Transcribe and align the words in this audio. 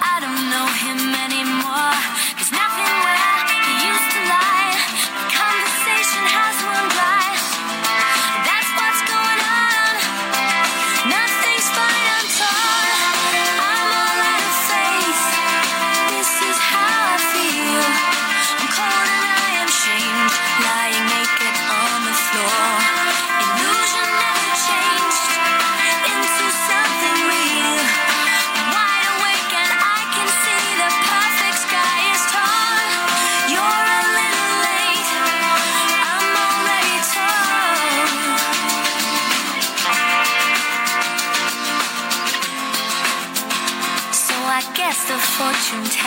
I 0.00 0.20
don't 0.20 0.44
know 0.52 0.68
him 0.84 1.00
anymore. 1.24 1.94
There's 2.36 2.52
nothing 2.52 2.92
where 3.04 3.37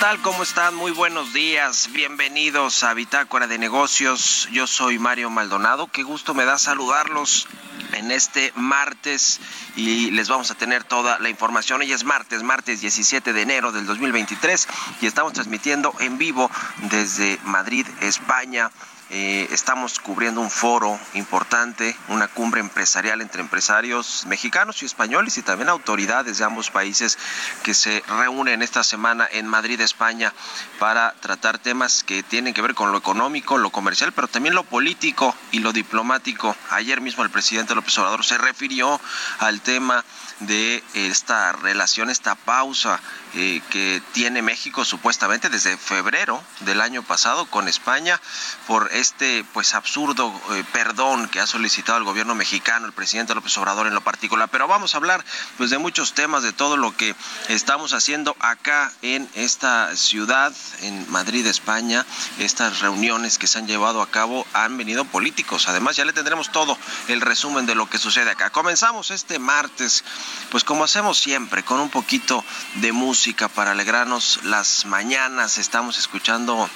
Tal? 0.00 0.20
¿Cómo 0.20 0.42
están? 0.42 0.74
Muy 0.74 0.90
buenos 0.92 1.32
días. 1.32 1.88
Bienvenidos 1.92 2.82
a 2.82 2.92
Bitácora 2.92 3.46
de 3.46 3.56
Negocios. 3.56 4.48
Yo 4.52 4.66
soy 4.66 4.98
Mario 4.98 5.30
Maldonado. 5.30 5.86
Qué 5.86 6.02
gusto 6.02 6.34
me 6.34 6.44
da 6.44 6.58
saludarlos 6.58 7.46
en 7.92 8.10
este 8.10 8.52
martes 8.56 9.40
y 9.74 10.10
les 10.10 10.28
vamos 10.28 10.50
a 10.50 10.54
tener 10.54 10.84
toda 10.84 11.18
la 11.18 11.30
información. 11.30 11.80
Hoy 11.80 11.92
es 11.92 12.04
martes, 12.04 12.42
martes 12.42 12.80
17 12.80 13.32
de 13.32 13.40
enero 13.40 13.72
del 13.72 13.86
2023 13.86 14.68
y 15.00 15.06
estamos 15.06 15.32
transmitiendo 15.32 15.94
en 16.00 16.18
vivo 16.18 16.50
desde 16.90 17.38
Madrid, 17.44 17.86
España. 18.00 18.70
Eh, 19.08 19.46
estamos 19.52 20.00
cubriendo 20.00 20.40
un 20.40 20.50
foro 20.50 20.98
importante, 21.14 21.96
una 22.08 22.26
cumbre 22.26 22.60
empresarial 22.60 23.20
entre 23.20 23.40
empresarios 23.40 24.24
mexicanos 24.26 24.82
y 24.82 24.86
españoles 24.86 25.38
y 25.38 25.42
también 25.42 25.68
autoridades 25.68 26.38
de 26.38 26.44
ambos 26.44 26.72
países 26.72 27.16
que 27.62 27.72
se 27.72 28.02
reúnen 28.18 28.62
esta 28.62 28.82
semana 28.82 29.28
en 29.30 29.46
Madrid, 29.46 29.80
España, 29.80 30.32
para 30.80 31.12
tratar 31.20 31.58
temas 31.58 32.02
que 32.02 32.24
tienen 32.24 32.52
que 32.52 32.62
ver 32.62 32.74
con 32.74 32.90
lo 32.90 32.98
económico, 32.98 33.58
lo 33.58 33.70
comercial, 33.70 34.12
pero 34.12 34.26
también 34.26 34.56
lo 34.56 34.64
político 34.64 35.36
y 35.52 35.60
lo 35.60 35.72
diplomático. 35.72 36.56
Ayer 36.70 37.00
mismo 37.00 37.22
el 37.22 37.30
presidente 37.30 37.76
López 37.76 37.96
Obrador 37.98 38.24
se 38.24 38.38
refirió 38.38 39.00
al 39.38 39.60
tema 39.60 40.04
de 40.40 40.82
esta 40.94 41.52
relación, 41.52 42.10
esta 42.10 42.34
pausa 42.34 43.00
eh, 43.38 43.60
que 43.68 44.02
tiene 44.12 44.40
México 44.40 44.82
supuestamente 44.86 45.50
desde 45.50 45.76
febrero 45.76 46.42
del 46.60 46.80
año 46.80 47.02
pasado 47.02 47.44
con 47.44 47.68
España 47.68 48.18
por 48.66 48.90
este 48.94 49.44
pues 49.52 49.74
absurdo 49.74 50.32
eh, 50.52 50.64
perdón 50.72 51.28
que 51.28 51.40
ha 51.40 51.46
solicitado 51.46 51.98
el 51.98 52.04
gobierno 52.04 52.34
mexicano, 52.34 52.86
el 52.86 52.94
presidente 52.94 53.34
López 53.34 53.58
Obrador 53.58 53.88
en 53.88 53.92
lo 53.92 54.00
particular. 54.00 54.48
Pero 54.50 54.66
vamos 54.68 54.94
a 54.94 54.96
hablar 54.96 55.22
pues 55.58 55.68
de 55.68 55.76
muchos 55.76 56.14
temas, 56.14 56.42
de 56.42 56.54
todo 56.54 56.78
lo 56.78 56.96
que 56.96 57.14
estamos 57.48 57.92
haciendo 57.92 58.34
acá 58.40 58.90
en 59.02 59.28
esta 59.34 59.94
ciudad, 59.96 60.54
en 60.80 61.10
Madrid, 61.10 61.46
España. 61.46 62.06
Estas 62.38 62.80
reuniones 62.80 63.36
que 63.36 63.46
se 63.46 63.58
han 63.58 63.66
llevado 63.66 64.00
a 64.00 64.10
cabo 64.10 64.46
han 64.54 64.78
venido 64.78 65.04
políticos. 65.04 65.68
Además 65.68 65.96
ya 65.96 66.06
le 66.06 66.14
tendremos 66.14 66.52
todo 66.52 66.78
el 67.08 67.20
resumen 67.20 67.66
de 67.66 67.74
lo 67.74 67.90
que 67.90 67.98
sucede 67.98 68.30
acá. 68.30 68.48
Comenzamos 68.48 69.10
este 69.10 69.38
martes 69.38 70.04
pues 70.50 70.64
como 70.64 70.84
hacemos 70.84 71.18
siempre, 71.18 71.62
con 71.62 71.80
un 71.80 71.90
poquito 71.90 72.42
de 72.76 72.92
música 72.92 73.25
para 73.34 73.72
alegrarnos 73.72 74.40
las 74.44 74.84
mañanas. 74.84 75.58
Estamos 75.58 75.98
escuchando 75.98 76.70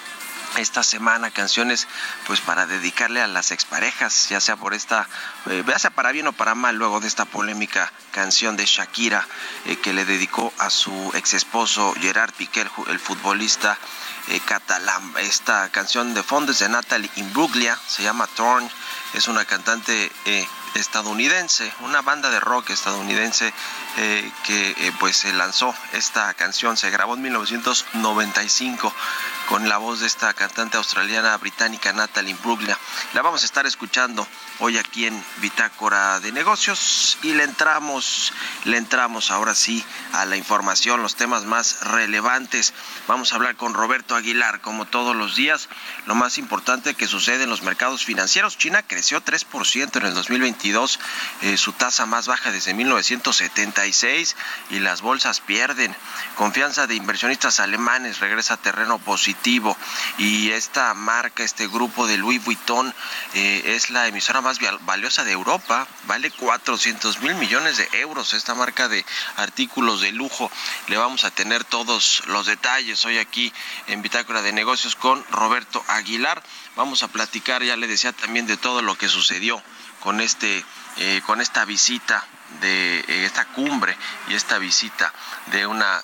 esta 0.57 0.83
semana 0.83 1.31
canciones 1.31 1.87
pues 2.27 2.41
para 2.41 2.67
dedicarle 2.67 3.23
a 3.23 3.29
las 3.29 3.53
exparejas, 3.53 4.29
ya 4.29 4.41
sea 4.41 4.57
por 4.57 4.75
esta, 4.75 5.09
eh, 5.47 5.63
ya 5.65 5.79
sea 5.79 5.91
para 5.91 6.11
bien 6.11 6.27
o 6.27 6.33
para 6.33 6.57
mal, 6.57 6.75
luego 6.75 6.99
de 6.99 7.07
esta 7.07 7.25
polémica 7.25 7.93
canción 8.11 8.57
de 8.57 8.67
Shakira 8.67 9.25
eh, 9.67 9.77
que 9.77 9.93
le 9.93 10.05
dedicó 10.05 10.53
a 10.59 10.71
su 10.71 11.13
ex 11.15 11.35
esposo 11.35 11.95
Gerard 12.01 12.33
Piqué, 12.33 12.67
el, 12.89 12.99
futbolista 12.99 13.79
eh, 14.29 14.41
catalán. 14.45 15.15
Esta 15.19 15.69
canción 15.69 16.15
de 16.15 16.25
fondo 16.25 16.51
es 16.51 16.59
de 16.59 16.69
Natalie 16.69 17.11
Imbruglia, 17.15 17.79
se 17.87 18.03
llama 18.03 18.27
Torn, 18.27 18.69
es 19.15 19.29
una 19.29 19.45
cantante 19.45 20.11
estadounidense, 20.75 21.73
una 21.81 22.03
banda 22.03 22.31
de 22.31 22.41
rock 22.41 22.71
estadounidense 22.71 23.53
eh, 23.97 24.33
que 24.45 24.71
eh, 24.71 24.93
pues 24.99 25.17
se 25.17 25.33
lanzó 25.33 25.75
esta 25.93 26.33
canción, 26.35 26.77
se 26.77 26.91
grabó 26.91 27.15
en 27.15 27.23
1995 27.23 28.93
con 29.51 29.69
la 29.69 29.79
voz 29.79 29.99
de 29.99 30.07
esta 30.07 30.33
cantante 30.33 30.77
australiana 30.77 31.37
británica 31.37 31.93
Natalie 31.93 32.31
Imbruglia. 32.31 32.79
La 33.15 33.23
vamos 33.23 33.43
a 33.43 33.47
estar 33.47 33.67
escuchando 33.67 34.25
hoy 34.61 34.79
aquí 34.79 35.07
en 35.07 35.25
Bitácora 35.39 36.21
de 36.21 36.31
Negocios 36.31 37.19
y 37.23 37.35
le 37.35 37.43
entramos, 37.43 38.33
le 38.63 38.77
entramos 38.77 39.33
ahora 39.33 39.57
sí 39.57 39.85
a 40.13 40.25
la 40.25 40.37
información, 40.37 41.03
los 41.03 41.17
temas 41.17 41.47
más 41.47 41.81
relevantes. 41.81 42.73
Vamos 43.09 43.33
a 43.33 43.37
hablar 43.37 43.57
con 43.57 43.75
Roberto 43.75 44.15
Aguilar, 44.15 44.61
como 44.61 44.85
todos 44.85 45.17
los 45.17 45.35
días, 45.35 45.69
lo 46.07 46.15
más 46.15 46.39
importante 46.39 46.95
que 46.95 47.09
sucede 47.09 47.43
en 47.43 47.51
los 47.51 47.63
mercados 47.63 48.05
financieros. 48.05 48.57
China 48.57 48.85
creció 48.87 49.21
3% 49.21 49.97
en 49.97 50.07
el 50.07 50.15
2022, 50.15 51.01
eh, 51.43 51.57
su 51.57 51.73
tasa 51.73 52.07
más 52.07 52.29
baja 52.29 52.53
desde 52.53 52.73
1976 52.73 54.37
y 54.71 54.79
las 54.79 55.01
bolsas 55.01 55.41
pierden. 55.41 55.97
Confianza 56.37 56.87
de 56.87 56.95
inversionistas 56.95 57.59
alemanes 57.59 58.21
regresa 58.21 58.55
a 58.55 58.57
terreno 58.57 59.01
positivo 59.01 59.40
y 60.19 60.51
esta 60.51 60.93
marca, 60.93 61.43
este 61.43 61.67
grupo 61.67 62.07
de 62.07 62.19
Louis 62.19 62.45
Vuitton 62.45 62.95
eh, 63.33 63.63
es 63.75 63.89
la 63.89 64.07
emisora 64.07 64.43
más 64.43 64.59
valiosa 64.83 65.25
de 65.25 65.33
Europa, 65.33 65.87
vale 66.05 66.31
400 66.31 67.21
mil 67.21 67.35
millones 67.37 67.79
de 67.79 67.89
euros 68.01 68.35
esta 68.35 68.55
marca 68.55 68.89
de 68.89 69.05
artículos 69.37 70.03
de 70.03 70.13
lujo. 70.13 70.51
Le 70.89 70.99
vamos 70.99 71.25
a 71.25 71.31
tener 71.31 71.65
todos 71.65 72.23
los 72.27 72.47
detalles 72.47 73.03
hoy 73.07 73.17
aquí 73.17 73.51
en 73.87 74.03
Bitácora 74.03 74.43
de 74.43 74.53
Negocios 74.53 74.95
con 74.95 75.25
Roberto 75.31 75.83
Aguilar. 75.89 76.43
Vamos 76.77 77.03
a 77.03 77.09
platicar, 77.09 77.63
ya 77.63 77.77
le 77.79 77.87
decía 77.87 78.13
también 78.13 78.47
de 78.47 78.59
todo 78.59 78.83
lo 78.83 78.99
que 78.99 79.09
sucedió 79.09 79.63
con 80.01 80.21
este 80.21 80.65
eh, 80.97 81.23
con 81.25 81.41
esta 81.41 81.65
visita 81.65 82.27
de 82.61 82.99
eh, 82.99 83.25
esta 83.25 83.47
cumbre 83.47 83.97
y 84.29 84.35
esta 84.35 84.59
visita 84.59 85.15
de 85.47 85.67
una, 85.67 86.03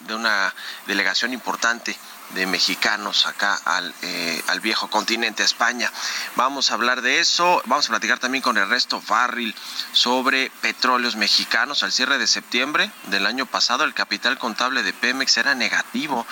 de 0.00 0.14
una 0.14 0.52
delegación 0.86 1.32
importante 1.32 1.96
de 2.34 2.46
mexicanos 2.46 3.26
acá 3.26 3.60
al, 3.64 3.94
eh, 4.02 4.42
al, 4.48 4.60
viejo 4.60 4.88
continente, 4.88 5.42
España. 5.42 5.90
Vamos 6.36 6.70
a 6.70 6.74
hablar 6.74 7.02
de 7.02 7.20
eso, 7.20 7.62
vamos 7.66 7.86
a 7.86 7.90
platicar 7.90 8.18
también 8.18 8.42
con 8.42 8.56
Ernesto 8.58 9.00
Farril 9.00 9.54
sobre 9.92 10.50
petróleos 10.60 11.16
mexicanos. 11.16 11.82
Al 11.82 11.92
cierre 11.92 12.18
de 12.18 12.26
septiembre 12.26 12.90
del 13.04 13.26
año 13.26 13.46
pasado, 13.46 13.84
el 13.84 13.94
capital 13.94 14.38
contable 14.38 14.82
de 14.82 14.92
Pemex 14.92 15.36
era 15.36 15.54
negativo, 15.54 16.26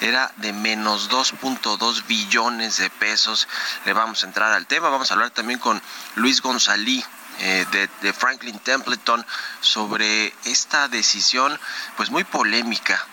era 0.00 0.32
de 0.36 0.52
menos 0.52 1.10
2.2 1.10 2.06
billones 2.06 2.76
de 2.78 2.90
pesos. 2.90 3.48
Le 3.84 3.92
vamos 3.92 4.22
a 4.22 4.26
entrar 4.26 4.52
al 4.52 4.66
tema, 4.66 4.88
vamos 4.88 5.10
a 5.10 5.14
hablar 5.14 5.30
también 5.30 5.58
con 5.58 5.82
Luis 6.14 6.40
González 6.40 7.04
eh, 7.42 7.88
de, 8.02 8.12
Franklin 8.12 8.58
Templeton 8.58 9.24
sobre 9.60 10.34
esta 10.44 10.88
decisión 10.88 11.58
pues 11.96 12.10
muy 12.10 12.24
polémica 12.24 13.06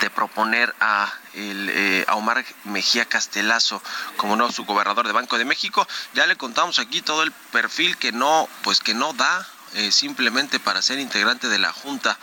de 0.00 0.10
proponer 0.10 0.74
a, 0.80 1.12
el, 1.34 1.70
eh, 1.70 2.06
Omar 2.10 2.44
Mejía 2.64 3.04
Castelazo 3.04 3.82
como 4.16 4.36
nuevo 4.36 4.52
subgobernador 4.52 5.06
de 5.06 5.12
Banco 5.12 5.38
de 5.38 5.44
México. 5.44 5.86
Ya 6.14 6.26
le 6.26 6.36
contamos 6.36 6.78
aquí 6.78 7.02
todo 7.02 7.22
el 7.22 7.32
perfil 7.52 7.96
que 7.96 8.12
no, 8.12 8.48
pues 8.62 8.80
que 8.80 8.94
no 8.94 9.12
da 9.12 9.46
eh, 9.74 9.90
simplemente 9.90 10.60
para 10.60 10.82
ser 10.82 10.98
integrante 10.98 11.48
de 11.48 11.58
la 11.58 11.72
Junta 11.72 12.16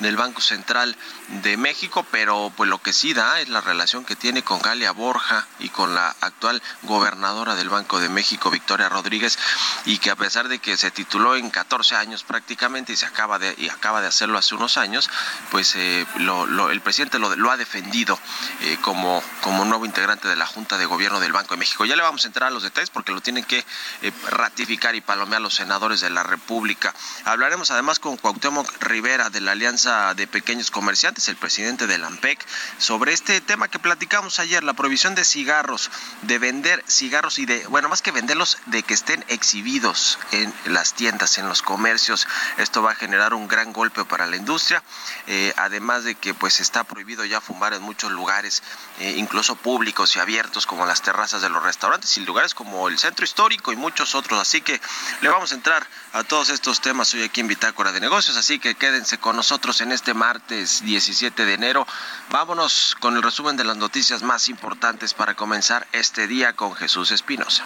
del 0.00 0.16
Banco 0.16 0.40
Central 0.40 0.96
de 1.28 1.56
México, 1.56 2.06
pero 2.10 2.52
pues 2.56 2.70
lo 2.70 2.78
que 2.78 2.92
sí 2.92 3.14
da 3.14 3.40
es 3.40 3.48
la 3.48 3.60
relación 3.60 4.04
que 4.04 4.16
tiene 4.16 4.42
con 4.42 4.60
Galia 4.60 4.92
Borja 4.92 5.46
y 5.58 5.68
con 5.68 5.94
la 5.94 6.14
actual 6.20 6.62
gobernadora 6.82 7.54
del 7.54 7.68
Banco 7.68 8.00
de 8.00 8.08
México, 8.08 8.50
Victoria 8.50 8.88
Rodríguez, 8.88 9.38
y 9.84 9.98
que 9.98 10.10
a 10.10 10.16
pesar 10.16 10.48
de 10.48 10.58
que 10.58 10.76
se 10.76 10.90
tituló 10.90 11.36
en 11.36 11.50
14 11.50 11.96
años 11.96 12.24
prácticamente 12.24 12.92
y 12.92 12.96
se 12.96 13.06
acaba 13.06 13.38
de 13.38 13.54
y 13.58 13.68
acaba 13.68 14.00
de 14.00 14.08
hacerlo 14.08 14.38
hace 14.38 14.54
unos 14.54 14.76
años, 14.76 15.10
pues 15.50 15.74
eh, 15.76 16.06
el 16.16 16.80
presidente 16.80 17.18
lo, 17.18 17.50
ha 17.50 17.56
defendido 17.56 18.18
eh, 18.62 18.78
como 18.80 19.22
como 19.40 19.64
nuevo 19.64 19.86
integrante 19.86 20.28
de 20.28 20.36
la 20.36 20.46
Junta 20.46 20.78
de 20.78 20.86
Gobierno 20.86 21.20
del 21.20 21.32
Banco 21.32 21.54
de 21.54 21.58
México. 21.58 21.84
Ya 21.84 21.96
le 21.96 22.02
vamos 22.02 22.24
a 22.24 22.28
entrar 22.28 22.48
a 22.48 22.50
los 22.50 22.62
detalles 22.62 22.90
porque 22.90 23.12
lo 23.12 23.20
tienen 23.20 23.44
que 23.44 23.64
eh, 24.02 24.12
ratificar 24.30 24.94
y 24.94 25.00
palomear 25.00 25.40
los 25.40 25.54
senadores 25.54 26.00
de 26.00 26.10
la 26.10 26.22
República. 26.22 26.94
Hablaremos 27.24 27.70
además 27.70 27.98
con 27.98 28.16
Cuauhtémoc 28.16 28.82
Rivera 28.82 29.30
de 29.30 29.40
la 29.40 29.52
Alianza 29.52 30.14
de 30.14 30.26
Pequeños 30.26 30.70
Comerciantes, 30.70 31.15
el 31.16 31.36
presidente 31.36 31.86
de 31.86 31.98
la 31.98 32.08
AMPEC, 32.08 32.44
sobre 32.78 33.12
este 33.12 33.40
tema 33.40 33.68
que 33.68 33.78
platicamos 33.78 34.38
ayer, 34.38 34.62
la 34.62 34.74
prohibición 34.74 35.14
de 35.14 35.24
cigarros, 35.24 35.90
de 36.22 36.38
vender 36.38 36.84
cigarros 36.86 37.38
y 37.38 37.46
de, 37.46 37.66
bueno, 37.68 37.88
más 37.88 38.02
que 38.02 38.10
venderlos, 38.10 38.58
de 38.66 38.82
que 38.82 38.94
estén 38.94 39.24
exhibidos 39.28 40.18
en 40.32 40.52
las 40.66 40.92
tiendas, 40.92 41.38
en 41.38 41.48
los 41.48 41.62
comercios. 41.62 42.28
Esto 42.58 42.82
va 42.82 42.92
a 42.92 42.94
generar 42.94 43.34
un 43.34 43.48
gran 43.48 43.72
golpe 43.72 44.04
para 44.04 44.26
la 44.26 44.36
industria, 44.36 44.82
eh, 45.26 45.54
además 45.56 46.04
de 46.04 46.14
que 46.14 46.34
pues 46.34 46.60
está 46.60 46.84
prohibido 46.84 47.24
ya 47.24 47.40
fumar 47.40 47.72
en 47.72 47.82
muchos 47.82 48.12
lugares, 48.12 48.62
eh, 48.98 49.14
incluso 49.16 49.56
públicos 49.56 50.14
y 50.16 50.20
abiertos 50.20 50.66
como 50.66 50.84
las 50.84 51.02
terrazas 51.02 51.40
de 51.40 51.48
los 51.48 51.62
restaurantes 51.62 52.16
y 52.18 52.20
lugares 52.20 52.54
como 52.54 52.88
el 52.88 52.98
centro 52.98 53.24
histórico 53.24 53.72
y 53.72 53.76
muchos 53.76 54.14
otros. 54.14 54.40
Así 54.40 54.60
que 54.60 54.80
le 55.22 55.28
vamos 55.28 55.52
a 55.52 55.54
entrar 55.54 55.86
a 56.12 56.24
todos 56.24 56.50
estos 56.50 56.80
temas 56.80 57.12
hoy 57.14 57.22
aquí 57.22 57.40
en 57.40 57.48
Bitácora 57.48 57.92
de 57.92 58.00
Negocios, 58.00 58.36
así 58.36 58.58
que 58.58 58.74
quédense 58.74 59.18
con 59.18 59.36
nosotros 59.36 59.80
en 59.80 59.92
este 59.92 60.14
martes 60.14 60.82
17 61.06 61.44
de 61.44 61.54
enero. 61.54 61.86
Vámonos 62.30 62.96
con 62.98 63.16
el 63.16 63.22
resumen 63.22 63.56
de 63.56 63.64
las 63.64 63.76
noticias 63.76 64.22
más 64.22 64.48
importantes 64.48 65.14
para 65.14 65.34
comenzar 65.34 65.86
este 65.92 66.26
día 66.26 66.54
con 66.54 66.74
Jesús 66.74 67.12
Espinosa. 67.12 67.64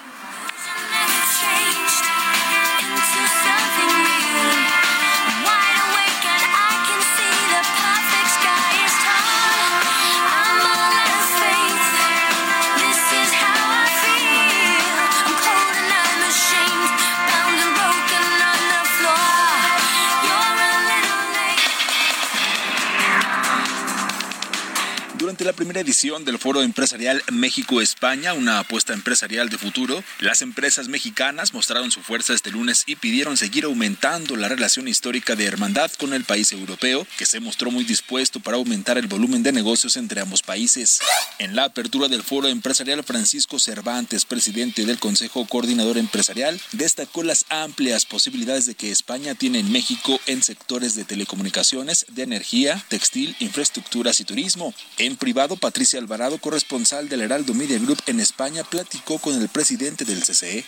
La 25.45 25.53
primera 25.53 25.81
edición 25.81 26.25
del 26.25 26.39
Foro 26.39 26.63
Empresarial 26.63 27.23
México-España, 27.33 28.35
una 28.35 28.59
apuesta 28.59 28.93
empresarial 28.93 29.49
de 29.49 29.59
futuro, 29.59 30.03
las 30.19 30.43
empresas 30.43 30.89
mexicanas 30.89 31.55
mostraron 31.55 31.91
su 31.91 32.03
fuerza 32.03 32.35
este 32.35 32.51
lunes 32.51 32.85
y 32.87 32.97
pidieron 32.97 33.37
seguir 33.37 33.65
aumentando 33.65 34.37
la 34.37 34.49
relación 34.49 34.89
histórica 34.89 35.37
de 35.37 35.47
hermandad 35.47 35.91
con 35.99 36.13
el 36.13 36.25
país 36.25 36.53
europeo, 36.53 37.07
que 37.17 37.27
se 37.27 37.41
mostró 37.41 37.71
muy 37.71 37.85
dispuesto 37.85 38.41
para 38.41 38.57
aumentar 38.57 38.99
el 38.99 39.07
volumen 39.07 39.43
de 39.43 39.53
negocios 39.53 39.97
entre 39.97 40.21
ambos 40.21 40.43
países. 40.43 41.01
En 41.39 41.57
la 41.57 41.65
apertura 41.65 42.09
del 42.09 42.23
Foro 42.23 42.49
Empresarial, 42.49 43.03
Francisco 43.05 43.59
Cervantes, 43.59 44.25
presidente 44.25 44.85
del 44.85 44.99
Consejo 44.99 45.47
Coordinador 45.47 45.97
Empresarial, 45.97 46.61
destacó 46.73 47.23
las 47.23 47.47
amplias 47.49 48.05
posibilidades 48.05 48.67
de 48.67 48.75
que 48.75 48.91
España 48.91 49.35
tiene 49.35 49.61
en 49.61 49.73
México 49.73 50.21
en 50.27 50.43
sectores 50.43 50.95
de 50.95 51.05
telecomunicaciones, 51.05 52.07
de 52.09 52.23
energía, 52.23 52.85
textil, 52.89 53.37
infraestructuras 53.39 54.21
y 54.21 54.25
turismo. 54.25 54.75
En 54.99 55.17
privado, 55.31 55.56
Patricia 55.56 56.00
Alvarado, 56.00 56.38
corresponsal 56.38 57.09
del 57.09 57.21
Heraldo 57.21 57.55
Media 57.55 57.79
Group 57.79 58.03
en 58.06 58.19
España, 58.19 58.65
platicó 58.65 59.21
con 59.21 59.41
el 59.41 59.49
presidente 59.49 60.05
del 60.05 60.25
CCE 60.25 60.65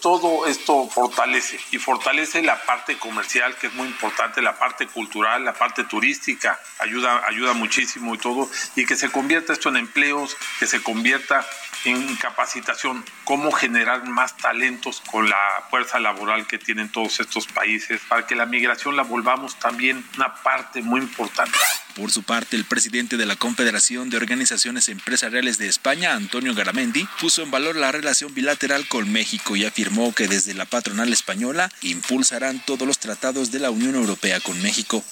todo 0.00 0.46
esto 0.46 0.88
fortalece 0.88 1.58
y 1.70 1.78
fortalece 1.78 2.42
la 2.42 2.62
parte 2.64 2.98
comercial 2.98 3.56
que 3.56 3.68
es 3.68 3.74
muy 3.74 3.86
importante, 3.86 4.42
la 4.42 4.58
parte 4.58 4.86
cultural, 4.86 5.44
la 5.44 5.54
parte 5.54 5.84
turística, 5.84 6.60
ayuda, 6.78 7.26
ayuda 7.26 7.52
muchísimo 7.52 8.14
y 8.14 8.18
todo, 8.18 8.48
y 8.74 8.84
que 8.84 8.96
se 8.96 9.10
convierta 9.10 9.52
esto 9.52 9.68
en 9.68 9.76
empleos, 9.76 10.36
que 10.58 10.66
se 10.66 10.82
convierta 10.82 11.46
en 11.84 12.16
capacitación, 12.16 13.04
cómo 13.24 13.52
generar 13.52 14.06
más 14.08 14.36
talentos 14.36 15.02
con 15.10 15.28
la 15.28 15.64
fuerza 15.70 16.00
laboral 16.00 16.46
que 16.46 16.58
tienen 16.58 16.90
todos 16.90 17.20
estos 17.20 17.46
países, 17.46 18.00
para 18.08 18.26
que 18.26 18.34
la 18.34 18.46
migración 18.46 18.96
la 18.96 19.02
volvamos 19.02 19.58
también 19.58 20.04
una 20.16 20.34
parte 20.34 20.82
muy 20.82 21.00
importante. 21.00 21.56
Por 21.94 22.12
su 22.12 22.22
parte, 22.24 22.56
el 22.56 22.66
presidente 22.66 23.16
de 23.16 23.24
la 23.24 23.36
Confederación 23.36 24.10
de 24.10 24.18
Organizaciones 24.18 24.90
Empresariales 24.90 25.56
de 25.56 25.66
España, 25.66 26.12
Antonio 26.12 26.54
Garamendi, 26.54 27.08
puso 27.20 27.42
en 27.42 27.50
valor 27.50 27.76
la 27.76 27.90
relación 27.90 28.34
bilateral 28.34 28.86
con 28.86 29.10
México 29.10 29.56
y 29.56 29.64
afirmó 29.64 29.85
que 30.14 30.26
desde 30.26 30.54
la 30.54 30.64
patronal 30.64 31.12
española 31.12 31.70
impulsarán 31.82 32.60
todos 32.64 32.86
los 32.86 32.98
tratados 32.98 33.50
de 33.52 33.60
la 33.60 33.70
Unión 33.70 33.94
Europea 33.94 34.40
con 34.40 34.60
México. 34.60 35.02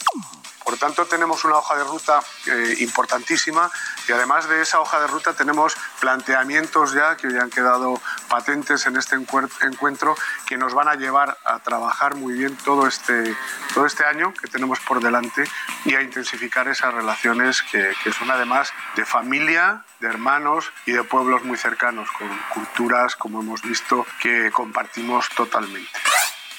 Por 0.64 0.78
tanto, 0.78 1.04
tenemos 1.04 1.44
una 1.44 1.58
hoja 1.58 1.76
de 1.76 1.84
ruta 1.84 2.20
eh, 2.46 2.76
importantísima 2.80 3.70
y 4.08 4.12
además 4.12 4.48
de 4.48 4.62
esa 4.62 4.80
hoja 4.80 4.98
de 4.98 5.06
ruta 5.06 5.34
tenemos 5.34 5.76
planteamientos 6.00 6.94
ya 6.94 7.16
que 7.16 7.28
hoy 7.28 7.36
han 7.38 7.50
quedado 7.50 8.00
patentes 8.28 8.86
en 8.86 8.96
este 8.96 9.14
encuentro 9.14 10.16
que 10.46 10.56
nos 10.56 10.72
van 10.72 10.88
a 10.88 10.94
llevar 10.94 11.36
a 11.44 11.58
trabajar 11.58 12.14
muy 12.14 12.32
bien 12.32 12.56
todo 12.64 12.86
este, 12.86 13.36
todo 13.74 13.84
este 13.84 14.04
año 14.04 14.32
que 14.32 14.48
tenemos 14.48 14.80
por 14.80 15.02
delante 15.02 15.44
y 15.84 15.94
a 15.94 16.02
intensificar 16.02 16.66
esas 16.66 16.94
relaciones 16.94 17.60
que, 17.70 17.92
que 18.02 18.12
son 18.12 18.30
además 18.30 18.72
de 18.96 19.04
familia, 19.04 19.84
de 20.04 20.10
hermanos 20.10 20.70
y 20.86 20.92
de 20.92 21.02
pueblos 21.02 21.44
muy 21.44 21.56
cercanos, 21.56 22.08
con 22.18 22.28
culturas, 22.52 23.16
como 23.16 23.40
hemos 23.40 23.62
visto, 23.62 24.06
que 24.20 24.50
compartimos 24.52 25.28
totalmente. 25.34 25.90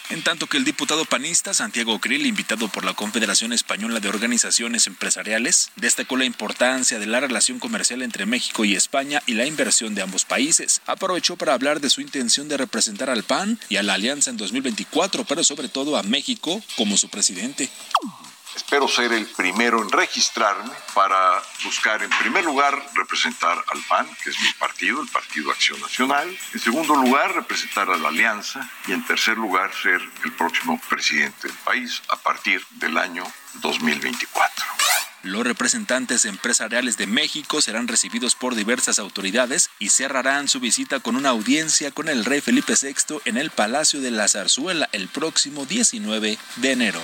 En 0.09 0.21
tanto 0.21 0.45
que 0.45 0.57
el 0.57 0.65
diputado 0.65 1.05
panista 1.05 1.53
Santiago 1.53 1.99
Krill, 1.99 2.27
invitado 2.27 2.67
por 2.67 2.85
la 2.85 2.93
Confederación 2.93 3.53
Española 3.53 3.99
de 3.99 4.09
Organizaciones 4.09 4.85
Empresariales, 4.85 5.71
destacó 5.75 6.15
la 6.15 6.25
importancia 6.25 6.99
de 6.99 7.07
la 7.07 7.19
relación 7.19 7.57
comercial 7.57 8.03
entre 8.03 8.27
México 8.27 8.65
y 8.65 8.75
España 8.75 9.21
y 9.25 9.33
la 9.33 9.47
inversión 9.47 9.95
de 9.95 10.03
ambos 10.03 10.25
países. 10.25 10.81
Aprovechó 10.85 11.37
para 11.37 11.53
hablar 11.53 11.81
de 11.81 11.89
su 11.89 12.01
intención 12.01 12.47
de 12.47 12.57
representar 12.57 13.09
al 13.09 13.23
PAN 13.23 13.59
y 13.67 13.77
a 13.77 13.83
la 13.83 13.95
alianza 13.95 14.29
en 14.29 14.37
2024, 14.37 15.23
pero 15.25 15.43
sobre 15.43 15.69
todo 15.69 15.97
a 15.97 16.03
México 16.03 16.61
como 16.77 16.97
su 16.97 17.09
presidente. 17.09 17.69
Espero 18.55 18.87
ser 18.87 19.11
el 19.11 19.25
primero 19.25 19.81
en 19.81 19.91
registrarme 19.91 20.71
para 20.93 21.41
buscar, 21.63 22.01
en 22.01 22.09
primer 22.09 22.45
lugar, 22.45 22.73
representar 22.93 23.57
al 23.67 23.81
PAN, 23.83 24.07
que 24.23 24.29
es 24.29 24.39
mi 24.39 24.51
partido, 24.53 25.01
el 25.01 25.09
Partido 25.09 25.51
Acción 25.51 25.79
Nacional. 25.81 26.37
En 26.53 26.59
segundo 26.59 26.95
lugar, 26.95 27.35
representar 27.35 27.89
a 27.89 27.97
la 27.97 28.07
Alianza. 28.07 28.69
Y 28.87 28.93
en 28.93 29.05
tercer 29.05 29.37
lugar, 29.37 29.71
ser 29.73 30.01
el 30.23 30.31
próximo 30.33 30.79
presidente 30.89 31.49
del 31.49 31.57
país 31.57 32.01
a 32.07 32.15
partir 32.15 32.65
del 32.71 32.97
año 32.97 33.25
2024. 33.55 34.65
Los 35.25 35.43
representantes 35.43 36.23
empresariales 36.25 36.97
de 36.97 37.07
México 37.07 37.59
serán 37.59 37.87
recibidos 37.87 38.35
por 38.35 38.53
diversas 38.53 38.99
autoridades 38.99 39.71
y 39.79 39.89
cerrarán 39.89 40.47
su 40.47 40.59
visita 40.59 40.99
con 40.99 41.15
una 41.15 41.29
audiencia 41.29 41.89
con 41.89 42.09
el 42.09 42.25
rey 42.25 42.41
Felipe 42.41 42.75
VI 42.79 43.21
en 43.25 43.37
el 43.37 43.49
Palacio 43.49 44.01
de 44.01 44.11
la 44.11 44.27
Zarzuela 44.27 44.87
el 44.91 45.07
próximo 45.07 45.65
19 45.65 46.37
de 46.57 46.71
enero. 46.71 47.01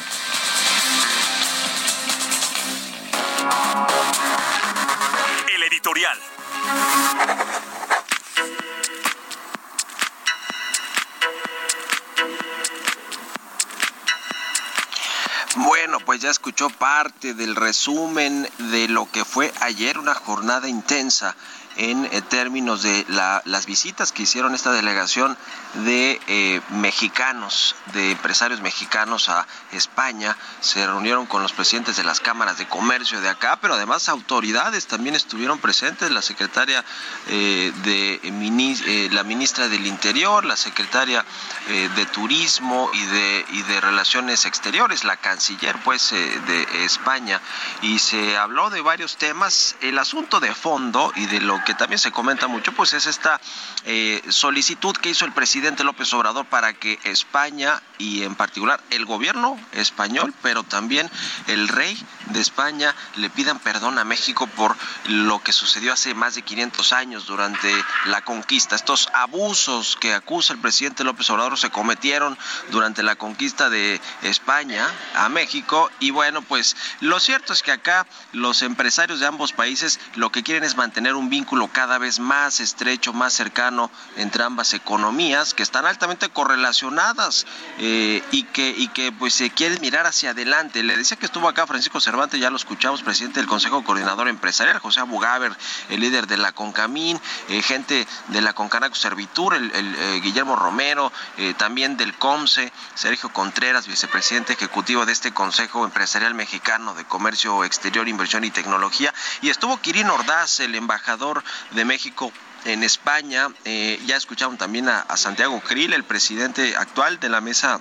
Bueno, 15.56 16.00
pues 16.06 16.22
ya 16.22 16.30
escuchó 16.30 16.70
parte 16.70 17.34
del 17.34 17.58
resumen 17.58 18.50
de 18.58 18.88
lo 18.88 19.12
que 19.12 19.26
fue 19.26 19.52
ayer 19.60 19.98
una 19.98 20.14
jornada 20.16 20.70
intensa 20.70 21.36
en 21.78 22.06
eh, 22.06 22.22
términos 22.22 22.84
de 22.84 23.06
las 23.08 23.66
visitas 23.66 24.12
que 24.12 24.24
hicieron 24.24 24.54
esta 24.54 24.72
delegación 24.72 25.38
de 25.86 26.20
eh, 26.28 26.62
mexicanos, 26.70 27.76
de 27.94 28.12
empresarios 28.12 28.62
mexicanos 28.62 29.30
a 29.30 29.48
España. 29.72 30.36
Se 30.60 30.86
reunieron 30.86 31.26
con 31.26 31.42
los 31.42 31.54
presidentes 31.54 31.98
de 31.98 32.04
las 32.04 32.20
cámaras 32.20 32.58
de 32.58 32.68
comercio 32.68 33.22
de 33.22 33.30
acá, 33.30 33.60
pero 33.62 33.76
además 33.76 34.10
autoridades 34.10 34.88
también 34.88 35.16
estuvieron 35.16 35.60
presentes, 35.60 36.12
la 36.12 36.22
secretaria 36.22 36.84
eh, 37.28 37.72
de 37.84 39.10
la 39.12 39.24
ministra 39.24 39.68
del 39.68 39.88
Interior, 39.88 40.46
la 40.46 40.56
secretaria 40.56 41.26
de 41.68 42.06
Turismo 42.08 42.90
y 42.94 43.06
de, 43.06 43.46
y 43.52 43.62
de 43.64 43.82
Relaciones 43.82 44.46
Exteriores, 44.46 45.04
la 45.04 45.18
canciller 45.18 45.78
pues 45.84 46.12
de 46.12 46.86
España, 46.86 47.42
y 47.82 48.00
se 48.00 48.38
habló 48.38 48.70
de 48.70 48.82
varios 48.82 49.18
temas. 49.18 49.76
El 49.82 49.98
asunto 49.98 50.40
de 50.40 50.54
fondo 50.54 51.12
y 51.16 51.26
de 51.28 51.40
lo 51.42 51.61
que 51.64 51.74
también 51.74 52.00
se 52.00 52.12
comenta 52.12 52.48
mucho, 52.48 52.72
pues 52.74 52.94
es 52.94 53.06
esta 53.06 53.40
eh, 53.86 54.22
solicitud 54.30 54.96
que 54.96 55.10
hizo 55.10 55.26
el 55.26 55.34
presidente 55.34 55.84
López 55.84 56.14
Obrador 56.14 56.46
para 56.46 56.74
que 56.74 57.00
España 57.04 57.82
y 57.98 58.24
en 58.24 58.36
particular 58.36 58.82
el 58.90 59.06
gobierno 59.06 59.60
español, 59.74 60.34
pero 60.42 60.64
también 60.64 61.10
el 61.48 61.68
rey 61.68 61.98
de 62.28 62.42
España 62.42 62.96
le 63.16 63.30
pidan 63.30 63.60
perdón 63.60 64.00
a 64.00 64.04
México 64.04 64.48
por 64.48 64.76
lo 65.06 65.42
que 65.44 65.52
sucedió 65.52 65.94
hace 65.94 66.14
más 66.14 66.36
de 66.36 66.42
500 66.42 66.94
años 66.94 67.28
durante 67.28 67.72
la 68.06 68.22
conquista. 68.22 68.76
Estos 68.76 69.10
abusos 69.14 69.98
que 70.00 70.14
acusa 70.14 70.54
el 70.54 70.60
presidente 70.60 71.04
López 71.04 71.30
Obrador 71.30 71.58
se 71.58 71.70
cometieron 71.70 72.38
durante 72.72 73.04
la 73.04 73.16
conquista 73.16 73.70
de 73.70 74.02
España 74.24 74.88
a 75.16 75.30
México 75.30 75.90
y 76.00 76.12
bueno, 76.12 76.42
pues 76.42 76.76
lo 77.02 77.20
cierto 77.20 77.54
es 77.54 77.62
que 77.62 77.72
acá 77.72 78.08
los 78.32 78.62
empresarios 78.62 79.20
de 79.20 79.28
ambos 79.28 79.54
países 79.54 80.00
lo 80.16 80.32
que 80.32 80.44
quieren 80.44 80.64
es 80.64 80.76
mantener 80.76 81.16
un 81.16 81.30
vínculo 81.30 81.51
cada 81.74 81.98
vez 81.98 82.20
más 82.20 82.62
estrecho, 82.62 83.12
más 83.12 83.34
cercano 83.34 83.92
entre 84.16 84.44
ambas 84.44 84.74
economías 84.74 85.54
que 85.54 85.64
están 85.64 85.86
altamente 85.86 86.30
correlacionadas 86.30 87.46
eh, 87.78 88.24
y 88.32 88.44
que 88.44 88.70
y 88.70 88.88
que 88.88 89.12
pues 89.12 89.34
se 89.34 89.50
quiere 89.50 89.78
mirar 89.80 90.08
hacia 90.08 90.32
adelante. 90.32 90.82
Le 90.82 90.96
decía 90.96 91.18
que 91.18 91.26
estuvo 91.26 91.50
acá 91.50 91.68
Francisco 91.68 92.00
Cervantes, 92.00 92.40
ya 92.40 92.50
lo 92.50 92.56
escuchamos, 92.56 93.04
presidente 93.04 93.42
del 93.42 93.50
Consejo 93.50 93.84
Coordinador 93.84 94.30
Empresarial, 94.30 94.80
José 94.80 95.02
Abugaber, 95.02 95.56
el 95.90 96.00
líder 96.00 96.28
de 96.28 96.38
la 96.38 96.54
Concamín, 96.54 97.20
eh, 97.50 97.62
gente 97.62 98.08
de 98.30 98.42
la 98.42 98.54
Concanaco 98.54 98.96
Servitur, 98.96 99.54
el, 99.54 99.72
eh, 99.74 100.20
Guillermo 100.24 100.56
Romero, 100.56 101.12
también 101.58 101.98
del 101.98 102.14
COMSE, 102.18 102.72
Sergio 102.96 103.30
Contreras, 103.34 103.88
vicepresidente 103.88 104.54
ejecutivo 104.54 105.06
de 105.06 105.12
este 105.12 105.34
Consejo 105.34 105.86
Empresarial 105.86 106.34
Mexicano 106.34 106.94
de 106.94 107.04
Comercio 107.06 107.64
Exterior, 107.64 108.08
Inversión 108.08 108.44
y 108.44 108.52
Tecnología, 108.52 109.14
y 109.42 109.50
estuvo 109.50 109.78
Kirin 109.78 110.10
Ordaz, 110.10 110.60
el 110.60 110.76
embajador 110.76 111.41
de 111.72 111.86
México 111.86 112.32
en 112.66 112.84
España. 112.84 113.50
Eh, 113.66 114.00
ya 114.06 114.16
escucharon 114.16 114.58
también 114.58 114.90
a, 114.90 115.00
a 115.00 115.18
Santiago 115.18 115.60
Krill, 115.62 115.94
el 115.94 116.04
presidente 116.04 116.76
actual 116.78 117.20
de 117.20 117.30
la 117.30 117.42
mesa 117.42 117.80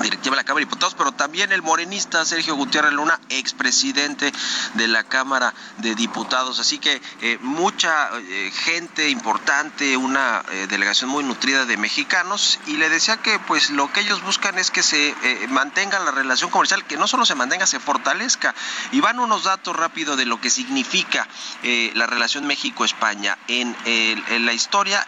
directiva 0.00 0.36
de 0.36 0.42
la 0.42 0.44
Cámara 0.44 0.64
de 0.64 0.66
Diputados, 0.66 0.94
pero 0.96 1.12
también 1.12 1.52
el 1.52 1.62
morenista 1.62 2.24
Sergio 2.24 2.54
Gutiérrez 2.54 2.92
Luna, 2.92 3.18
expresidente 3.28 4.32
de 4.74 4.88
la 4.88 5.04
Cámara 5.04 5.54
de 5.78 5.94
Diputados. 5.94 6.58
Así 6.58 6.78
que 6.78 7.00
eh, 7.20 7.38
mucha 7.40 8.10
eh, 8.18 8.50
gente 8.52 9.08
importante, 9.08 9.96
una 9.96 10.42
eh, 10.50 10.66
delegación 10.68 11.10
muy 11.10 11.24
nutrida 11.24 11.64
de 11.66 11.76
mexicanos, 11.76 12.58
y 12.66 12.76
le 12.76 12.88
decía 12.88 13.16
que 13.16 13.38
pues 13.40 13.70
lo 13.70 13.92
que 13.92 14.00
ellos 14.00 14.22
buscan 14.22 14.58
es 14.58 14.70
que 14.70 14.82
se 14.82 15.14
mantenga 15.48 15.98
la 16.00 16.10
relación 16.10 16.50
comercial, 16.50 16.84
que 16.84 16.96
no 16.96 17.06
solo 17.06 17.26
se 17.26 17.34
mantenga, 17.34 17.66
se 17.66 17.80
fortalezca. 17.80 18.54
Y 18.92 19.00
van 19.00 19.18
unos 19.18 19.44
datos 19.44 19.76
rápidos 19.76 20.16
de 20.16 20.26
lo 20.26 20.40
que 20.40 20.50
significa 20.50 21.26
la 21.62 22.06
relación 22.06 22.46
México-España. 22.46 23.38
En, 23.48 23.76
en, 23.84 24.46
la 24.46 24.52
historia, 24.52 25.06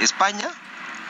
España 0.00 0.50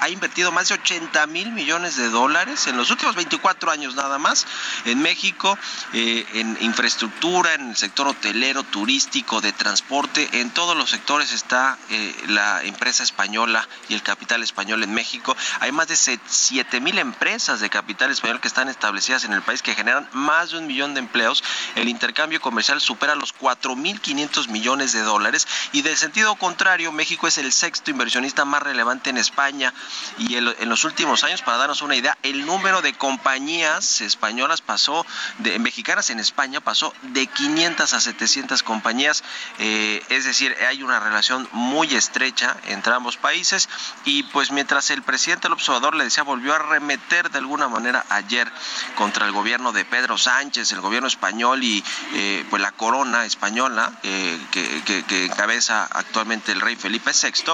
ha 0.05 0.11
invertido 0.11 0.53
más 0.53 0.69
de 0.69 0.75
80 0.75 1.27
mil 1.29 1.51
millones 1.53 1.97
de 1.97 2.11
dólares 2.11 2.67
en 2.67 2.77
los 2.77 2.91
últimos 2.91 3.15
24 3.15 3.71
años 3.71 3.95
nada 3.95 4.19
más 4.19 4.47
en 4.85 5.01
México, 5.01 5.59
eh, 5.95 6.27
en 6.35 6.59
infraestructura, 6.61 7.55
en 7.55 7.71
el 7.71 7.77
sector 7.77 8.09
hotelero, 8.09 8.65
turístico, 8.65 9.41
de 9.41 9.53
transporte, 9.53 10.29
en 10.41 10.51
todos 10.51 10.77
los 10.77 10.91
sectores 10.91 11.33
está 11.33 11.79
eh, 11.89 12.15
la 12.29 12.63
empresa 12.65 13.03
española 13.03 13.67
y 13.89 13.95
el 13.95 14.03
capital 14.03 14.43
español 14.43 14.83
en 14.83 14.93
México. 14.93 15.35
Hay 15.61 15.73
más 15.73 15.89
de 15.89 15.97
7 15.97 16.81
mil 16.81 16.99
empresas 16.99 17.61
de 17.61 17.71
capital 17.71 18.11
español 18.11 18.43
que 18.43 18.49
están 18.49 18.69
establecidas 18.69 19.25
en 19.25 19.33
el 19.33 19.41
país 19.41 19.63
que 19.63 19.75
generan 19.75 20.07
más 20.13 20.51
de 20.51 20.59
un 20.59 20.67
millón 20.67 20.93
de 20.93 21.01
empleos. 21.01 21.43
El 21.77 21.89
intercambio 21.89 22.43
comercial 22.43 22.79
supera 22.83 23.15
los 23.15 23.33
4 23.33 23.75
mil 23.75 23.99
500 24.03 24.49
millones 24.49 24.93
de 24.93 25.01
dólares 25.01 25.49
y 25.73 25.81
de 25.81 25.97
sentido 25.97 26.37
contrario, 26.37 26.93
México 26.93 27.27
es 27.27 27.39
el 27.39 27.51
sexto 27.55 27.91
inversionista 27.91 28.45
más 28.45 28.63
relevante 28.63 29.09
en 29.09 29.17
España 29.17 29.73
y 30.19 30.37
en 30.37 30.69
los 30.69 30.85
últimos 30.85 31.25
años, 31.25 31.43
para 31.43 31.59
darnos 31.59 31.83
una 31.83 31.97
idea, 31.97 32.17
el 32.23 32.47
número 32.47 32.83
de 32.83 32.93
compañías 32.95 34.01
españolas 34.01 34.61
pasó, 34.61 35.05
de 35.39 35.59
mexicanas 35.59 36.11
en 36.11 36.21
España 36.21 36.61
pasó 36.61 36.93
de 37.03 37.27
500 37.27 37.93
a 37.93 38.01
700 38.01 38.63
compañías, 38.63 39.25
eh, 39.59 40.03
es 40.09 40.25
decir, 40.25 40.57
hay 40.69 40.83
una 40.83 41.01
relación 41.01 41.49
muy 41.53 41.95
estrecha 41.95 42.57
entre 42.67 42.95
ambos 42.95 43.17
países. 43.17 43.69
Y 44.05 44.25
pues 44.25 44.51
mientras 44.51 44.91
el 44.91 45.03
presidente 45.03 45.49
López 45.49 45.69
Obrador 45.69 45.95
le 45.95 46.05
decía 46.05 46.23
volvió 46.23 46.55
a 46.55 46.59
remeter 46.59 47.31
de 47.31 47.39
alguna 47.39 47.69
manera 47.69 48.05
ayer 48.09 48.51
contra 48.97 49.27
el 49.27 49.33
gobierno 49.33 49.73
de 49.73 49.85
Pedro 49.85 50.19
Sánchez, 50.19 50.73
el 50.73 50.81
gobierno 50.81 51.09
español 51.09 51.63
y 51.63 51.85
eh, 52.15 52.45
pues 52.51 52.63
la 52.63 52.73
corona 52.73 53.25
española 53.25 53.93
eh, 54.03 54.39
que, 54.51 54.83
que, 54.85 55.25
encabeza 55.25 55.85
actualmente 55.85 56.53
el 56.53 56.61
rey 56.61 56.77
Felipe 56.77 57.11
VI, 57.13 57.53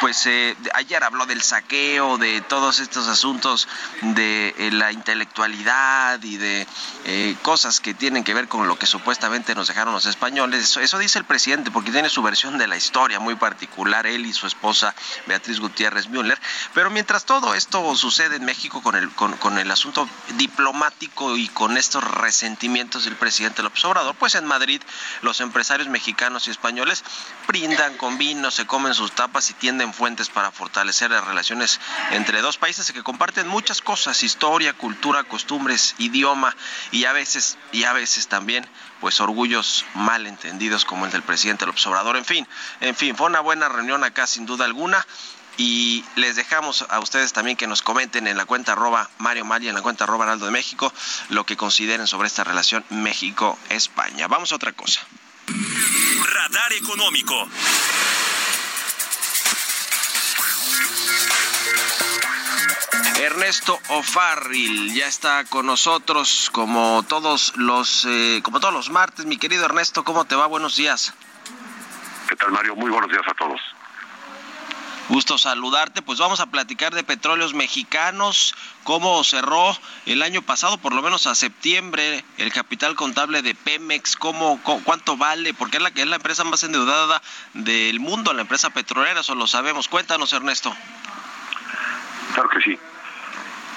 pues 0.00 0.28
ayer 0.74 1.02
habló 1.02 1.26
del 1.26 1.42
saqueo 1.60 2.16
de 2.16 2.40
todos 2.40 2.80
estos 2.80 3.06
asuntos 3.06 3.68
de 4.00 4.54
eh, 4.56 4.70
la 4.72 4.92
intelectualidad 4.92 6.22
y 6.22 6.38
de 6.38 6.66
eh, 7.04 7.36
cosas 7.42 7.80
que 7.80 7.92
tienen 7.92 8.24
que 8.24 8.32
ver 8.32 8.48
con 8.48 8.66
lo 8.66 8.78
que 8.78 8.86
supuestamente 8.86 9.54
nos 9.54 9.68
dejaron 9.68 9.92
los 9.92 10.06
españoles. 10.06 10.76
Eso, 10.76 10.98
dice 10.98 11.18
el 11.18 11.24
presidente, 11.24 11.70
porque 11.70 11.90
tiene 11.90 12.08
su 12.08 12.22
versión 12.22 12.56
de 12.56 12.66
la 12.66 12.76
historia 12.76 13.20
muy 13.20 13.34
particular, 13.34 14.06
él 14.06 14.24
y 14.24 14.32
su 14.32 14.46
esposa 14.46 14.94
Beatriz 15.26 15.60
Gutiérrez 15.60 16.08
Müller. 16.08 16.40
Pero 16.72 16.88
mientras 16.90 17.24
todo 17.24 17.54
esto 17.54 17.94
sucede 17.94 18.36
en 18.36 18.44
México 18.44 18.82
con 18.82 18.96
el, 18.96 19.10
con, 19.10 19.58
el 19.58 19.70
asunto 19.70 20.08
diplomático 20.36 21.36
y 21.36 21.48
con 21.48 21.76
estos 21.76 22.02
resentimientos 22.04 23.04
del 23.04 23.16
presidente 23.16 23.62
López 23.62 23.84
Obrador, 23.84 24.14
pues 24.14 24.34
en 24.34 24.46
Madrid 24.46 24.80
los 25.20 25.40
empresarios 25.40 25.88
mexicanos 25.88 26.48
y 26.48 26.50
españoles 26.50 27.04
brindan 27.46 27.96
con 27.98 28.16
vino, 28.16 28.50
se 28.50 28.66
comen 28.66 28.94
sus 28.94 29.12
tapas 29.12 29.50
y 29.50 29.54
tienden 29.54 29.92
fuentes 29.92 30.30
para 30.30 30.50
fortalecer 30.50 31.10
las 31.10 31.49
entre 32.10 32.40
dos 32.40 32.58
países 32.58 32.92
que 32.92 33.02
comparten 33.02 33.48
muchas 33.48 33.80
cosas, 33.80 34.22
historia, 34.22 34.72
cultura, 34.72 35.24
costumbres, 35.24 35.94
idioma 35.98 36.54
y 36.90 37.04
a 37.04 37.12
veces 37.12 37.58
y 37.72 37.84
a 37.84 37.92
veces 37.92 38.28
también 38.28 38.66
pues 39.00 39.20
orgullos 39.20 39.84
mal 39.94 40.26
entendidos 40.26 40.84
como 40.84 41.06
el 41.06 41.12
del 41.12 41.22
presidente 41.22 41.66
López 41.66 41.86
Obrador. 41.86 42.16
En 42.16 42.24
fin, 42.24 42.46
en 42.80 42.94
fin, 42.94 43.16
fue 43.16 43.26
una 43.26 43.40
buena 43.40 43.68
reunión 43.68 44.04
acá 44.04 44.26
sin 44.26 44.46
duda 44.46 44.64
alguna 44.64 45.06
y 45.56 46.04
les 46.16 46.36
dejamos 46.36 46.86
a 46.88 47.00
ustedes 47.00 47.32
también 47.32 47.56
que 47.56 47.66
nos 47.66 47.82
comenten 47.82 48.26
en 48.26 48.36
la 48.36 48.46
cuenta 48.46 48.72
arroba 48.72 49.10
Mario 49.18 49.44
Mali, 49.44 49.68
en 49.68 49.74
la 49.74 49.82
cuenta 49.82 50.04
arroba 50.04 50.24
Araldo 50.24 50.46
de 50.46 50.52
México, 50.52 50.92
lo 51.28 51.44
que 51.44 51.56
consideren 51.56 52.06
sobre 52.06 52.28
esta 52.28 52.44
relación 52.44 52.84
México-España. 52.88 54.26
Vamos 54.26 54.52
a 54.52 54.56
otra 54.56 54.72
cosa. 54.72 55.00
Radar 55.46 56.72
económico. 56.72 57.48
Ernesto 63.20 63.78
O'Farrill 63.88 64.94
ya 64.94 65.06
está 65.06 65.44
con 65.44 65.66
nosotros 65.66 66.48
como 66.52 67.04
todos 67.06 67.52
los 67.56 68.06
eh, 68.08 68.40
como 68.42 68.60
todos 68.60 68.72
los 68.72 68.88
martes. 68.88 69.26
Mi 69.26 69.36
querido 69.36 69.66
Ernesto, 69.66 70.04
¿cómo 70.04 70.24
te 70.24 70.36
va? 70.36 70.46
Buenos 70.46 70.76
días. 70.76 71.12
¿Qué 72.30 72.36
tal, 72.36 72.50
Mario? 72.50 72.76
Muy 72.76 72.90
buenos 72.90 73.10
días 73.10 73.22
a 73.30 73.34
todos. 73.34 73.60
Gusto 75.10 75.36
saludarte. 75.36 76.00
Pues 76.00 76.18
vamos 76.18 76.40
a 76.40 76.46
platicar 76.46 76.94
de 76.94 77.04
petróleos 77.04 77.52
mexicanos, 77.52 78.54
cómo 78.84 79.22
cerró 79.22 79.76
el 80.06 80.22
año 80.22 80.40
pasado, 80.40 80.78
por 80.78 80.94
lo 80.94 81.02
menos 81.02 81.26
a 81.26 81.34
septiembre, 81.34 82.24
el 82.38 82.50
capital 82.54 82.94
contable 82.94 83.42
de 83.42 83.54
Pemex, 83.54 84.16
cómo, 84.16 84.62
cuánto 84.62 85.18
vale, 85.18 85.52
porque 85.52 85.76
es 85.76 85.82
la 85.82 85.90
que 85.90 86.00
es 86.00 86.06
la 86.06 86.16
empresa 86.16 86.44
más 86.44 86.64
endeudada 86.64 87.20
del 87.52 88.00
mundo, 88.00 88.32
la 88.32 88.42
empresa 88.42 88.70
petrolera, 88.70 89.20
eso 89.20 89.34
lo 89.34 89.46
sabemos. 89.46 89.88
Cuéntanos, 89.88 90.32
Ernesto. 90.32 90.74
Claro 92.32 92.48
que 92.48 92.62
sí. 92.62 92.78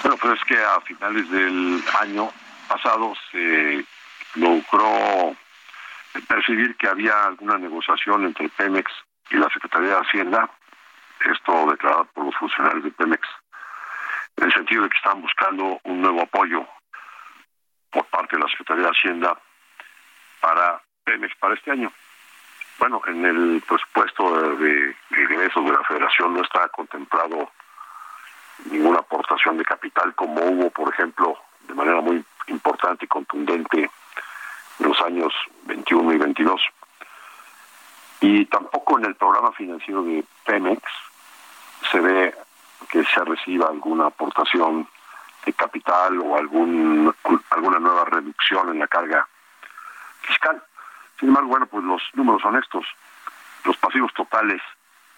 Bueno, 0.04 0.18
pues 0.18 0.38
es 0.38 0.44
que 0.44 0.62
a 0.62 0.82
finales 0.82 1.30
del 1.30 1.82
año 1.98 2.30
pasado 2.68 3.14
se 3.32 3.82
logró 4.34 5.34
percibir 6.28 6.76
que 6.76 6.88
había 6.88 7.24
alguna 7.24 7.56
negociación 7.56 8.26
entre 8.26 8.50
Pemex 8.50 8.92
y 9.30 9.36
la 9.36 9.48
Secretaría 9.48 9.88
de 9.88 10.00
Hacienda, 10.02 10.50
esto 11.24 11.70
declarado 11.70 12.04
por 12.12 12.26
los 12.26 12.34
funcionarios 12.36 12.84
de 12.84 12.90
Pemex, 12.90 13.26
en 14.36 14.44
el 14.44 14.52
sentido 14.52 14.82
de 14.82 14.90
que 14.90 14.96
estaban 14.98 15.22
buscando 15.22 15.80
un 15.84 16.02
nuevo 16.02 16.20
apoyo 16.20 16.68
por 17.90 18.04
parte 18.04 18.36
de 18.36 18.42
la 18.42 18.48
Secretaría 18.50 18.84
de 18.84 18.90
Hacienda 18.90 19.40
para 20.42 20.82
Pemex 21.04 21.34
para 21.36 21.54
este 21.54 21.70
año. 21.70 21.90
Bueno, 22.78 23.00
en 23.06 23.24
el 23.24 23.62
presupuesto 23.66 24.56
de, 24.56 24.94
ingresos 25.12 25.64
de 25.64 25.72
la 25.72 25.84
Federación 25.84 26.34
no 26.34 26.42
está 26.42 26.68
contemplado 26.68 27.50
ninguna 28.70 29.00
aportación 29.00 29.56
de 29.58 29.64
capital 29.64 30.14
como 30.14 30.40
hubo, 30.42 30.70
por 30.70 30.92
ejemplo, 30.92 31.38
de 31.66 31.74
manera 31.74 32.00
muy 32.00 32.24
importante 32.48 33.04
y 33.04 33.08
contundente 33.08 33.90
en 34.78 34.88
los 34.88 35.00
años 35.02 35.32
21 35.64 36.12
y 36.12 36.18
22. 36.18 36.60
Y 38.20 38.46
tampoco 38.46 38.98
en 38.98 39.06
el 39.06 39.14
programa 39.16 39.52
financiero 39.52 40.02
de 40.02 40.24
Pemex 40.44 40.82
se 41.90 42.00
ve 42.00 42.34
que 42.90 43.04
se 43.04 43.24
reciba 43.24 43.68
alguna 43.68 44.06
aportación 44.06 44.88
de 45.44 45.52
capital 45.52 46.18
o 46.20 46.36
algún, 46.36 47.14
alguna 47.50 47.78
nueva 47.78 48.04
reducción 48.06 48.70
en 48.70 48.78
la 48.78 48.86
carga 48.86 49.26
fiscal. 50.22 50.62
Sin 51.18 51.28
embargo, 51.28 51.50
bueno, 51.50 51.66
pues 51.66 51.84
los 51.84 52.02
números 52.14 52.42
son 52.42 52.56
estos. 52.56 52.86
Los 53.64 53.76
pasivos 53.76 54.12
totales 54.14 54.62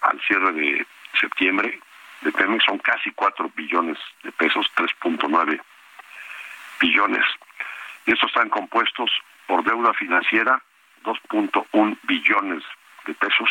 al 0.01 0.19
cierre 0.21 0.51
de 0.53 0.87
septiembre 1.19 1.79
de 2.21 2.31
Pemex 2.31 2.63
son 2.65 2.79
casi 2.79 3.11
4 3.11 3.51
billones 3.55 3.97
de 4.23 4.31
pesos, 4.31 4.65
3.9 4.75 5.61
billones. 6.79 7.25
Y 8.05 8.13
estos 8.13 8.29
están 8.29 8.49
compuestos 8.49 9.11
por 9.45 9.63
deuda 9.63 9.93
financiera, 9.93 10.61
2.1 11.03 11.97
billones 12.03 12.63
de 13.05 13.13
pesos, 13.13 13.49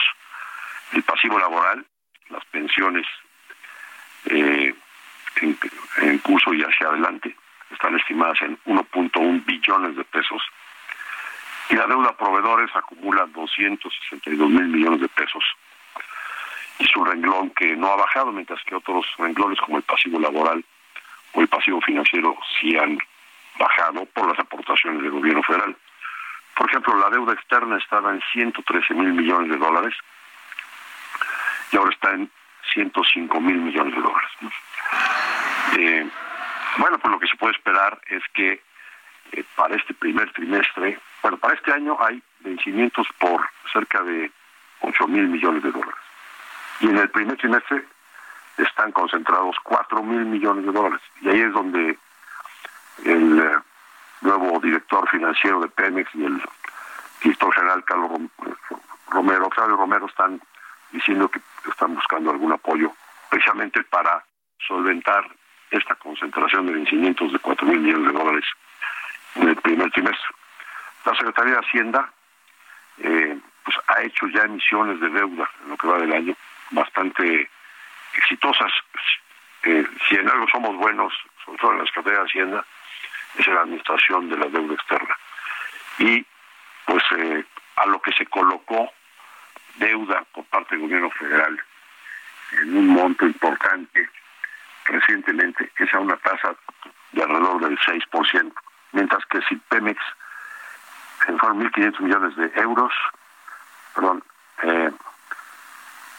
el 0.93 1.03
pasivo 1.03 1.39
laboral, 1.39 1.85
las 2.29 2.45
pensiones 2.47 3.07
eh, 4.27 4.75
en, 5.41 5.59
en 5.99 6.19
curso 6.19 6.53
y 6.53 6.63
hacia 6.63 6.89
adelante, 6.89 7.37
están 7.71 7.97
estimadas 7.97 8.41
en 8.43 8.59
1.1 8.65 9.45
billones 9.45 9.97
de 9.97 10.05
pesos, 10.05 10.43
y 11.69 11.75
la 11.75 11.87
deuda 11.87 12.11
a 12.11 12.17
proveedores 12.17 12.71
acumula 12.75 13.27
262 13.27 14.51
mil 14.51 14.69
millones 14.69 15.01
de 15.01 15.09
pesos. 15.09 15.43
Y 16.79 16.85
su 16.87 17.05
renglón 17.05 17.51
que 17.51 17.75
no 17.77 17.93
ha 17.93 17.97
bajado, 17.97 18.33
mientras 18.33 18.63
que 18.65 18.75
otros 18.75 19.07
renglones 19.19 19.59
como 19.61 19.79
el 19.79 19.83
pasivo 19.83 20.21
laboral 20.21 20.65
o 21.33 21.41
el 21.41 21.49
pasivo 21.49 21.81
financiero 21.81 22.37
sí 22.59 22.77
han 22.77 22.99
bajado 23.59 24.05
por 24.07 24.29
las 24.29 24.39
aportaciones 24.39 25.03
del 25.03 25.11
gobierno 25.11 25.43
federal. 25.43 25.77
Por 26.55 26.69
ejemplo, 26.69 26.97
la 26.99 27.11
deuda 27.11 27.35
externa 27.35 27.77
estaba 27.79 28.13
en 28.13 28.23
113 28.33 28.95
mil 28.95 29.13
millones 29.13 29.51
de 29.51 29.57
dólares 29.57 29.95
y 31.73 31.77
ahora 31.77 31.91
está 31.93 32.13
en 32.13 32.31
105 32.73 33.41
mil 33.41 33.57
millones 33.57 33.95
de 33.95 34.01
dólares. 34.01 34.31
Eh, 35.79 36.09
bueno, 36.79 36.99
pues 36.99 37.13
lo 37.13 37.19
que 37.19 37.27
se 37.27 37.37
puede 37.37 37.55
esperar 37.55 38.01
es 38.09 38.23
que 38.33 38.61
eh, 39.33 39.45
para 39.55 39.77
este 39.77 39.95
primer 39.95 40.33
trimestre, 40.33 40.99
bueno, 41.23 41.37
para 41.39 41.55
este 41.55 41.73
año 41.73 41.97
hay 42.01 42.23
vencimientos 42.41 43.07
por 43.19 43.47
cerca 43.73 44.03
de 44.03 44.31
8 44.81 45.09
mil 45.09 45.29
millones 45.29 45.63
de 45.63 45.73
dólares. 45.73 46.06
Y 46.81 46.89
en 46.89 46.99
el 46.99 47.11
primer 47.11 47.37
trimestre 47.37 47.85
están 48.59 48.93
concentrados 48.93 49.57
4 49.63 50.03
mil 50.03 50.25
millones 50.27 50.67
de 50.67 50.73
dólares. 50.73 51.01
Y 51.21 51.29
ahí 51.29 51.41
es 51.41 51.53
donde 51.53 51.99
el 53.05 53.39
eh, 53.39 53.59
nuevo 54.23 54.59
director 54.61 55.09
financiero 55.09 55.61
de 55.61 55.69
Pemex 55.69 56.15
y 56.15 56.25
el 56.25 56.43
director 57.23 57.55
general 57.55 57.85
Carlos 57.85 58.11
Romero, 59.09 59.47
Octavio 59.47 59.77
Romero, 59.77 60.07
están 60.07 60.41
diciendo 60.93 61.29
que 61.29 61.41
están 61.69 61.95
buscando 61.95 62.31
algún 62.31 62.53
apoyo 62.53 62.93
precisamente 63.29 63.83
para 63.85 64.25
solventar 64.67 65.27
esta 65.71 65.95
concentración 65.97 66.67
de 66.67 66.73
vencimientos 66.73 67.33
de 67.33 67.39
4 67.39 67.67
mil 67.67 67.81
millones 67.81 68.13
de 68.13 68.19
dólares 68.19 68.45
en 69.35 69.49
el 69.49 69.57
primer 69.57 69.91
trimestre. 69.91 70.29
La 71.05 71.15
Secretaría 71.15 71.55
de 71.55 71.61
Hacienda 71.61 72.13
eh, 72.99 73.39
pues 73.65 73.77
ha 73.89 74.03
hecho 74.03 74.27
ya 74.29 74.43
emisiones 74.43 75.01
de 75.01 75.11
deuda 75.11 75.51
en 75.63 75.71
lo 75.71 75.77
que 75.77 75.87
va 75.87 75.99
del 75.99 76.13
año 76.13 76.37
bastante 76.71 77.51
exitosas. 78.15 78.73
Eh, 79.63 79.87
si 80.09 80.17
en 80.17 80.29
algo 80.29 80.47
somos 80.49 80.77
buenos, 80.77 81.13
sobre 81.45 81.59
todo 81.59 81.73
en 81.73 81.79
la 81.79 81.87
Secretaría 81.87 82.19
de 82.21 82.25
Hacienda, 82.27 82.65
es 83.39 83.47
en 83.47 83.55
la 83.55 83.61
administración 83.63 84.29
de 84.29 84.37
la 84.37 84.47
deuda 84.47 84.75
externa. 84.75 85.17
Y 85.99 86.25
pues 86.87 87.03
eh, 87.19 87.45
a 87.77 87.87
lo 87.87 88.01
que 88.01 88.13
se 88.13 88.27
colocó 88.27 88.93
deuda 89.77 90.25
por 90.33 90.45
parte 90.47 90.75
del 90.75 90.85
gobierno 90.85 91.11
federal 91.11 91.61
en 92.53 92.77
un 92.77 92.87
monto 92.89 93.27
importante 93.27 94.09
recientemente, 94.85 95.73
es 95.79 95.93
a 95.93 95.99
una 95.99 96.17
tasa 96.17 96.55
de 97.13 97.23
alrededor 97.23 97.61
del 97.61 97.79
6% 97.79 98.53
mientras 98.93 99.25
que 99.27 99.41
si 99.43 99.57
Pemex 99.57 100.01
fueron 101.19 101.61
1.500 101.61 102.01
millones 102.01 102.37
de 102.37 102.51
euros, 102.61 102.93
perdón, 103.95 104.23
eh, 104.63 104.91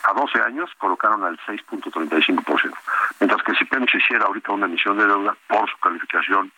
a 0.07 0.13
12 0.13 0.41
años 0.41 0.69
colocaron 0.77 1.23
al 1.25 1.37
6.35%, 1.39 2.73
mientras 3.19 3.43
que 3.43 3.53
si 3.55 3.65
Pemex 3.65 3.93
hiciera 3.93 4.25
ahorita 4.25 4.53
una 4.53 4.65
emisión 4.65 4.97
de 4.97 5.05
deuda 5.05 5.35
por 5.47 5.69
su 5.69 5.77
calificación 5.79 6.51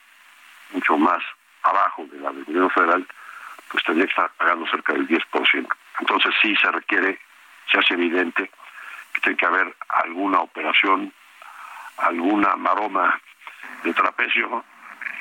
mucho 0.71 0.97
más 0.97 1.23
abajo 1.63 2.05
de 2.11 2.19
la 2.19 2.31
del 2.31 2.45
gobierno 2.45 2.69
federal, 2.69 3.07
pues 3.71 3.83
tendría 3.83 4.05
que 4.05 4.11
estar 4.11 4.31
pagando 4.37 4.67
cerca 4.67 4.93
del 4.93 5.07
10%. 5.07 5.67
Entonces 5.99 6.33
sí 6.41 6.55
se 6.55 6.71
requiere, 6.71 7.19
se 7.71 7.79
hace 7.79 7.95
evidente 7.95 8.51
que 9.13 9.21
tiene 9.21 9.37
que 9.37 9.45
haber 9.47 9.75
alguna 9.89 10.41
operación, 10.41 11.11
alguna 11.97 12.55
maroma 12.55 13.19
de 13.83 13.93
trapecio 13.95 14.63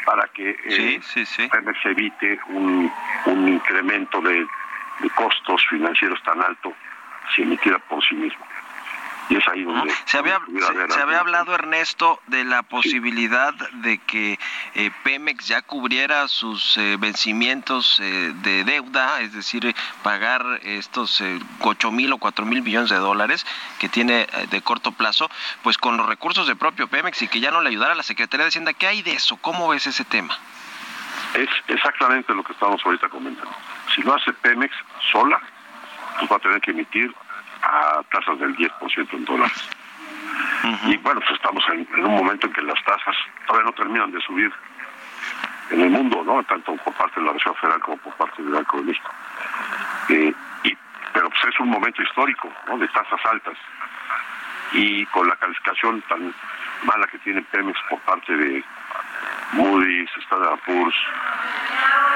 para 0.04 0.28
que 0.28 0.50
eh, 0.64 1.00
se 1.02 1.90
evite 1.90 2.40
un, 2.48 2.90
incremento 3.26 4.20
de, 4.20 4.46
costos 5.14 5.64
financieros 5.68 6.22
tan 6.22 6.42
alto 6.42 6.74
si 7.34 7.42
emitiera 7.42 7.78
por 7.78 8.02
sí 8.04 8.14
mismo. 8.14 8.44
Y 9.30 9.36
es 9.36 9.46
ahí 9.48 9.62
donde... 9.62 9.92
Se 10.06 10.16
había, 10.16 10.40
se, 10.88 11.00
había 11.02 11.20
hablado, 11.20 11.54
Ernesto, 11.54 12.18
de 12.28 12.44
la 12.44 12.62
posibilidad 12.62 13.52
de 13.72 13.98
que 13.98 14.38
eh, 14.74 14.90
Pemex 15.04 15.46
ya 15.46 15.60
cubriera 15.60 16.26
sus 16.28 16.78
eh, 16.78 16.96
vencimientos 16.98 17.98
de 17.98 18.64
deuda, 18.64 19.20
es 19.20 19.34
decir, 19.34 19.74
pagar 20.02 20.60
estos 20.62 21.22
ocho 21.60 21.90
mil 21.90 22.10
o 22.14 22.18
cuatro 22.18 22.46
mil 22.46 22.62
millones 22.62 22.88
de 22.88 22.96
dólares 22.96 23.44
que 23.78 23.90
tiene 23.90 24.26
de 24.48 24.62
corto 24.62 24.92
plazo, 24.92 25.30
pues 25.62 25.76
con 25.76 25.98
los 25.98 26.06
recursos 26.06 26.46
de 26.46 26.56
propio 26.56 26.88
Pemex 26.88 27.20
y 27.20 27.28
que 27.28 27.40
ya 27.40 27.50
no 27.50 27.60
le 27.60 27.68
ayudara 27.68 27.92
a 27.92 27.96
la 27.96 28.02
Secretaría 28.02 28.44
de 28.44 28.48
Hacienda. 28.48 28.72
¿Qué 28.72 28.86
hay 28.86 29.02
de 29.02 29.12
eso? 29.12 29.36
¿Cómo 29.36 29.68
ves 29.68 29.86
ese 29.86 30.04
tema? 30.06 30.38
Es 31.34 31.50
exactamente 31.66 32.32
lo 32.32 32.42
que 32.42 32.54
estamos 32.54 32.80
ahorita 32.82 33.10
comentando. 33.10 33.54
Si 33.94 34.00
lo 34.02 34.14
hace 34.14 34.32
Pemex 34.32 34.74
sola, 35.12 35.38
pues 36.18 36.30
va 36.30 36.36
a 36.36 36.40
tener 36.40 36.60
que 36.60 36.70
emitir 36.72 37.14
a 37.62 38.02
tasas 38.10 38.38
del 38.38 38.56
10% 38.56 39.12
en 39.12 39.24
dólares. 39.24 39.70
Y 40.86 40.96
bueno, 40.98 41.20
pues 41.20 41.32
estamos 41.32 41.64
en, 41.72 42.04
un 42.04 42.14
momento 42.14 42.46
en 42.46 42.52
que 42.52 42.62
las 42.62 42.82
tasas 42.84 43.16
todavía 43.46 43.66
no 43.66 43.72
terminan 43.72 44.10
de 44.10 44.20
subir 44.20 44.52
en 45.70 45.80
el 45.80 45.90
mundo, 45.90 46.22
¿no? 46.24 46.42
Tanto 46.44 46.74
por 46.76 46.92
parte 46.94 47.20
de 47.20 47.26
la 47.26 47.32
Reserva 47.32 47.58
Federal 47.60 47.80
como 47.80 47.96
por 47.98 48.14
parte 48.14 48.42
del 48.42 48.52
Banco 48.52 48.78
de 48.78 48.82
México. 48.84 49.10
Eh, 50.08 50.32
y, 50.64 50.76
pero 51.12 51.30
pues 51.30 51.44
es 51.48 51.60
un 51.60 51.70
momento 51.70 52.02
histórico, 52.02 52.50
¿no? 52.66 52.78
De 52.78 52.88
tasas 52.88 53.20
altas. 53.30 53.56
Y 54.72 55.06
con 55.06 55.28
la 55.28 55.36
calificación 55.36 56.02
tan 56.02 56.34
mala 56.84 57.06
que 57.06 57.18
tiene 57.18 57.42
Pemex 57.42 57.78
por 57.88 58.00
parte 58.00 58.36
de 58.36 58.62
Moody's, 59.52 60.10
Standard 60.24 60.58
Poor's, 60.66 60.94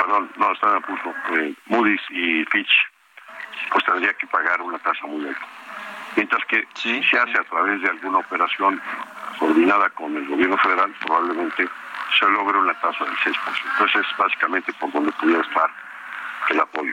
perdón, 0.00 0.30
no, 0.36 0.52
Standard 0.52 0.84
Poor's, 0.84 1.16
eh, 1.38 1.54
Moody's 1.66 2.02
y 2.10 2.44
Fitch, 2.46 2.70
pues 3.72 3.84
tendría 3.84 4.12
que 4.14 4.26
pagar 4.26 4.60
una 4.60 4.78
tasa 4.78 5.06
muy 5.06 5.26
alta. 5.26 5.46
Mientras 6.16 6.44
que 6.44 6.66
si 6.74 7.02
se 7.04 7.18
hace 7.18 7.38
a 7.38 7.44
través 7.44 7.80
de 7.80 7.88
alguna 7.88 8.18
operación 8.18 8.80
coordinada 9.38 9.88
con 9.90 10.14
el 10.16 10.26
gobierno 10.28 10.58
federal, 10.58 10.94
probablemente 11.00 11.68
se 12.18 12.26
logre 12.28 12.58
una 12.58 12.74
tasa 12.74 13.04
del 13.04 13.16
6%. 13.16 13.34
Entonces 13.72 14.06
es 14.06 14.16
básicamente 14.18 14.72
por 14.74 14.92
donde 14.92 15.12
pudiera 15.12 15.40
estar 15.42 15.70
el 16.50 16.60
apoyo. 16.60 16.92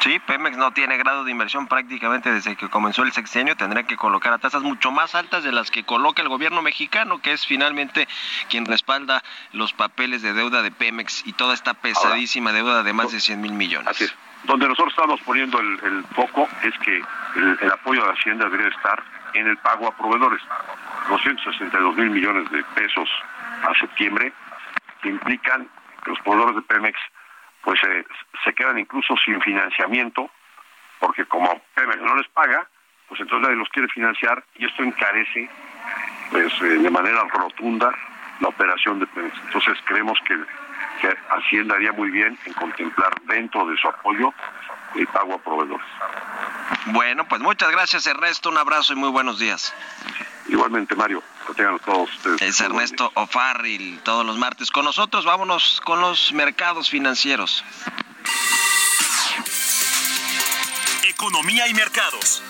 Sí, 0.00 0.18
Pemex 0.18 0.56
no 0.56 0.72
tiene 0.72 0.96
grado 0.96 1.24
de 1.24 1.30
inversión 1.30 1.66
prácticamente 1.66 2.32
desde 2.32 2.56
que 2.56 2.70
comenzó 2.70 3.02
el 3.02 3.12
sexenio. 3.12 3.54
Tendrá 3.54 3.82
que 3.82 3.96
colocar 3.96 4.32
a 4.32 4.38
tasas 4.38 4.62
mucho 4.62 4.90
más 4.90 5.14
altas 5.14 5.44
de 5.44 5.52
las 5.52 5.70
que 5.70 5.84
coloca 5.84 6.22
el 6.22 6.30
gobierno 6.30 6.62
mexicano, 6.62 7.20
que 7.20 7.32
es 7.32 7.44
finalmente 7.44 8.08
quien 8.48 8.64
respalda 8.64 9.22
los 9.52 9.74
papeles 9.74 10.22
de 10.22 10.32
deuda 10.32 10.62
de 10.62 10.70
Pemex 10.70 11.26
y 11.26 11.34
toda 11.34 11.52
esta 11.52 11.74
pesadísima 11.74 12.52
deuda 12.52 12.82
de 12.82 12.94
más 12.94 13.12
de 13.12 13.20
100 13.20 13.42
mil 13.42 13.52
millones. 13.52 13.88
Así 13.88 14.04
es. 14.04 14.14
Donde 14.44 14.68
nosotros 14.68 14.92
estamos 14.92 15.20
poniendo 15.22 15.58
el, 15.60 16.04
foco 16.14 16.48
es 16.62 16.76
que 16.78 17.02
el, 17.36 17.72
apoyo 17.72 18.04
a 18.04 18.12
Hacienda 18.12 18.48
debe 18.48 18.68
estar 18.68 19.02
en 19.34 19.46
el 19.46 19.56
pago 19.58 19.88
a 19.88 19.96
proveedores. 19.96 20.42
262 21.08 21.96
mil 21.96 22.10
millones 22.10 22.50
de 22.50 22.62
pesos 22.74 23.08
a 23.62 23.74
septiembre 23.78 24.32
implican 25.04 25.68
que 26.04 26.10
los 26.10 26.20
proveedores 26.20 26.56
de 26.56 26.62
Pemex 26.62 26.98
pues 27.62 27.78
eh, 27.84 28.04
se 28.44 28.54
quedan 28.54 28.78
incluso 28.78 29.14
sin 29.24 29.40
financiamiento, 29.40 30.30
porque 30.98 31.24
como 31.26 31.60
Pemex 31.74 32.00
no 32.00 32.16
les 32.16 32.28
paga, 32.28 32.66
pues 33.08 33.20
entonces 33.20 33.46
nadie 33.46 33.56
los 33.56 33.68
quiere 33.68 33.88
financiar 33.88 34.42
y 34.56 34.64
esto 34.64 34.82
encarece 34.82 35.50
pues 36.30 36.52
eh, 36.62 36.64
de 36.64 36.90
manera 36.90 37.22
rotunda 37.24 37.92
la 38.40 38.48
operación 38.48 39.00
de 39.00 39.06
Pemex. 39.06 39.36
Entonces 39.46 39.78
creemos 39.84 40.18
que 40.26 40.38
que 41.00 41.16
Hacienda 41.30 41.74
haría 41.74 41.92
muy 41.92 42.10
bien 42.10 42.38
en 42.44 42.52
contemplar 42.52 43.20
dentro 43.26 43.66
de 43.66 43.76
su 43.76 43.88
apoyo 43.88 44.32
el 44.94 45.06
pago 45.08 45.34
a 45.34 45.38
proveedores. 45.38 45.86
Bueno, 46.86 47.26
pues 47.28 47.40
muchas 47.40 47.70
gracias 47.70 48.06
Ernesto, 48.06 48.48
un 48.48 48.58
abrazo 48.58 48.92
y 48.92 48.96
muy 48.96 49.10
buenos 49.10 49.38
días. 49.38 49.74
Igualmente, 50.48 50.96
Mario, 50.96 51.22
que 51.46 51.54
tengan 51.54 51.78
todos 51.78 52.12
ustedes. 52.12 52.42
Es 52.42 52.60
Ernesto 52.60 53.10
O'Farrill, 53.14 54.00
todos 54.02 54.26
los 54.26 54.36
martes 54.36 54.70
con 54.70 54.84
nosotros. 54.84 55.24
Vámonos 55.24 55.80
con 55.84 56.00
los 56.00 56.32
mercados 56.32 56.90
financieros. 56.90 57.64
Economía 61.04 61.68
y 61.68 61.74
mercados. 61.74 62.42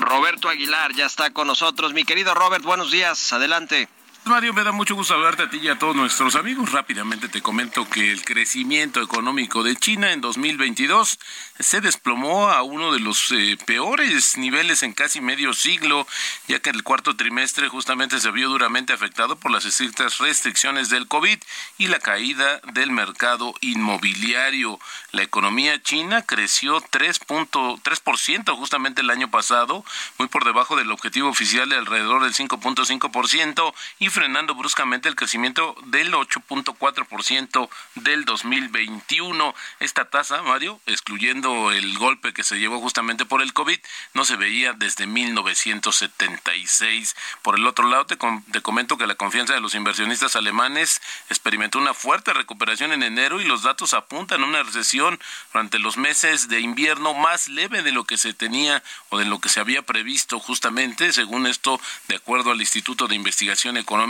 Roberto 0.00 0.48
Aguilar 0.48 0.94
ya 0.94 1.06
está 1.06 1.30
con 1.30 1.46
nosotros. 1.46 1.92
Mi 1.92 2.04
querido 2.04 2.34
Robert, 2.34 2.64
buenos 2.64 2.90
días. 2.90 3.32
Adelante. 3.32 3.88
Mario, 4.26 4.54
me 4.54 4.64
da 4.64 4.72
mucho 4.72 4.94
gusto 4.94 5.12
hablarte 5.12 5.42
a 5.42 5.50
ti 5.50 5.58
y 5.58 5.68
a 5.68 5.78
todos 5.78 5.94
nuestros 5.94 6.34
amigos. 6.34 6.72
Rápidamente 6.72 7.28
te 7.28 7.42
comento 7.42 7.86
que 7.90 8.10
el 8.10 8.24
crecimiento 8.24 9.02
económico 9.02 9.62
de 9.62 9.76
China 9.76 10.12
en 10.12 10.22
2022 10.22 11.18
se 11.58 11.82
desplomó 11.82 12.48
a 12.48 12.62
uno 12.62 12.90
de 12.94 13.00
los 13.00 13.30
eh, 13.32 13.58
peores 13.66 14.38
niveles 14.38 14.82
en 14.82 14.94
casi 14.94 15.20
medio 15.20 15.52
siglo, 15.52 16.06
ya 16.48 16.58
que 16.60 16.70
el 16.70 16.82
cuarto 16.82 17.16
trimestre 17.16 17.68
justamente 17.68 18.18
se 18.18 18.30
vio 18.30 18.48
duramente 18.48 18.94
afectado 18.94 19.36
por 19.36 19.50
las 19.50 19.66
estrictas 19.66 20.16
restricciones 20.16 20.88
del 20.88 21.06
COVID 21.06 21.38
y 21.76 21.88
la 21.88 21.98
caída 21.98 22.62
del 22.72 22.92
mercado 22.92 23.52
inmobiliario. 23.60 24.80
La 25.12 25.22
economía 25.22 25.82
china 25.82 26.22
creció 26.22 26.80
3.3% 26.80 28.56
justamente 28.56 29.02
el 29.02 29.10
año 29.10 29.30
pasado, 29.30 29.84
muy 30.18 30.28
por 30.28 30.46
debajo 30.46 30.76
del 30.76 30.90
objetivo 30.92 31.28
oficial 31.28 31.68
de 31.68 31.76
alrededor 31.76 32.22
del 32.22 32.32
5.5% 32.32 33.74
y 33.98 34.13
frenando 34.14 34.54
bruscamente 34.54 35.08
el 35.08 35.16
crecimiento 35.16 35.74
del 35.86 36.14
8.4% 36.14 37.68
del 37.96 38.24
2021. 38.24 39.52
Esta 39.80 40.04
tasa, 40.04 40.40
Mario, 40.42 40.80
excluyendo 40.86 41.72
el 41.72 41.98
golpe 41.98 42.32
que 42.32 42.44
se 42.44 42.60
llevó 42.60 42.80
justamente 42.80 43.26
por 43.26 43.42
el 43.42 43.52
COVID, 43.52 43.80
no 44.14 44.24
se 44.24 44.36
veía 44.36 44.72
desde 44.72 45.08
1976. 45.08 47.16
Por 47.42 47.56
el 47.56 47.66
otro 47.66 47.88
lado, 47.88 48.06
te, 48.06 48.16
te 48.52 48.60
comento 48.60 48.96
que 48.96 49.08
la 49.08 49.16
confianza 49.16 49.54
de 49.54 49.60
los 49.60 49.74
inversionistas 49.74 50.36
alemanes 50.36 51.02
experimentó 51.28 51.80
una 51.80 51.92
fuerte 51.92 52.32
recuperación 52.32 52.92
en 52.92 53.02
enero 53.02 53.40
y 53.40 53.44
los 53.44 53.64
datos 53.64 53.94
apuntan 53.94 54.44
a 54.44 54.46
una 54.46 54.62
recesión 54.62 55.18
durante 55.52 55.80
los 55.80 55.96
meses 55.96 56.46
de 56.46 56.60
invierno 56.60 57.14
más 57.14 57.48
leve 57.48 57.82
de 57.82 57.90
lo 57.90 58.04
que 58.04 58.16
se 58.16 58.32
tenía 58.32 58.80
o 59.08 59.18
de 59.18 59.24
lo 59.24 59.40
que 59.40 59.48
se 59.48 59.58
había 59.58 59.82
previsto 59.82 60.38
justamente, 60.38 61.12
según 61.12 61.48
esto, 61.48 61.80
de 62.06 62.14
acuerdo 62.14 62.52
al 62.52 62.60
Instituto 62.60 63.08
de 63.08 63.16
Investigación 63.16 63.76
Económica 63.76 64.03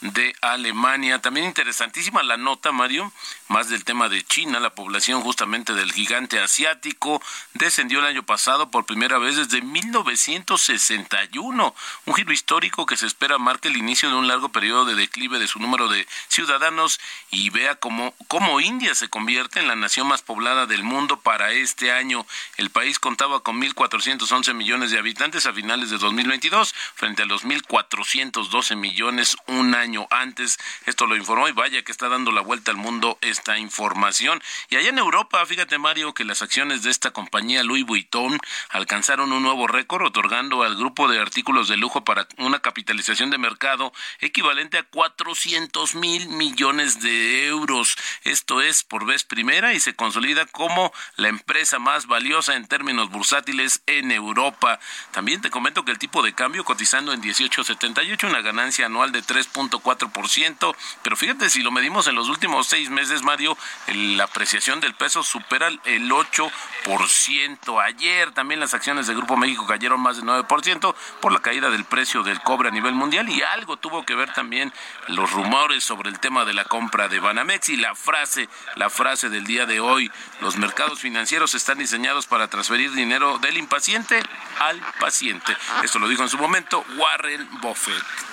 de 0.00 0.34
Alemania. 0.40 1.20
También 1.20 1.46
interesantísima 1.46 2.22
la 2.22 2.36
nota, 2.36 2.72
Mario, 2.72 3.12
más 3.48 3.68
del 3.68 3.84
tema 3.84 4.08
de 4.08 4.24
China, 4.24 4.60
la 4.60 4.74
población 4.74 5.22
justamente 5.22 5.74
del 5.74 5.92
gigante 5.92 6.40
asiático 6.40 7.22
descendió 7.54 8.00
el 8.00 8.06
año 8.06 8.22
pasado 8.22 8.70
por 8.70 8.86
primera 8.86 9.18
vez 9.18 9.36
desde 9.36 9.62
1961, 9.62 11.74
un 12.06 12.14
giro 12.14 12.32
histórico 12.32 12.86
que 12.86 12.96
se 12.96 13.06
espera 13.06 13.38
marque 13.38 13.68
el 13.68 13.76
inicio 13.76 14.08
de 14.08 14.16
un 14.16 14.28
largo 14.28 14.48
periodo 14.48 14.84
de 14.84 14.94
declive 14.94 15.38
de 15.38 15.48
su 15.48 15.58
número 15.58 15.88
de 15.88 16.06
ciudadanos 16.28 17.00
y 17.30 17.50
vea 17.50 17.76
cómo, 17.76 18.14
cómo 18.28 18.60
India 18.60 18.94
se 18.94 19.08
convierte 19.08 19.60
en 19.60 19.68
la 19.68 19.76
nación 19.76 20.08
más 20.08 20.22
poblada 20.22 20.66
del 20.66 20.82
mundo 20.82 21.20
para 21.20 21.52
este 21.52 21.92
año. 21.92 22.26
El 22.56 22.70
país 22.70 22.98
contaba 22.98 23.40
con 23.40 23.60
1.411 23.60 24.54
millones 24.54 24.90
de 24.90 24.98
habitantes 24.98 25.46
a 25.46 25.52
finales 25.52 25.90
de 25.90 25.98
2022 25.98 26.74
frente 26.94 27.22
a 27.22 27.26
los 27.26 27.44
1.412 27.44 28.76
millones 28.76 29.19
un 29.46 29.74
año 29.74 30.06
antes. 30.10 30.58
Esto 30.86 31.06
lo 31.06 31.16
informó 31.16 31.48
y 31.48 31.52
vaya 31.52 31.82
que 31.82 31.92
está 31.92 32.08
dando 32.08 32.32
la 32.32 32.40
vuelta 32.40 32.70
al 32.70 32.76
mundo 32.76 33.18
esta 33.20 33.58
información. 33.58 34.42
Y 34.68 34.76
allá 34.76 34.88
en 34.88 34.98
Europa, 34.98 35.44
fíjate 35.46 35.78
Mario, 35.78 36.14
que 36.14 36.24
las 36.24 36.42
acciones 36.42 36.82
de 36.82 36.90
esta 36.90 37.10
compañía 37.10 37.62
Louis 37.62 37.84
Vuitton 37.84 38.38
alcanzaron 38.70 39.32
un 39.32 39.42
nuevo 39.42 39.66
récord, 39.66 40.06
otorgando 40.06 40.62
al 40.62 40.76
grupo 40.76 41.08
de 41.08 41.20
artículos 41.20 41.68
de 41.68 41.76
lujo 41.76 42.04
para 42.04 42.26
una 42.38 42.60
capitalización 42.60 43.30
de 43.30 43.38
mercado 43.38 43.92
equivalente 44.20 44.78
a 44.78 44.82
400 44.82 45.94
mil 45.94 46.28
millones 46.28 47.00
de 47.00 47.46
euros. 47.46 47.96
Esto 48.22 48.60
es 48.60 48.82
por 48.82 49.06
vez 49.06 49.24
primera 49.24 49.74
y 49.74 49.80
se 49.80 49.94
consolida 49.94 50.46
como 50.46 50.92
la 51.16 51.28
empresa 51.28 51.78
más 51.78 52.06
valiosa 52.06 52.56
en 52.56 52.66
términos 52.66 53.10
bursátiles 53.10 53.82
en 53.86 54.10
Europa. 54.12 54.78
También 55.10 55.40
te 55.40 55.50
comento 55.50 55.84
que 55.84 55.92
el 55.92 55.98
tipo 55.98 56.22
de 56.22 56.34
cambio 56.34 56.64
cotizando 56.64 57.12
en 57.12 57.22
18.78, 57.22 58.28
una 58.28 58.40
ganancia 58.40 58.86
anual 58.86 59.09
de 59.12 59.22
3.4%, 59.22 60.76
pero 61.02 61.16
fíjate, 61.16 61.50
si 61.50 61.62
lo 61.62 61.70
medimos 61.70 62.06
en 62.06 62.14
los 62.14 62.28
últimos 62.28 62.66
seis 62.66 62.90
meses, 62.90 63.22
Mario, 63.22 63.56
la 63.88 64.24
apreciación 64.24 64.80
del 64.80 64.94
peso 64.94 65.22
supera 65.22 65.68
el 65.68 66.10
8%. 66.10 67.82
Ayer 67.82 68.32
también 68.32 68.60
las 68.60 68.74
acciones 68.74 69.06
de 69.06 69.14
Grupo 69.14 69.36
México 69.36 69.66
cayeron 69.66 70.00
más 70.00 70.16
del 70.16 70.26
9% 70.26 70.94
por 71.20 71.32
la 71.32 71.40
caída 71.40 71.70
del 71.70 71.84
precio 71.84 72.22
del 72.22 72.40
cobre 72.40 72.68
a 72.68 72.72
nivel 72.72 72.94
mundial 72.94 73.28
y 73.28 73.42
algo 73.42 73.76
tuvo 73.76 74.04
que 74.04 74.14
ver 74.14 74.32
también 74.32 74.72
los 75.08 75.30
rumores 75.32 75.84
sobre 75.84 76.10
el 76.10 76.18
tema 76.18 76.44
de 76.44 76.54
la 76.54 76.64
compra 76.64 77.08
de 77.08 77.20
Banamex 77.20 77.68
y 77.68 77.76
la 77.76 77.94
frase, 77.94 78.48
la 78.76 78.90
frase 78.90 79.28
del 79.28 79.44
día 79.44 79.66
de 79.66 79.80
hoy, 79.80 80.10
los 80.40 80.56
mercados 80.56 81.00
financieros 81.00 81.54
están 81.54 81.78
diseñados 81.78 82.26
para 82.26 82.48
transferir 82.48 82.92
dinero 82.92 83.38
del 83.38 83.56
impaciente 83.56 84.22
al 84.58 84.80
paciente. 84.98 85.56
Esto 85.82 85.98
lo 85.98 86.08
dijo 86.08 86.22
en 86.22 86.28
su 86.28 86.38
momento 86.38 86.84
Warren 86.96 87.48
Buffett. 87.60 88.29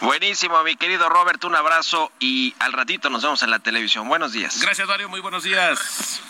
Buenísimo, 0.00 0.62
mi 0.62 0.76
querido 0.76 1.08
Robert, 1.08 1.42
un 1.44 1.56
abrazo 1.56 2.12
y 2.20 2.54
al 2.58 2.72
ratito 2.72 3.10
nos 3.10 3.22
vemos 3.22 3.42
en 3.42 3.50
la 3.50 3.58
televisión. 3.58 4.08
Buenos 4.08 4.32
días. 4.32 4.60
Gracias, 4.60 4.86
Mario, 4.86 5.08
muy 5.08 5.20
buenos 5.20 5.42
días. 5.42 6.20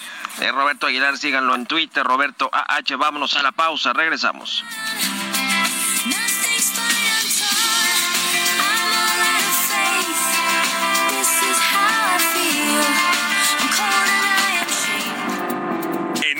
Eh, 0.40 0.52
Roberto 0.52 0.86
Aguilar, 0.86 1.16
síganlo 1.18 1.54
en 1.54 1.66
Twitter, 1.66 2.04
Roberto 2.04 2.50
AH, 2.52 2.96
vámonos 2.96 3.36
a 3.36 3.42
la 3.42 3.52
pausa, 3.52 3.92
regresamos. 3.92 4.64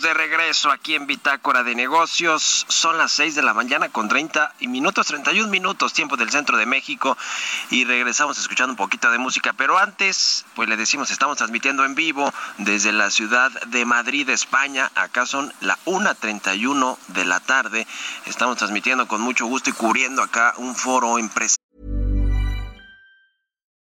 De 0.00 0.14
regreso 0.14 0.70
aquí 0.70 0.94
en 0.94 1.06
Bitácora 1.06 1.62
de 1.62 1.74
Negocios. 1.74 2.64
Son 2.68 2.98
las 2.98 3.12
6 3.12 3.34
de 3.34 3.42
la 3.42 3.54
mañana 3.54 3.88
con 3.88 4.08
30 4.08 4.54
minutos, 4.60 5.06
31 5.06 5.48
minutos, 5.48 5.92
tiempo 5.92 6.16
del 6.16 6.30
centro 6.30 6.56
de 6.56 6.66
México. 6.66 7.16
Y 7.70 7.84
regresamos 7.84 8.38
escuchando 8.38 8.72
un 8.72 8.76
poquito 8.76 9.10
de 9.10 9.18
música. 9.18 9.52
Pero 9.52 9.78
antes, 9.78 10.44
pues 10.54 10.68
le 10.68 10.76
decimos, 10.76 11.10
estamos 11.10 11.36
transmitiendo 11.36 11.84
en 11.84 11.94
vivo 11.94 12.32
desde 12.58 12.92
la 12.92 13.10
ciudad 13.10 13.50
de 13.66 13.84
Madrid, 13.84 14.28
España. 14.30 14.90
Acá 14.94 15.26
son 15.26 15.52
la 15.60 15.78
1.31 15.84 16.98
de 17.08 17.24
la 17.24 17.40
tarde. 17.40 17.86
Estamos 18.26 18.56
transmitiendo 18.56 19.06
con 19.06 19.20
mucho 19.20 19.46
gusto 19.46 19.70
y 19.70 19.74
cubriendo 19.74 20.22
acá 20.22 20.54
un 20.56 20.74
foro 20.74 21.18
empresarial. 21.18 21.63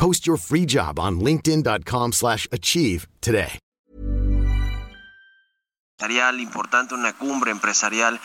Post 0.00 0.26
your 0.26 0.38
free 0.38 0.64
job 0.64 0.98
on 0.98 1.20
linkedin.com/achieve 1.20 3.06
today. 3.20 3.60
importante 6.40 6.94
una 6.94 7.12
cumbre 7.12 7.50
empresarial 7.50 8.20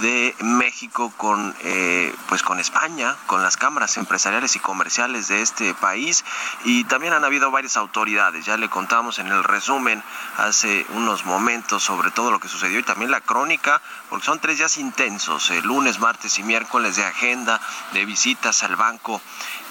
de 0.00 0.34
México 0.40 1.12
con 1.16 1.54
eh, 1.62 2.14
pues 2.28 2.42
con 2.42 2.58
España, 2.58 3.16
con 3.26 3.42
las 3.42 3.56
cámaras 3.56 3.96
empresariales 3.96 4.56
y 4.56 4.58
comerciales 4.58 5.28
de 5.28 5.42
este 5.42 5.74
país 5.74 6.24
y 6.64 6.84
también 6.84 7.12
han 7.12 7.24
habido 7.24 7.50
varias 7.50 7.76
autoridades. 7.76 8.44
Ya 8.44 8.56
le 8.56 8.68
contamos 8.68 9.18
en 9.18 9.28
el 9.28 9.42
resumen 9.44 10.02
hace 10.36 10.86
unos 10.94 11.24
momentos 11.24 11.82
sobre 11.82 12.10
todo 12.10 12.30
lo 12.30 12.40
que 12.40 12.48
sucedió 12.48 12.78
y 12.78 12.82
también 12.82 13.10
la 13.10 13.20
crónica, 13.20 13.80
porque 14.08 14.26
son 14.26 14.40
tres 14.40 14.58
días 14.58 14.76
intensos, 14.78 15.50
el 15.50 15.64
lunes, 15.64 15.98
martes 15.98 16.38
y 16.38 16.42
miércoles 16.42 16.96
de 16.96 17.04
agenda 17.04 17.60
de 17.92 18.04
visitas 18.04 18.62
al 18.62 18.76
banco 18.76 19.20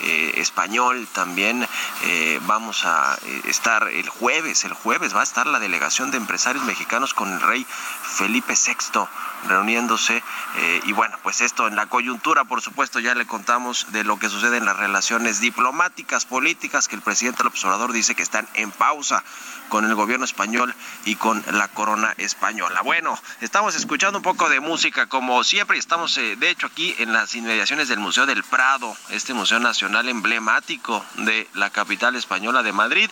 eh, 0.02 0.34
español 0.42 1.08
también 1.14 1.66
eh, 2.04 2.42
vamos 2.46 2.84
a 2.84 3.18
eh, 3.24 3.42
estar 3.46 3.88
el 3.88 4.10
jueves, 4.10 4.66
el 4.66 4.74
jueves 4.74 5.16
va 5.16 5.22
a 5.22 5.24
estar 5.24 5.48
la 5.48 5.60
delegación 5.60 6.12
de 6.12 6.18
empresarios 6.18 6.66
mexicanos 6.66 7.14
con 7.14 7.32
el 7.32 7.40
rey 7.40 7.66
Felipe 8.04 8.56
VI 8.56 9.08
reuniéndose 9.48 10.22
y 10.86 10.92
bueno, 10.94 11.18
pues 11.22 11.42
esto 11.42 11.68
en 11.68 11.76
la 11.76 11.86
coyuntura, 11.86 12.46
por 12.46 12.62
supuesto, 12.62 13.00
ya 13.00 13.14
le 13.14 13.28
contamos 13.28 13.88
de 13.92 14.04
lo 14.04 14.18
que 14.18 14.30
sucede 14.30 14.58
en 14.58 14.66
las 14.66 14.78
relaciones 14.78 15.40
diplomáticas, 15.40 16.26
políticas, 16.26 16.88
que 16.88 16.96
el 16.96 17.02
presidente 17.02 17.44
López 17.44 17.64
Obrador 17.66 17.92
dice 17.92 18.16
que 18.16 18.24
están 18.24 18.48
en 18.54 18.72
pausa 18.72 19.24
con 19.70 19.86
el 19.86 19.96
gobierno 19.96 20.26
español 20.26 20.74
y 21.06 21.16
con 21.16 21.44
la 21.52 21.68
corona 21.68 22.14
española. 22.18 22.82
Bueno, 22.82 23.20
estamos 23.42 23.76
escuchando 23.76 24.20
un 24.20 24.24
poco 24.24 24.50
de 24.50 24.60
música 24.60 25.08
como 25.08 25.44
siempre, 25.44 25.78
estamos 25.78 26.16
de 26.16 26.50
hecho 26.50 26.68
aquí 26.68 26.96
en 27.00 27.14
las 27.14 27.36
inmediaciones 27.36 27.88
del 27.88 28.00
Museo 28.00 28.26
del 28.26 28.44
Prado, 28.44 28.96
este 29.10 29.34
Museo 29.34 29.60
Nacional 29.60 30.10
emblemático 30.10 31.06
de 31.18 31.48
la 31.54 31.70
capital 31.70 32.16
española 32.16 32.64
de 32.64 32.72
Madrid. 32.72 33.10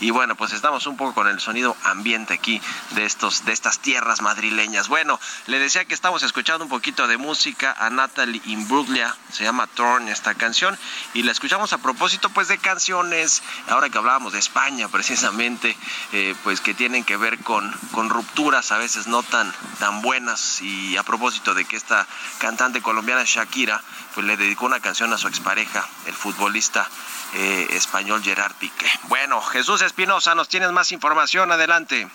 Y 0.00 0.10
bueno, 0.10 0.34
pues 0.36 0.52
estamos 0.52 0.86
un 0.86 0.96
poco 0.96 1.14
con 1.14 1.28
el 1.28 1.40
sonido 1.40 1.76
ambiente 1.84 2.34
aquí 2.34 2.60
de 2.90 3.04
estos 3.04 3.44
de 3.44 3.52
estas 3.52 3.78
tierras 3.78 4.22
madrileñas. 4.22 4.88
Bueno, 4.88 5.20
le 5.46 5.58
decía 5.58 5.84
que 5.84 5.94
estamos 5.94 6.22
escuchando 6.22 6.64
un 6.64 6.70
poquito 6.70 7.06
de 7.06 7.16
música 7.16 7.74
a 7.78 7.90
Natalie 7.90 8.42
Imbruglia, 8.46 9.14
se 9.32 9.44
llama 9.44 9.66
Torn 9.66 10.08
esta 10.08 10.34
canción 10.34 10.78
y 11.12 11.22
la 11.22 11.32
escuchamos 11.32 11.72
a 11.72 11.78
propósito 11.78 12.30
pues 12.30 12.48
de 12.48 12.58
canciones, 12.58 13.42
ahora 13.68 13.90
que 13.90 13.98
hablábamos 13.98 14.32
de 14.32 14.38
España 14.38 14.88
precisamente, 14.92 15.76
eh, 16.12 16.34
pues 16.44 16.60
que 16.60 16.74
tienen 16.74 17.04
que 17.04 17.16
ver 17.16 17.38
con, 17.38 17.70
con 17.92 18.10
rupturas 18.10 18.72
a 18.72 18.78
veces 18.78 19.06
no 19.06 19.22
tan, 19.22 19.52
tan 19.78 20.02
buenas 20.02 20.60
y 20.62 20.96
a 20.96 21.02
propósito 21.02 21.54
de 21.54 21.64
que 21.64 21.76
esta 21.76 22.06
cantante 22.38 22.82
colombiana 22.82 23.22
Shakira 23.24 23.82
pues 24.14 24.26
le 24.26 24.36
dedicó 24.36 24.66
una 24.66 24.80
canción 24.80 25.12
a 25.12 25.18
su 25.18 25.28
expareja, 25.28 25.86
el 26.06 26.14
futbolista 26.14 26.88
eh, 27.34 27.66
español 27.70 28.22
Gerard 28.22 28.54
Piqué. 28.54 28.86
Bueno, 29.04 29.40
Jesús 29.40 29.82
Espinosa, 29.82 30.34
nos 30.34 30.48
tienes 30.48 30.70
más 30.70 30.92
información, 30.92 31.50
adelante. 31.50 32.08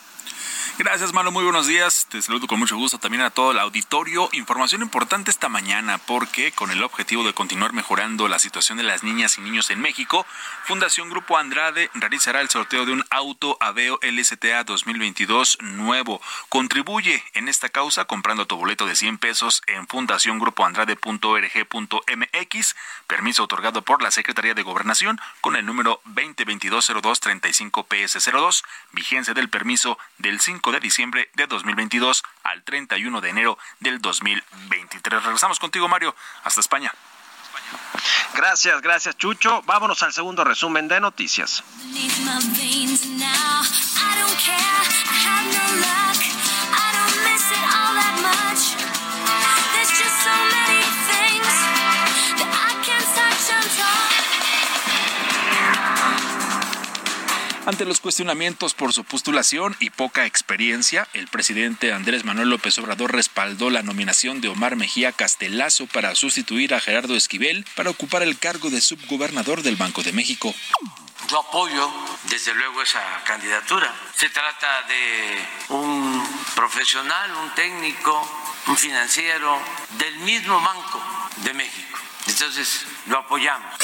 Gracias, 0.77 1.13
Mano. 1.13 1.31
Muy 1.31 1.43
buenos 1.43 1.67
días. 1.67 2.07
Te 2.09 2.21
saludo 2.21 2.47
con 2.47 2.59
mucho 2.59 2.77
gusto 2.77 2.99
también 2.99 3.23
a 3.23 3.29
todo 3.29 3.51
el 3.51 3.59
auditorio. 3.59 4.29
Información 4.31 4.81
importante 4.81 5.29
esta 5.31 5.49
mañana 5.49 5.97
porque 5.97 6.51
con 6.51 6.71
el 6.71 6.83
objetivo 6.83 7.23
de 7.23 7.33
continuar 7.33 7.73
mejorando 7.73 8.27
la 8.27 8.39
situación 8.39 8.77
de 8.77 8.83
las 8.83 9.03
niñas 9.03 9.37
y 9.37 9.41
niños 9.41 9.69
en 9.69 9.79
México, 9.81 10.25
Fundación 10.65 11.09
Grupo 11.09 11.37
Andrade 11.37 11.89
realizará 11.93 12.41
el 12.41 12.49
sorteo 12.49 12.85
de 12.85 12.91
un 12.93 13.05
auto 13.09 13.57
Aveo 13.59 13.99
LSTA 14.01 14.63
2022 14.63 15.57
nuevo. 15.61 16.21
Contribuye 16.49 17.23
en 17.33 17.47
esta 17.47 17.69
causa 17.69 18.05
comprando 18.05 18.47
tu 18.47 18.57
boleto 18.57 18.85
de 18.85 18.95
100 18.95 19.17
pesos 19.17 19.63
en 19.67 19.87
fundaciongrupoandrade.org.mx, 19.87 22.75
permiso 23.07 23.43
otorgado 23.43 23.81
por 23.81 24.01
la 24.01 24.11
Secretaría 24.11 24.53
de 24.53 24.63
Gobernación 24.63 25.19
con 25.41 25.55
el 25.55 25.65
número 25.65 26.01
2022-0235-PS02, 26.05 28.63
vigencia 28.91 29.33
del 29.33 29.49
permiso 29.49 29.97
del 30.17 30.39
5 30.39 30.48
de 30.49 30.79
diciembre 30.79 31.29
de 31.35 31.45
2022 31.45 32.23
al 32.43 32.63
31 32.63 33.21
de 33.21 33.29
enero 33.29 33.57
del 33.79 34.01
2023. 34.01 35.23
Regresamos 35.23 35.59
contigo, 35.59 35.87
Mario, 35.87 36.15
hasta 36.43 36.59
España. 36.59 36.91
Gracias, 38.33 38.81
gracias 38.81 39.15
Chucho. 39.15 39.61
Vámonos 39.63 40.01
al 40.01 40.11
segundo 40.11 40.43
resumen 40.43 40.87
de 40.87 40.99
noticias. 40.99 41.63
Ante 57.69 57.85
los 57.85 57.99
cuestionamientos 57.99 58.73
por 58.73 58.93
su 58.93 59.03
postulación 59.03 59.75
y 59.79 59.91
poca 59.91 60.25
experiencia, 60.25 61.07
el 61.13 61.27
presidente 61.27 61.93
Andrés 61.93 62.25
Manuel 62.25 62.49
López 62.49 62.79
Obrador 62.79 63.13
respaldó 63.13 63.69
la 63.69 63.83
nominación 63.83 64.41
de 64.41 64.47
Omar 64.47 64.75
Mejía 64.75 65.11
Castelazo 65.11 65.85
para 65.85 66.15
sustituir 66.15 66.73
a 66.73 66.79
Gerardo 66.79 67.15
Esquivel 67.15 67.67
para 67.75 67.91
ocupar 67.91 68.23
el 68.23 68.39
cargo 68.39 68.71
de 68.71 68.81
subgobernador 68.81 69.61
del 69.61 69.75
Banco 69.75 70.01
de 70.01 70.13
México. 70.13 70.51
Yo 71.29 71.41
apoyo 71.41 71.93
desde 72.23 72.55
luego 72.55 72.81
esa 72.81 73.03
candidatura. 73.23 73.93
Se 74.15 74.29
trata 74.29 74.81
de 74.87 75.75
un 75.75 76.27
profesional, 76.55 77.31
un 77.35 77.53
técnico, 77.53 78.55
un 78.65 78.77
financiero 78.77 79.61
del 79.99 80.17
mismo 80.21 80.59
Banco 80.59 81.03
de 81.43 81.53
México. 81.53 81.99
Entonces, 82.25 82.87
lo 83.05 83.19
apoyamos. 83.19 83.75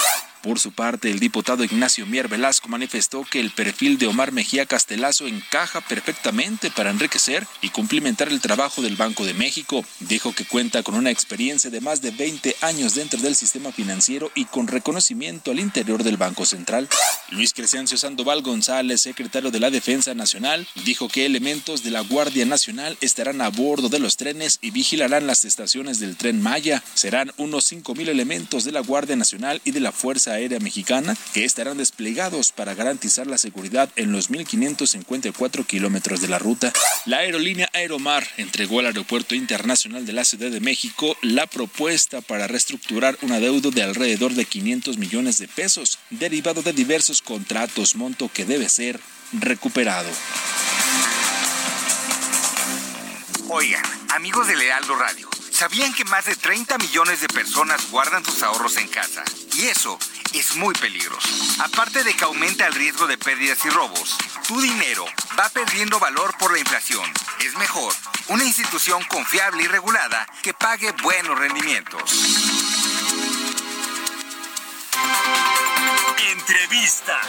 Por 0.46 0.60
su 0.60 0.74
parte, 0.74 1.10
el 1.10 1.20
diputado 1.20 1.64
Ignacio 1.64 2.06
Mier 2.06 2.28
Velasco 2.28 2.70
manifestó 2.70 3.24
que 3.24 3.40
el 3.40 3.50
perfil 3.50 3.98
de 3.98 4.06
Omar 4.06 4.32
Mejía 4.32 4.68
Castelazo 4.68 5.26
encaja 5.26 5.82
perfectamente 5.82 6.70
para 6.70 6.92
enriquecer 6.92 7.48
y 7.64 7.70
cumplimentar 7.70 8.28
el 8.28 8.42
trabajo 8.42 8.84
del 8.84 8.96
Banco 8.96 9.26
de 9.26 9.34
México. 9.34 9.84
Dijo 10.02 10.36
que 10.36 10.46
cuenta 10.46 10.84
con 10.84 10.94
una 10.94 11.10
experiencia 11.10 11.72
de 11.72 11.82
más 11.82 12.04
de 12.04 12.12
20 12.12 12.58
años 12.62 12.94
dentro 12.94 13.20
del 13.22 13.36
sistema 13.36 13.72
financiero 13.72 14.32
y 14.36 14.46
con 14.46 14.68
reconocimiento 14.68 15.50
al 15.50 15.60
interior 15.60 16.04
del 16.04 16.18
Banco 16.18 16.46
Central. 16.46 16.88
Luis 17.32 17.52
Crescencio 17.52 17.98
Sandoval 17.98 18.44
González, 18.44 19.02
secretario 19.02 19.50
de 19.50 19.60
la 19.60 19.72
Defensa 19.72 20.14
Nacional, 20.14 20.68
dijo 20.84 21.08
que 21.08 21.26
elementos 21.26 21.82
de 21.82 21.90
la 21.90 22.02
Guardia 22.02 22.46
Nacional 22.46 23.00
estarán 23.02 23.42
a 23.42 23.50
bordo 23.50 23.90
de 23.90 23.98
los 23.98 24.16
trenes 24.16 24.60
y 24.62 24.70
vigilarán 24.70 25.26
las 25.26 25.44
estaciones 25.44 26.00
del 26.00 26.18
tren 26.18 26.40
Maya. 26.40 26.84
Serán 26.94 27.32
unos 27.38 27.72
5.000 27.72 28.10
elementos 28.10 28.64
de 28.64 28.74
la 28.74 28.82
Guardia 28.82 29.16
Nacional 29.16 29.60
y 29.66 29.72
de 29.72 29.80
la 29.80 29.92
Fuerza 29.92 30.35
Aérea 30.36 30.60
Mexicana 30.60 31.18
que 31.34 31.46
estarán 31.46 31.78
desplegados 31.78 32.52
para 32.52 32.76
garantizar 32.76 33.28
la 33.28 33.38
seguridad 33.38 33.90
en 33.96 34.12
los 34.12 34.30
1.554 34.30 35.66
kilómetros 35.66 36.22
de 36.22 36.28
la 36.28 36.40
ruta. 36.40 36.72
La 37.06 37.18
aerolínea 37.18 37.70
Aeromar 37.74 38.28
entregó 38.38 38.80
al 38.80 38.88
Aeropuerto 38.88 39.36
Internacional 39.36 40.06
de 40.06 40.14
la 40.14 40.26
Ciudad 40.26 40.52
de 40.52 40.60
México 40.60 41.18
la 41.22 41.48
propuesta 41.48 42.22
para 42.22 42.48
reestructurar 42.48 43.18
un 43.22 43.32
adeudo 43.32 43.72
de 43.72 43.84
alrededor 43.84 44.34
de 44.34 44.46
500 44.46 44.98
millones 44.98 45.38
de 45.38 45.48
pesos, 45.48 46.00
derivado 46.10 46.62
de 46.62 46.74
diversos 46.74 47.22
contratos, 47.22 47.96
monto 47.96 48.30
que 48.34 48.46
debe 48.46 48.70
ser 48.70 49.00
recuperado. 49.34 50.10
Oigan, 53.50 53.84
amigos 54.10 54.48
de 54.48 54.56
Lealdo 54.56 54.96
Radio, 54.96 55.30
¿sabían 55.56 55.94
que 55.94 56.04
más 56.06 56.26
de 56.26 56.36
30 56.36 56.78
millones 56.80 57.22
de 57.22 57.30
personas 57.30 57.90
guardan 57.90 58.26
sus 58.26 58.44
ahorros 58.44 58.76
en 58.76 58.90
casa? 58.90 59.24
Y 59.54 59.68
eso 59.68 59.98
es 60.34 60.58
muy 60.58 60.74
peligroso. 60.74 61.30
Aparte 61.60 62.04
de 62.04 62.14
que 62.14 62.26
aumenta 62.26 62.68
el 62.68 62.74
riesgo 62.74 63.08
de 63.08 63.18
pérdidas 63.18 63.64
y 63.64 63.70
robos, 63.70 64.18
tu 64.50 64.60
dinero 64.60 65.06
va 65.40 65.48
perdiendo 65.50 65.98
valor 65.98 66.36
por 66.38 66.52
la 66.52 66.60
inflación. 66.60 67.10
Es 67.40 67.56
mejor 67.56 67.94
una 68.28 68.44
institución 68.44 69.02
confiable 69.06 69.64
y 69.64 69.68
regulada 69.68 70.28
que 70.44 70.54
pague 70.54 70.92
buenos 71.04 71.40
rendimientos. 71.40 72.12
Entrevista. 76.32 77.22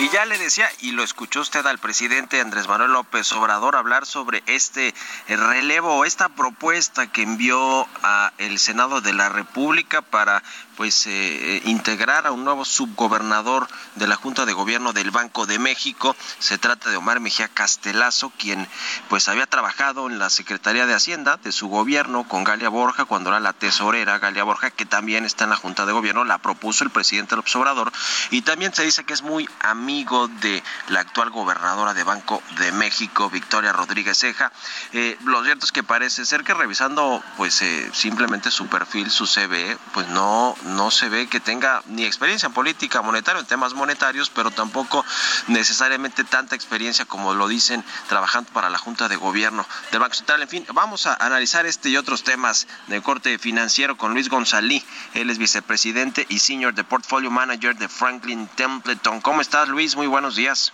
Y 0.00 0.10
ya 0.10 0.24
le 0.26 0.38
decía, 0.38 0.70
y 0.80 0.92
lo 0.92 1.02
escuchó 1.02 1.40
usted 1.40 1.66
al 1.66 1.78
presidente 1.78 2.40
Andrés 2.40 2.68
Manuel 2.68 2.92
López 2.92 3.32
Obrador 3.32 3.74
hablar 3.74 4.06
sobre 4.06 4.44
este 4.46 4.94
relevo, 5.26 6.04
esta 6.04 6.28
propuesta 6.28 7.10
que 7.10 7.22
envió 7.22 7.84
a 8.04 8.32
el 8.38 8.60
Senado 8.60 9.00
de 9.00 9.12
la 9.12 9.28
República 9.28 10.00
para 10.00 10.44
pues 10.76 11.08
eh, 11.08 11.60
integrar 11.64 12.28
a 12.28 12.30
un 12.30 12.44
nuevo 12.44 12.64
subgobernador 12.64 13.66
de 13.96 14.06
la 14.06 14.14
Junta 14.14 14.46
de 14.46 14.52
Gobierno 14.52 14.92
del 14.92 15.10
Banco 15.10 15.46
de 15.46 15.58
México. 15.58 16.14
Se 16.38 16.58
trata 16.58 16.90
de 16.90 16.96
Omar 16.96 17.18
Mejía 17.18 17.48
Castelazo, 17.48 18.32
quien 18.38 18.68
pues 19.08 19.28
había 19.28 19.46
trabajado 19.46 20.08
en 20.08 20.20
la 20.20 20.30
Secretaría 20.30 20.86
de 20.86 20.94
Hacienda 20.94 21.38
de 21.38 21.50
su 21.50 21.66
gobierno 21.66 22.28
con 22.28 22.44
Galia 22.44 22.68
Borja 22.68 23.04
cuando 23.04 23.30
era 23.30 23.40
la 23.40 23.52
tesorera 23.52 24.20
Galia 24.20 24.44
Borja, 24.44 24.70
que 24.70 24.86
también 24.86 25.24
está 25.24 25.42
en 25.42 25.50
la 25.50 25.56
Junta 25.56 25.86
de 25.86 25.92
Gobierno, 25.92 26.24
la 26.24 26.38
propuso 26.38 26.84
el 26.84 26.90
presidente 26.90 27.34
López 27.34 27.56
Obrador 27.56 27.90
y 28.30 28.42
también 28.42 28.72
se 28.72 28.84
dice 28.84 29.02
que 29.02 29.14
es 29.14 29.22
muy 29.22 29.48
amigo 29.58 29.87
de 29.88 30.62
la 30.88 31.00
actual 31.00 31.30
gobernadora 31.30 31.94
de 31.94 32.04
Banco 32.04 32.42
de 32.58 32.72
México, 32.72 33.30
Victoria 33.30 33.72
Rodríguez 33.72 34.18
Ceja. 34.18 34.52
Eh, 34.92 35.16
lo 35.24 35.42
cierto 35.42 35.64
es 35.64 35.72
que 35.72 35.82
parece 35.82 36.26
ser 36.26 36.44
que 36.44 36.52
revisando 36.52 37.22
pues 37.38 37.62
eh, 37.62 37.90
simplemente 37.94 38.50
su 38.50 38.66
perfil, 38.66 39.10
su 39.10 39.26
CV, 39.26 39.78
pues 39.94 40.06
no 40.08 40.54
no 40.64 40.90
se 40.90 41.08
ve 41.08 41.26
que 41.26 41.40
tenga 41.40 41.82
ni 41.86 42.04
experiencia 42.04 42.48
en 42.48 42.52
política 42.52 43.00
monetaria, 43.00 43.40
en 43.40 43.46
temas 43.46 43.72
monetarios, 43.72 44.28
pero 44.28 44.50
tampoco 44.50 45.06
necesariamente 45.46 46.22
tanta 46.22 46.54
experiencia 46.54 47.06
como 47.06 47.32
lo 47.32 47.48
dicen 47.48 47.82
trabajando 48.08 48.52
para 48.52 48.68
la 48.68 48.76
Junta 48.76 49.08
de 49.08 49.16
Gobierno 49.16 49.66
del 49.90 50.00
Banco 50.00 50.16
Central. 50.16 50.42
En 50.42 50.48
fin, 50.48 50.66
vamos 50.74 51.06
a 51.06 51.14
analizar 51.14 51.64
este 51.64 51.88
y 51.88 51.96
otros 51.96 52.24
temas 52.24 52.68
de 52.88 53.00
corte 53.00 53.38
financiero 53.38 53.96
con 53.96 54.12
Luis 54.12 54.28
González. 54.28 54.84
Él 55.14 55.30
es 55.30 55.38
vicepresidente 55.38 56.26
y 56.28 56.40
senior 56.40 56.74
de 56.74 56.84
Portfolio 56.84 57.30
Manager 57.30 57.74
de 57.74 57.88
Franklin 57.88 58.46
Templeton. 58.48 59.22
¿Cómo 59.22 59.40
estás, 59.40 59.66
Luis? 59.68 59.77
Muy 59.78 60.08
buenos 60.08 60.34
días. 60.34 60.72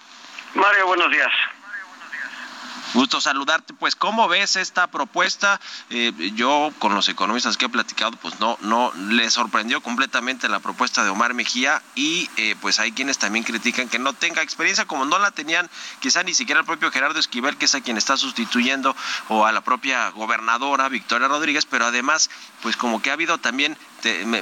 Mario, 0.54 0.86
buenos 0.86 1.10
días. 1.10 1.28
Gusto 2.94 3.20
saludarte. 3.20 3.74
Pues, 3.74 3.96
¿cómo 3.96 4.28
ves 4.28 4.54
esta 4.54 4.86
propuesta? 4.86 5.60
Eh, 5.90 6.12
yo, 6.36 6.72
con 6.78 6.94
los 6.94 7.08
economistas 7.08 7.56
que 7.56 7.66
he 7.66 7.68
platicado, 7.68 8.12
pues 8.12 8.38
no, 8.38 8.56
no 8.62 8.92
les 9.10 9.32
sorprendió 9.32 9.80
completamente 9.80 10.48
la 10.48 10.60
propuesta 10.60 11.02
de 11.02 11.10
Omar 11.10 11.34
Mejía 11.34 11.82
y 11.96 12.30
eh, 12.36 12.54
pues 12.60 12.78
hay 12.78 12.92
quienes 12.92 13.18
también 13.18 13.44
critican 13.44 13.88
que 13.88 13.98
no 13.98 14.12
tenga 14.12 14.42
experiencia, 14.42 14.84
como 14.84 15.04
no 15.04 15.18
la 15.18 15.32
tenían 15.32 15.68
quizá 16.00 16.22
ni 16.22 16.34
siquiera 16.34 16.60
el 16.60 16.66
propio 16.66 16.92
Gerardo 16.92 17.18
Esquivel, 17.18 17.56
que 17.56 17.64
es 17.64 17.74
a 17.74 17.80
quien 17.80 17.96
está 17.96 18.16
sustituyendo, 18.16 18.94
o 19.28 19.44
a 19.44 19.50
la 19.50 19.62
propia 19.62 20.10
gobernadora 20.10 20.88
Victoria 20.88 21.26
Rodríguez, 21.26 21.66
pero 21.66 21.86
además, 21.86 22.30
pues 22.62 22.76
como 22.76 23.02
que 23.02 23.10
ha 23.10 23.14
habido 23.14 23.38
también 23.38 23.76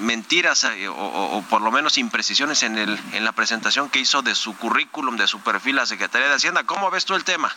mentiras 0.00 0.64
eh, 0.64 0.88
o, 0.88 0.94
o, 0.94 1.42
por 1.48 1.62
lo 1.62 1.70
menos 1.70 1.96
imprecisiones 1.96 2.62
en, 2.64 2.76
el, 2.76 3.00
en 3.12 3.24
la 3.24 3.32
presentación 3.32 3.88
que 3.88 4.00
hizo 4.00 4.20
de 4.20 4.34
su 4.34 4.54
currículum, 4.56 5.16
de 5.16 5.26
su 5.26 5.40
perfil 5.40 5.78
a 5.78 5.86
Secretaría 5.86 6.28
de 6.28 6.34
Hacienda. 6.34 6.64
¿Cómo 6.64 6.90
ves 6.90 7.06
tú 7.06 7.14
el 7.14 7.24
tema? 7.24 7.54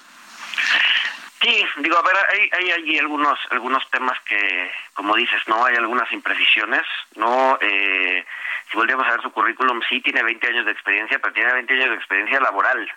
Sí, 1.42 1.64
digo, 1.78 1.98
a 1.98 2.02
ver, 2.02 2.16
hay, 2.30 2.50
hay 2.54 2.72
allí 2.72 2.98
algunos 2.98 3.38
algunos 3.52 3.88
temas 3.92 4.20
que, 4.22 4.72
como 4.94 5.16
dices, 5.16 5.42
no 5.48 5.64
hay 5.64 5.76
algunas 5.76 6.12
imprecisiones, 6.12 6.82
no. 7.16 7.58
Eh, 7.62 8.26
si 8.72 8.78
volvemos 8.78 9.06
a 9.08 9.12
ver 9.12 9.22
su 9.22 9.32
currículum, 9.32 9.80
sí 9.88 10.02
tiene 10.02 10.24
20 10.24 10.48
años 10.48 10.66
de 10.66 10.72
experiencia, 10.72 11.20
pero 11.20 11.34
tiene 11.34 11.54
20 11.54 11.74
años 11.74 11.90
de 11.90 11.96
experiencia 11.96 12.40
laboral, 12.40 12.92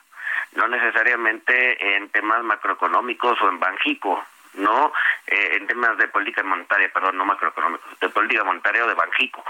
no 0.53 0.67
necesariamente 0.69 1.97
en 1.97 2.09
temas 2.09 2.43
macroeconómicos 2.43 3.39
o 3.43 3.49
en 3.49 3.61
Banjico, 3.61 4.25
no 4.55 4.93
eh, 5.27 5.57
en 5.57 5.67
temas 5.67 5.99
de 5.99 6.09
política 6.09 6.43
monetaria, 6.43 6.91
perdón, 6.91 7.19
no 7.19 7.27
macroeconómicos, 7.27 8.01
de 8.01 8.09
política 8.09 8.45
monetaria 8.45 8.85
o 8.85 8.89
de 8.89 8.95
Banjico, 8.95 9.45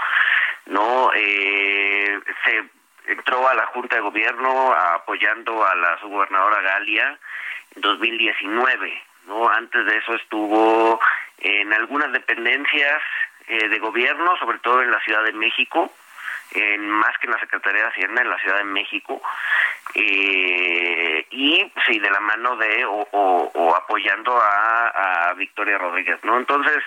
no 0.65 1.11
eh, 1.15 2.19
se 2.43 2.78
entró 3.09 3.47
a 3.47 3.53
la 3.53 3.65
Junta 3.67 3.95
de 3.95 4.01
Gobierno 4.01 4.73
apoyando 4.73 5.65
a 5.65 5.75
la 5.75 5.99
subgobernadora 5.99 6.61
Galia 6.61 7.17
2019, 7.75 9.03
¿no? 9.27 9.49
Antes 9.49 9.85
de 9.85 9.97
eso 9.97 10.15
estuvo 10.15 10.99
en 11.39 11.73
algunas 11.73 12.11
dependencias 12.11 13.01
eh, 13.47 13.67
de 13.67 13.79
gobierno, 13.79 14.37
sobre 14.37 14.59
todo 14.59 14.81
en 14.81 14.91
la 14.91 14.99
Ciudad 15.01 15.23
de 15.23 15.33
México, 15.33 15.91
en 16.51 16.89
más 16.89 17.17
que 17.17 17.27
en 17.27 17.33
la 17.33 17.39
Secretaría 17.39 17.83
de 17.83 17.89
Hacienda, 17.89 18.21
en 18.21 18.29
la 18.29 18.39
Ciudad 18.39 18.57
de 18.57 18.63
México, 18.63 19.21
eh, 19.95 21.25
y 21.31 21.71
sí, 21.87 21.99
de 21.99 22.09
la 22.11 22.19
mano 22.19 22.55
de 22.57 22.85
o, 22.85 23.07
o, 23.11 23.75
apoyando 23.75 24.39
a, 24.39 25.29
a 25.29 25.33
Victoria 25.33 25.77
Rodríguez, 25.77 26.19
¿no? 26.23 26.37
Entonces, 26.37 26.83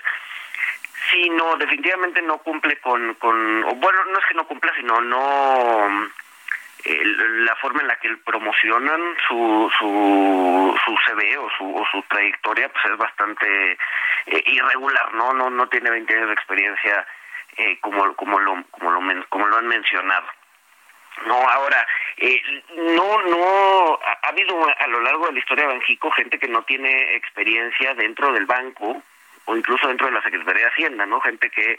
sí, 1.13 1.29
no, 1.29 1.55
definitivamente 1.55 2.21
no 2.21 2.39
cumple 2.39 2.77
con, 2.77 3.13
con 3.15 3.61
bueno, 3.79 4.05
no 4.05 4.19
es 4.19 4.25
que 4.25 4.33
no 4.33 4.47
cumpla, 4.47 4.73
sino 4.75 4.99
no 4.99 6.09
la 6.85 7.55
forma 7.57 7.81
en 7.81 7.87
la 7.87 7.95
que 7.97 8.09
promocionan 8.25 9.15
su 9.27 9.71
su 9.77 10.77
su 10.83 10.97
CV 11.05 11.37
o 11.37 11.49
su 11.57 11.75
o 11.75 11.85
su 11.85 12.01
trayectoria 12.03 12.67
pues 12.69 12.85
es 12.85 12.97
bastante 12.97 13.71
eh, 14.25 14.43
irregular 14.47 15.13
no 15.13 15.33
no 15.33 15.49
no 15.49 15.67
tiene 15.69 15.89
20 15.89 16.13
años 16.13 16.27
de 16.27 16.33
experiencia 16.33 17.07
eh, 17.55 17.79
como 17.79 18.13
como 18.15 18.37
lo 18.39 18.63
como 18.71 18.91
lo 18.91 19.29
como 19.29 19.47
lo 19.47 19.57
han 19.57 19.67
mencionado. 19.67 20.27
No 21.25 21.35
ahora 21.35 21.87
eh, 22.17 22.41
no 22.75 23.21
no 23.21 23.99
ha, 24.03 24.27
habido 24.27 24.67
a 24.77 24.87
lo 24.87 24.99
largo 25.01 25.27
de 25.27 25.33
la 25.33 25.39
historia 25.39 25.67
de 25.67 25.73
Banjico 25.75 26.11
gente 26.11 26.37
que 26.37 26.49
no 26.49 26.63
tiene 26.63 27.15
experiencia 27.15 27.93
dentro 27.93 28.33
del 28.33 28.45
banco 28.45 29.01
o 29.45 29.55
incluso 29.55 29.87
dentro 29.87 30.07
de 30.07 30.13
la 30.13 30.21
Secretaría 30.21 30.63
de 30.63 30.69
Hacienda 30.69 31.05
no 31.05 31.19
gente 31.21 31.49
que 31.49 31.77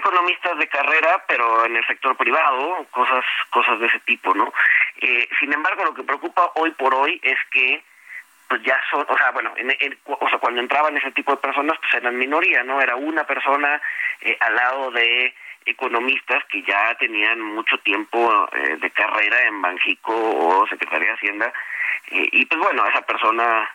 economistas 0.00 0.58
de 0.58 0.68
carrera, 0.68 1.24
pero 1.26 1.64
en 1.66 1.76
el 1.76 1.86
sector 1.86 2.16
privado, 2.16 2.86
cosas, 2.90 3.24
cosas 3.50 3.78
de 3.80 3.86
ese 3.86 4.00
tipo, 4.00 4.34
¿no? 4.34 4.52
Eh, 5.00 5.28
sin 5.38 5.52
embargo, 5.52 5.84
lo 5.84 5.94
que 5.94 6.02
preocupa 6.02 6.52
hoy 6.56 6.70
por 6.72 6.94
hoy 6.94 7.20
es 7.22 7.38
que 7.50 7.82
pues 8.48 8.62
ya 8.64 8.80
son, 8.90 9.06
o 9.08 9.16
sea, 9.16 9.30
bueno, 9.30 9.52
en, 9.56 9.70
o 10.04 10.28
sea, 10.28 10.38
cuando 10.38 10.60
entraban 10.60 10.96
ese 10.96 11.12
tipo 11.12 11.30
de 11.30 11.38
personas, 11.38 11.78
pues 11.78 11.94
eran 11.94 12.18
minoría, 12.18 12.64
¿no? 12.64 12.80
Era 12.80 12.96
una 12.96 13.22
persona 13.24 13.80
eh, 14.20 14.36
al 14.40 14.56
lado 14.56 14.90
de 14.90 15.32
economistas 15.64 16.44
que 16.46 16.62
ya 16.62 16.96
tenían 16.96 17.40
mucho 17.40 17.78
tiempo 17.78 18.48
eh, 18.52 18.76
de 18.76 18.90
carrera 18.90 19.42
en 19.42 19.62
Banjico 19.62 20.12
o 20.12 20.66
Secretaría 20.66 21.08
de 21.08 21.14
Hacienda, 21.14 21.52
y 22.10 22.44
pues 22.46 22.60
bueno, 22.60 22.84
esa 22.86 23.02
persona 23.02 23.70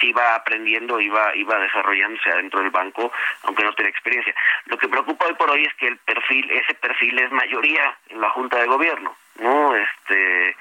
sí 0.00 0.08
iba 0.08 0.34
aprendiendo, 0.34 1.00
iba, 1.00 1.34
iba 1.36 1.58
desarrollándose 1.58 2.30
adentro 2.30 2.60
del 2.60 2.70
banco, 2.70 3.12
aunque 3.42 3.64
no 3.64 3.72
tenía 3.74 3.90
experiencia. 3.90 4.34
Lo 4.66 4.78
que 4.78 4.88
preocupa 4.88 5.26
hoy 5.26 5.34
por 5.34 5.50
hoy 5.50 5.64
es 5.64 5.74
que 5.74 5.88
el 5.88 5.96
perfil, 5.98 6.50
ese 6.50 6.74
perfil 6.74 7.18
es 7.18 7.30
mayoría 7.32 7.96
en 8.08 8.20
la 8.20 8.30
Junta 8.30 8.58
de 8.58 8.66
Gobierno, 8.66 9.16
¿no? 9.38 9.74
Este, 9.74 10.56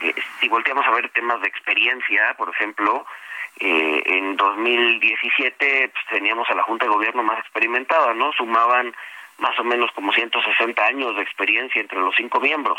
eh, 0.00 0.14
si 0.40 0.48
volteamos 0.48 0.86
a 0.86 0.90
ver 0.90 1.08
temas 1.10 1.40
de 1.40 1.48
experiencia, 1.48 2.34
por 2.34 2.48
ejemplo, 2.48 3.06
eh, 3.58 4.02
en 4.06 4.36
2017 4.36 5.90
pues, 5.92 6.04
teníamos 6.08 6.48
a 6.48 6.54
la 6.54 6.62
Junta 6.62 6.86
de 6.86 6.92
Gobierno 6.92 7.22
más 7.22 7.38
experimentada, 7.40 8.14
¿no? 8.14 8.32
Sumaban 8.32 8.94
más 9.38 9.58
o 9.58 9.64
menos 9.64 9.90
como 9.92 10.12
160 10.12 10.84
años 10.84 11.16
de 11.16 11.22
experiencia 11.22 11.80
entre 11.80 11.98
los 11.98 12.14
cinco 12.16 12.40
miembros. 12.40 12.78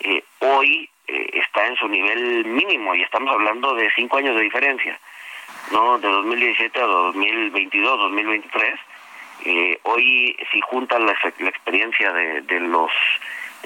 Eh, 0.00 0.24
hoy 0.40 0.88
eh, 1.06 1.30
está 1.34 1.66
en 1.66 1.76
su 1.76 1.88
nivel 1.88 2.44
mínimo 2.44 2.94
y 2.94 3.02
estamos 3.02 3.32
hablando 3.32 3.74
de 3.74 3.90
cinco 3.94 4.18
años 4.18 4.36
de 4.36 4.42
diferencia. 4.42 4.98
¿No? 5.72 5.98
De 5.98 6.08
2017 6.08 6.80
a 6.80 6.86
2022, 6.86 7.98
2023. 7.98 8.80
Eh, 9.46 9.78
hoy, 9.82 10.36
si 10.52 10.60
juntan 10.62 11.06
la, 11.06 11.12
experiencia 11.12 12.12
de, 12.12 12.42
de 12.42 12.60
los 12.60 12.90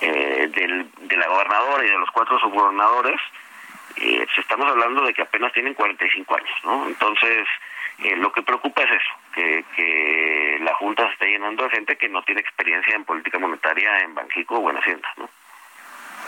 eh, 0.00 0.48
del, 0.54 0.86
de 1.08 1.16
la 1.16 1.28
gobernadora 1.28 1.84
y 1.84 1.90
de 1.90 1.98
los 1.98 2.10
cuatro 2.10 2.38
subgobernadores, 2.38 3.20
eh, 3.96 4.24
pues 4.24 4.38
estamos 4.38 4.68
hablando 4.68 5.02
de 5.02 5.12
que 5.12 5.22
apenas 5.22 5.52
tienen 5.52 5.74
45 5.74 6.36
años, 6.36 6.58
¿no? 6.64 6.86
Entonces, 6.86 7.48
eh, 8.04 8.14
lo 8.16 8.30
que 8.30 8.42
preocupa 8.42 8.82
es 8.82 8.90
eso, 8.92 9.12
que, 9.34 9.64
que 9.74 10.58
la 10.60 10.72
Junta 10.74 11.04
se 11.06 11.12
está 11.14 11.26
llenando 11.26 11.64
de 11.64 11.70
gente 11.70 11.96
que 11.96 12.08
no 12.08 12.22
tiene 12.22 12.40
experiencia 12.40 12.94
en 12.94 13.04
política 13.04 13.40
monetaria 13.40 14.00
en 14.00 14.14
Banjico 14.14 14.58
o 14.58 14.70
en 14.70 14.76
Hacienda, 14.76 15.12
¿no? 15.16 15.28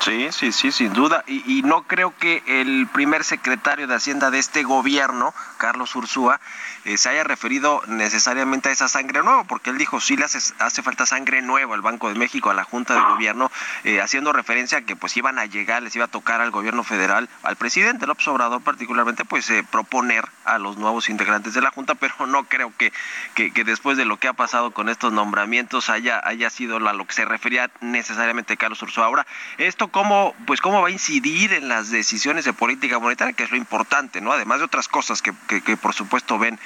Sí, 0.00 0.28
sí, 0.32 0.50
sí, 0.50 0.72
sin 0.72 0.94
duda. 0.94 1.24
Y, 1.26 1.58
y, 1.58 1.62
no 1.62 1.82
creo 1.82 2.14
que 2.16 2.42
el 2.46 2.88
primer 2.88 3.22
secretario 3.22 3.86
de 3.86 3.94
Hacienda 3.94 4.30
de 4.30 4.38
este 4.38 4.62
gobierno, 4.62 5.34
Carlos 5.58 5.94
Ursúa, 5.94 6.40
eh, 6.85 6.97
se 6.97 7.09
haya 7.11 7.25
referido 7.25 7.83
necesariamente 7.87 8.69
a 8.69 8.73
esa 8.73 8.88
sangre 8.88 9.23
nueva, 9.23 9.45
porque 9.45 9.71
él 9.71 9.79
dijo, 9.79 10.01
sí 10.01 10.16
le 10.16 10.25
hace, 10.25 10.38
hace 10.59 10.83
falta 10.83 11.05
sangre 11.07 11.43
nueva 11.43 11.75
al 11.75 11.83
Banco 11.83 12.09
de 12.09 12.14
México, 12.14 12.51
a 12.51 12.55
la 12.55 12.64
Junta 12.64 12.95
de 12.95 13.01
Gobierno, 13.01 13.51
eh, 13.85 14.01
haciendo 14.01 14.33
referencia 14.33 14.79
a 14.79 14.81
que 14.83 14.97
pues 14.97 15.16
iban 15.16 15.38
a 15.38 15.47
llegar, 15.47 15.83
les 15.83 15.95
iba 15.97 16.07
a 16.07 16.09
tocar 16.09 16.40
al 16.40 16.51
gobierno 16.51 16.83
federal, 16.83 17.29
al 17.43 17.57
presidente 17.57 18.07
López 18.07 18.27
Obrador 18.29 18.62
particularmente, 18.62 19.25
pues 19.25 19.51
eh, 19.51 19.64
proponer 19.71 20.27
a 20.45 20.59
los 20.59 20.79
nuevos 20.79 21.09
integrantes 21.09 21.55
de 21.55 21.61
la 21.61 21.71
Junta, 21.71 21.95
pero 22.01 22.27
no 22.27 22.45
creo 22.45 22.73
que, 22.77 22.93
que, 23.35 23.64
después 23.64 23.97
de 23.97 24.05
lo 24.05 24.19
que 24.19 24.29
ha 24.29 24.33
pasado 24.33 24.71
con 24.71 24.88
estos 24.88 25.12
nombramientos 25.12 25.90
haya, 25.90 26.21
haya 26.25 26.51
sido 26.51 26.77
a 26.77 26.93
lo 26.93 27.07
que 27.07 27.14
se 27.14 27.25
refería 27.25 27.71
necesariamente 27.81 28.57
Carlos 28.57 28.83
Ursúa. 28.83 29.05
Ahora, 29.05 29.27
esto 29.59 29.88
cómo, 29.88 30.35
pues 30.47 30.61
cómo 30.61 30.81
va 30.81 30.88
a 30.88 30.90
incidir 30.90 31.53
en 31.53 31.69
las 31.69 31.90
decisiones 31.90 32.45
de 32.45 32.53
política 32.53 32.99
monetaria, 32.99 33.35
que 33.35 33.45
es 33.45 33.51
lo 33.51 33.57
importante, 33.57 34.21
¿no? 34.21 34.33
Además 34.33 34.59
de 34.59 34.64
otras 34.64 34.88
cosas 34.88 35.22
que, 35.22 35.33
que, 35.47 35.61
que 35.61 35.76
por 35.76 35.95
supuesto 35.95 36.39
ven 36.39 36.59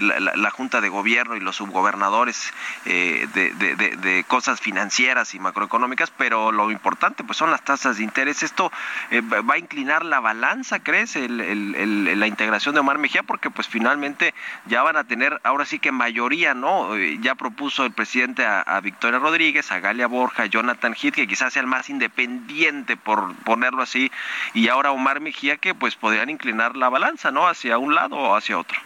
la, 0.00 0.50
Junta 0.50 0.80
de 0.80 0.88
Gobierno 0.88 1.36
y 1.36 1.40
los 1.40 1.56
subgobernadores 1.56 2.52
de, 2.84 4.24
cosas 4.26 4.60
financieras 4.60 5.34
y 5.34 5.38
macroeconómicas, 5.38 6.10
pero 6.10 6.52
lo 6.52 6.70
importante 6.70 7.24
pues 7.24 7.38
son 7.38 7.50
las 7.50 7.62
tasas 7.62 7.98
de 7.98 8.04
interés. 8.04 8.42
Esto 8.42 8.72
va 9.12 9.54
a 9.54 9.58
inclinar 9.58 10.04
la 10.04 10.20
balanza, 10.20 10.80
¿crees? 10.80 11.16
la 11.16 12.26
integración 12.26 12.74
de 12.74 12.80
Omar 12.80 12.98
Mejía, 12.98 13.22
porque 13.22 13.50
pues 13.50 13.68
finalmente 13.68 14.34
ya 14.66 14.82
van 14.82 14.96
a 14.96 15.04
tener 15.04 15.40
ahora 15.44 15.64
sí 15.64 15.78
que 15.78 15.92
mayoría, 15.92 16.54
¿no? 16.54 16.96
ya 16.96 17.34
propuso 17.34 17.84
el 17.84 17.92
presidente 17.92 18.44
a, 18.46 18.80
Victoria 18.80 19.18
Rodríguez, 19.18 19.70
a 19.72 19.80
Galia 19.80 20.06
Borja, 20.06 20.44
a 20.44 20.46
Jonathan 20.46 20.94
Heath, 20.94 21.14
que 21.14 21.26
quizás 21.26 21.52
sea 21.52 21.60
el 21.60 21.66
más 21.66 21.90
independiente, 21.90 22.96
por 22.96 23.34
ponerlo 23.36 23.82
así, 23.82 24.10
y 24.54 24.68
ahora 24.68 24.92
Omar 24.92 25.20
Mejía, 25.20 25.56
que 25.56 25.74
pues 25.74 25.96
podrían 25.96 26.30
inclinar 26.30 26.76
la 26.76 26.88
balanza, 26.88 27.30
¿no? 27.30 27.46
Hacia 27.46 27.78
un 27.78 27.94
lado 27.94 28.16
o 28.16 28.36
hacia 28.36 28.58
otro. 28.58 28.78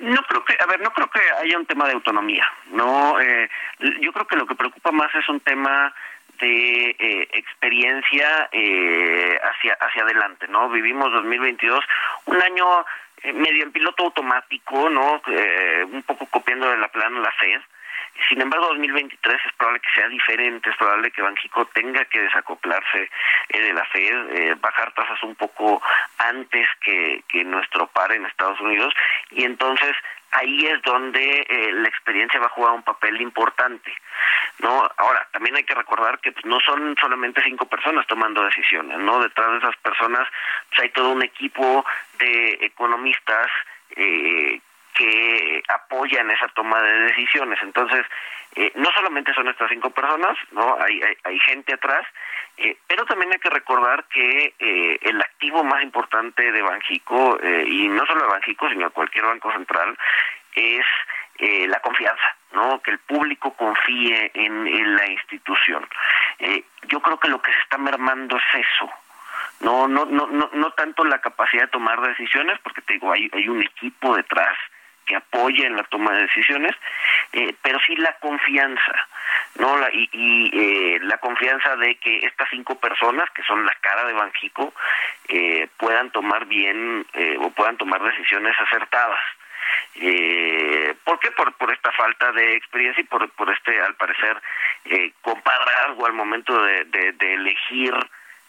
No 0.00 0.22
creo 0.22 0.44
que, 0.44 0.56
a 0.58 0.66
ver, 0.66 0.80
no 0.80 0.90
creo 0.92 1.10
que 1.10 1.20
haya 1.42 1.58
un 1.58 1.66
tema 1.66 1.86
de 1.86 1.92
autonomía, 1.92 2.46
no. 2.72 3.20
Eh, 3.20 3.48
yo 4.00 4.12
creo 4.12 4.26
que 4.26 4.36
lo 4.36 4.46
que 4.46 4.54
preocupa 4.54 4.90
más 4.90 5.14
es 5.14 5.28
un 5.28 5.40
tema 5.40 5.94
de 6.40 6.96
eh, 6.98 7.28
experiencia 7.34 8.48
eh, 8.52 9.38
hacia 9.42 9.74
hacia 9.74 10.02
adelante, 10.02 10.48
¿no? 10.48 10.70
Vivimos 10.70 11.12
2022, 11.12 11.84
un 12.26 12.42
año 12.42 12.66
eh, 13.22 13.32
medio 13.32 13.64
en 13.64 13.72
piloto 13.72 14.04
automático, 14.04 14.88
¿no? 14.88 15.20
Eh, 15.26 15.84
un 15.84 16.02
poco 16.02 16.26
copiando 16.26 16.70
de 16.70 16.78
la 16.78 16.88
plana 16.88 17.20
la 17.20 17.32
FED. 17.32 17.60
Sin 18.28 18.40
embargo, 18.40 18.66
2023 18.68 19.40
es 19.44 19.52
probable 19.54 19.80
que 19.80 20.00
sea 20.00 20.08
diferente, 20.08 20.70
es 20.70 20.76
probable 20.76 21.10
que 21.10 21.22
Banjico 21.22 21.64
tenga 21.66 22.04
que 22.04 22.20
desacoplarse 22.20 23.10
eh, 23.48 23.60
de 23.60 23.72
la 23.72 23.84
Fed, 23.86 24.56
bajar 24.60 24.92
tasas 24.92 25.22
un 25.22 25.34
poco 25.34 25.82
antes 26.18 26.68
que, 26.82 27.24
que 27.28 27.44
nuestro 27.44 27.86
par 27.88 28.12
en 28.12 28.26
Estados 28.26 28.60
Unidos 28.60 28.94
y 29.30 29.44
entonces 29.44 29.96
ahí 30.32 30.66
es 30.66 30.80
donde 30.82 31.46
eh, 31.48 31.72
la 31.72 31.88
experiencia 31.88 32.40
va 32.40 32.46
a 32.46 32.50
jugar 32.50 32.72
un 32.72 32.82
papel 32.82 33.20
importante. 33.20 33.92
no 34.60 34.88
Ahora, 34.96 35.26
también 35.32 35.56
hay 35.56 35.64
que 35.64 35.74
recordar 35.74 36.18
que 36.20 36.32
pues, 36.32 36.44
no 36.44 36.60
son 36.60 36.96
solamente 37.00 37.42
cinco 37.42 37.66
personas 37.66 38.06
tomando 38.06 38.44
decisiones, 38.44 38.98
¿no? 38.98 39.20
Detrás 39.20 39.52
de 39.52 39.58
esas 39.58 39.76
personas 39.78 40.28
pues, 40.68 40.82
hay 40.82 40.90
todo 40.90 41.10
un 41.10 41.22
equipo 41.22 41.84
de 42.18 42.58
economistas 42.60 43.48
eh, 43.96 44.60
que 44.94 45.62
apoyan 45.68 46.30
esa 46.30 46.48
toma 46.48 46.80
de 46.82 47.00
decisiones. 47.06 47.58
Entonces, 47.62 48.04
eh, 48.56 48.72
no 48.74 48.90
solamente 48.92 49.32
son 49.32 49.48
estas 49.48 49.70
cinco 49.70 49.90
personas, 49.90 50.36
no 50.50 50.76
hay, 50.80 51.00
hay, 51.22 51.38
gente 51.40 51.74
atrás, 51.74 52.04
eh, 52.56 52.76
pero 52.88 53.04
también 53.04 53.32
hay 53.32 53.38
que 53.38 53.50
recordar 53.50 54.04
que 54.04 54.54
eh, 54.58 54.98
el 55.02 55.20
activo 55.20 55.62
más 55.62 55.82
importante 55.84 56.50
de 56.50 56.62
Banjico, 56.62 57.38
y 57.66 57.86
no 57.88 58.04
solo 58.06 58.22
de 58.22 58.30
Banjico, 58.32 58.68
sino 58.68 58.90
cualquier 58.90 59.24
banco 59.24 59.52
central, 59.52 59.96
es 60.54 60.84
la 61.68 61.80
confianza, 61.80 62.36
¿no? 62.52 62.82
Que 62.82 62.90
el 62.90 62.98
público 62.98 63.54
confíe 63.54 64.30
en, 64.34 64.96
la 64.96 65.06
institución. 65.08 65.88
yo 66.82 67.00
creo 67.00 67.18
que 67.18 67.28
lo 67.28 67.40
que 67.40 67.50
se 67.52 67.58
está 67.60 67.78
mermando 67.78 68.36
es 68.36 68.66
eso, 68.66 68.90
no, 69.60 69.88
no, 69.88 70.04
no, 70.04 70.26
no, 70.26 70.50
no 70.52 70.70
tanto 70.72 71.04
la 71.04 71.20
capacidad 71.20 71.62
de 71.62 71.68
tomar 71.68 72.00
decisiones, 72.02 72.58
porque 72.60 72.82
te 72.82 72.94
digo, 72.94 73.10
hay, 73.10 73.30
hay 73.32 73.48
un 73.48 73.62
equipo 73.62 74.14
detrás 74.16 74.56
que 75.06 75.16
apoya 75.16 75.66
en 75.66 75.76
la 75.76 75.84
toma 75.84 76.12
de 76.12 76.22
decisiones, 76.22 76.74
eh, 77.32 77.54
pero 77.62 77.78
sí 77.86 77.96
la 77.96 78.12
confianza, 78.18 79.08
no 79.56 79.76
la, 79.76 79.88
y, 79.92 80.50
eh, 80.52 80.98
la 81.02 81.18
confianza 81.18 81.76
de 81.76 81.96
que 81.96 82.18
estas 82.18 82.48
cinco 82.50 82.78
personas 82.78 83.28
que 83.30 83.42
son 83.42 83.64
la 83.66 83.74
cara 83.80 84.04
de 84.04 84.12
Banjico 84.12 84.72
eh, 85.28 85.68
puedan 85.76 86.10
tomar 86.10 86.46
bien 86.46 87.06
o 87.40 87.50
puedan 87.50 87.76
tomar 87.76 88.02
decisiones 88.02 88.54
acertadas. 88.60 89.20
Eh, 89.96 90.94
¿Por 91.04 91.18
qué? 91.18 91.30
Por, 91.32 91.52
por 91.54 91.72
esta 91.72 91.92
falta 91.92 92.32
de 92.32 92.56
experiencia 92.56 93.02
y 93.02 93.06
por, 93.06 93.28
por 93.30 93.50
este, 93.50 93.80
al 93.80 93.94
parecer, 93.96 94.40
eh, 94.86 95.12
compadrazgo 95.20 96.06
al 96.06 96.12
momento 96.12 96.62
de, 96.62 96.84
de 96.84 97.34
elegir 97.34 97.94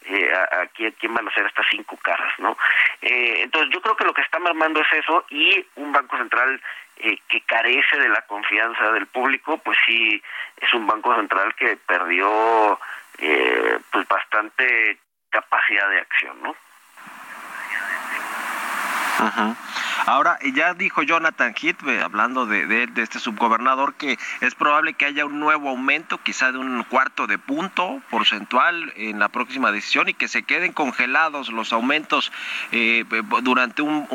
eh, 0.05 0.33
a, 0.33 0.67
quién, 0.67 1.13
van 1.13 1.27
a 1.27 1.33
ser 1.33 1.45
estas 1.45 1.65
cinco 1.69 1.97
caras, 1.97 2.33
¿no? 2.39 2.57
Eh, 3.01 3.41
entonces 3.43 3.71
yo 3.73 3.81
creo 3.81 3.95
que 3.95 4.05
lo 4.05 4.13
que 4.13 4.21
está 4.21 4.37
armando 4.37 4.81
es 4.81 4.91
eso 4.93 5.25
y 5.29 5.65
un 5.75 5.91
banco 5.91 6.17
central 6.17 6.61
eh, 6.97 7.17
que 7.27 7.41
carece 7.41 7.97
de 7.97 8.09
la 8.09 8.21
confianza 8.23 8.91
del 8.91 9.07
público, 9.07 9.57
pues 9.59 9.77
sí 9.85 10.21
es 10.57 10.73
un 10.73 10.87
banco 10.87 11.15
central 11.15 11.53
que 11.55 11.77
perdió 11.77 12.79
eh, 13.19 13.79
pues 13.91 14.07
bastante 14.07 14.97
capacidad 15.29 15.89
de 15.89 15.99
acción, 15.99 16.41
¿no? 16.41 16.55
Ajá. 19.19 19.55
Ahora, 20.05 20.39
ya 20.53 20.73
dijo 20.73 21.03
Jonathan 21.03 21.53
Heath, 21.53 21.83
hablando 22.03 22.45
de, 22.45 22.65
de, 22.65 23.01
este 23.01 23.19
subgobernador, 23.19 23.93
que 23.93 24.17
es 24.41 24.55
probable 24.55 24.93
que 24.93 25.05
haya 25.05 25.25
un 25.25 25.39
nuevo 25.39 25.69
aumento, 25.69 26.17
quizá 26.17 26.51
de 26.51 26.57
un 26.57 26.83
cuarto 26.83 27.27
de 27.27 27.37
punto 27.37 28.01
porcentual 28.09 28.93
en 28.95 29.19
la 29.19 29.29
próxima 29.29 29.71
decisión 29.71 30.09
y 30.09 30.13
que 30.13 30.27
se 30.27 30.43
queden 30.43 30.73
congelados 30.73 31.49
los 31.49 31.71
aumentos 31.71 32.31
eh, 32.71 33.05
durante 33.43 33.83
un, 33.83 34.07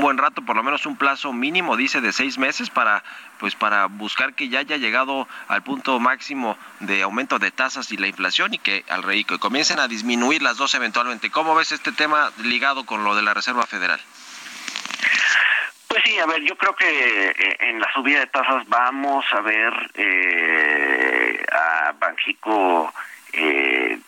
buen 0.00 0.18
rato, 0.18 0.42
por 0.42 0.56
lo 0.56 0.62
menos 0.62 0.86
un 0.86 0.96
plazo 0.96 1.32
mínimo, 1.32 1.76
dice, 1.76 2.00
de 2.00 2.12
seis 2.12 2.38
meses 2.38 2.70
para 2.70 3.02
pues 3.38 3.56
para 3.56 3.86
buscar 3.86 4.34
que 4.34 4.48
ya 4.48 4.60
haya 4.60 4.76
llegado 4.76 5.28
al 5.48 5.62
punto 5.62 5.98
máximo 5.98 6.56
de 6.80 7.02
aumento 7.02 7.38
de 7.38 7.50
tasas 7.50 7.90
y 7.90 7.96
la 7.96 8.06
inflación 8.06 8.54
y 8.54 8.58
que 8.58 8.84
al 8.88 9.04
que 9.24 9.38
comiencen 9.38 9.80
a 9.80 9.88
disminuir 9.88 10.40
las 10.40 10.56
dos 10.56 10.74
eventualmente. 10.74 11.30
¿Cómo 11.30 11.54
ves 11.54 11.72
este 11.72 11.92
tema 11.92 12.30
ligado 12.42 12.86
con 12.86 13.04
lo 13.04 13.14
de 13.16 13.22
la 13.22 13.34
Reserva 13.34 13.66
Federal? 13.66 14.00
Pues 15.88 16.02
sí, 16.04 16.18
a 16.18 16.26
ver, 16.26 16.42
yo 16.42 16.56
creo 16.56 16.74
que 16.74 17.30
eh, 17.30 17.56
en 17.60 17.78
la 17.78 17.92
subida 17.92 18.20
de 18.20 18.26
tasas 18.26 18.68
vamos 18.68 19.24
a 19.32 19.40
ver 19.40 19.72
eh, 19.94 21.44
a 21.52 21.92
Banjico, 21.92 22.92
eh, 23.32 23.98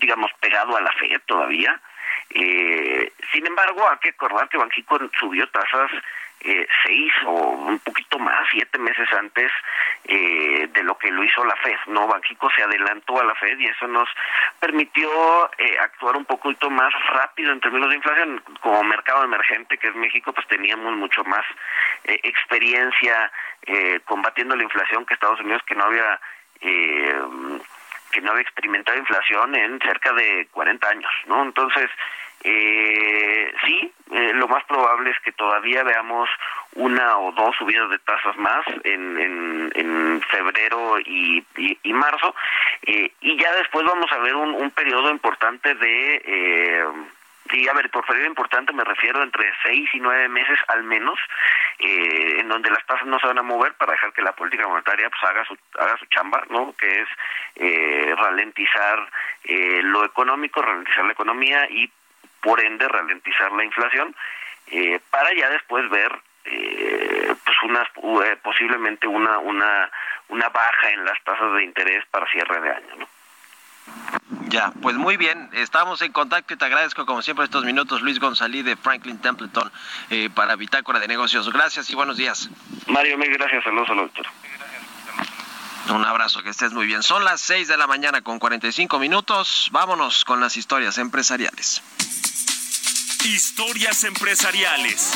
digamos, 0.00 0.32
pegado 0.40 0.76
a 0.76 0.80
la 0.80 0.90
fe 0.92 1.16
todavía. 1.26 1.80
Eh, 2.30 3.12
sin 3.32 3.46
embargo, 3.46 3.88
hay 3.90 3.98
que 3.98 4.10
acordar 4.10 4.48
que 4.48 4.58
Banjico 4.58 4.98
subió 5.18 5.48
tasas 5.48 5.90
eh, 6.40 6.66
seis 6.84 7.12
o 7.26 7.32
un 7.32 7.78
poquito 7.80 8.18
más, 8.18 8.46
siete 8.50 8.78
meses 8.78 9.08
antes 9.12 9.50
eh, 10.04 10.68
de 10.72 10.82
lo 10.84 10.96
que 10.96 11.10
lo 11.10 11.24
hizo 11.24 11.44
la 11.44 11.56
Fed. 11.56 11.76
No, 11.88 12.06
Banxico 12.06 12.48
se 12.54 12.62
adelantó 12.62 13.20
a 13.20 13.24
la 13.24 13.34
Fed 13.34 13.58
y 13.58 13.66
eso 13.66 13.88
nos 13.88 14.08
permitió 14.60 15.08
eh, 15.58 15.76
actuar 15.80 16.16
un 16.16 16.24
poquito 16.24 16.70
más 16.70 16.92
rápido 17.12 17.52
en 17.52 17.60
términos 17.60 17.90
de 17.90 17.96
inflación. 17.96 18.42
Como 18.60 18.84
mercado 18.84 19.24
emergente 19.24 19.78
que 19.78 19.88
es 19.88 19.94
México, 19.96 20.32
pues 20.32 20.46
teníamos 20.46 20.94
mucho 20.96 21.24
más 21.24 21.44
eh, 22.04 22.20
experiencia 22.22 23.32
combatiendo 24.06 24.56
la 24.56 24.62
inflación 24.62 25.04
que 25.04 25.12
Estados 25.12 25.40
Unidos, 25.40 25.62
que 25.66 25.74
no 25.74 25.84
había 25.84 26.18
que 28.10 28.20
no 28.20 28.30
había 28.32 28.42
experimentado 28.42 28.98
inflación 28.98 29.54
en 29.54 29.78
cerca 29.80 30.12
de 30.12 30.48
40 30.52 30.88
años, 30.88 31.10
¿no? 31.26 31.42
Entonces, 31.42 31.90
eh, 32.44 33.52
sí, 33.66 33.92
eh, 34.12 34.32
lo 34.34 34.46
más 34.46 34.64
probable 34.64 35.10
es 35.10 35.18
que 35.24 35.32
todavía 35.32 35.82
veamos 35.82 36.28
una 36.74 37.18
o 37.18 37.32
dos 37.32 37.56
subidas 37.56 37.90
de 37.90 37.98
tasas 37.98 38.36
más 38.36 38.64
en, 38.84 39.18
en, 39.18 39.72
en 39.74 40.22
febrero 40.22 41.00
y, 41.00 41.44
y, 41.56 41.92
marzo, 41.92 42.34
eh, 42.86 43.12
y 43.20 43.36
ya 43.40 43.52
después 43.56 43.84
vamos 43.84 44.10
a 44.12 44.18
ver 44.18 44.36
un, 44.36 44.54
un 44.54 44.70
periodo 44.70 45.10
importante 45.10 45.74
de... 45.74 46.86
Sí, 47.50 47.66
a 47.66 47.72
ver, 47.72 47.88
por 47.90 48.04
periodo 48.04 48.26
importante 48.26 48.72
me 48.72 48.84
refiero 48.84 49.22
entre 49.22 49.50
seis 49.62 49.88
y 49.94 50.00
nueve 50.00 50.28
meses 50.28 50.58
al 50.68 50.82
menos, 50.82 51.18
eh, 51.78 52.36
en 52.40 52.48
donde 52.48 52.70
las 52.70 52.84
tasas 52.84 53.06
no 53.06 53.18
se 53.18 53.26
van 53.26 53.38
a 53.38 53.42
mover 53.42 53.72
para 53.74 53.92
dejar 53.92 54.12
que 54.12 54.22
la 54.22 54.32
política 54.32 54.68
monetaria 54.68 55.08
pues 55.08 55.22
haga 55.22 55.44
su 55.44 55.56
haga 55.78 55.96
su 55.96 56.06
chamba, 56.06 56.44
¿no? 56.50 56.74
Que 56.76 57.00
es 57.00 57.08
eh, 57.56 58.14
ralentizar 58.16 59.08
eh, 59.44 59.80
lo 59.82 60.04
económico, 60.04 60.60
ralentizar 60.60 61.04
la 61.04 61.12
economía 61.12 61.66
y 61.70 61.90
por 62.42 62.60
ende 62.60 62.86
ralentizar 62.86 63.50
la 63.52 63.64
inflación, 63.64 64.14
eh, 64.66 65.00
para 65.10 65.32
ya 65.32 65.48
después 65.48 65.88
ver 65.88 66.12
eh, 66.44 67.34
pues 67.44 67.56
unas 67.62 67.88
eh, 68.26 68.36
posiblemente 68.42 69.06
una 69.06 69.38
una 69.38 69.90
una 70.28 70.48
baja 70.50 70.90
en 70.90 71.04
las 71.04 71.22
tasas 71.24 71.54
de 71.54 71.64
interés 71.64 72.04
para 72.10 72.30
cierre 72.30 72.60
de 72.60 72.70
año, 72.70 72.96
¿no? 72.98 74.37
Ya, 74.48 74.72
pues 74.80 74.96
muy 74.96 75.18
bien, 75.18 75.50
estamos 75.52 76.00
en 76.00 76.10
contacto 76.10 76.54
y 76.54 76.56
te 76.56 76.64
agradezco 76.64 77.04
como 77.04 77.20
siempre 77.20 77.44
estos 77.44 77.64
minutos, 77.64 78.00
Luis 78.00 78.18
González 78.18 78.64
de 78.64 78.76
Franklin 78.76 79.18
Templeton 79.18 79.70
eh, 80.08 80.30
para 80.34 80.56
Bitácora 80.56 80.98
de 80.98 81.06
Negocios. 81.06 81.52
Gracias 81.52 81.90
y 81.90 81.94
buenos 81.94 82.16
días. 82.16 82.48
Mario, 82.86 83.18
mil 83.18 83.30
gracias, 83.30 83.62
saludos, 83.62 83.88
saludos, 83.88 84.10
doctor. 84.14 84.32
Un 85.94 86.04
abrazo, 86.04 86.42
que 86.42 86.50
estés 86.50 86.72
muy 86.72 86.86
bien. 86.86 87.02
Son 87.02 87.24
las 87.24 87.42
6 87.42 87.68
de 87.68 87.76
la 87.76 87.86
mañana 87.86 88.22
con 88.22 88.38
45 88.38 88.98
minutos. 88.98 89.68
Vámonos 89.70 90.24
con 90.24 90.40
las 90.40 90.56
historias 90.56 90.96
empresariales. 90.98 91.82
Historias 93.24 94.04
empresariales. 94.04 95.12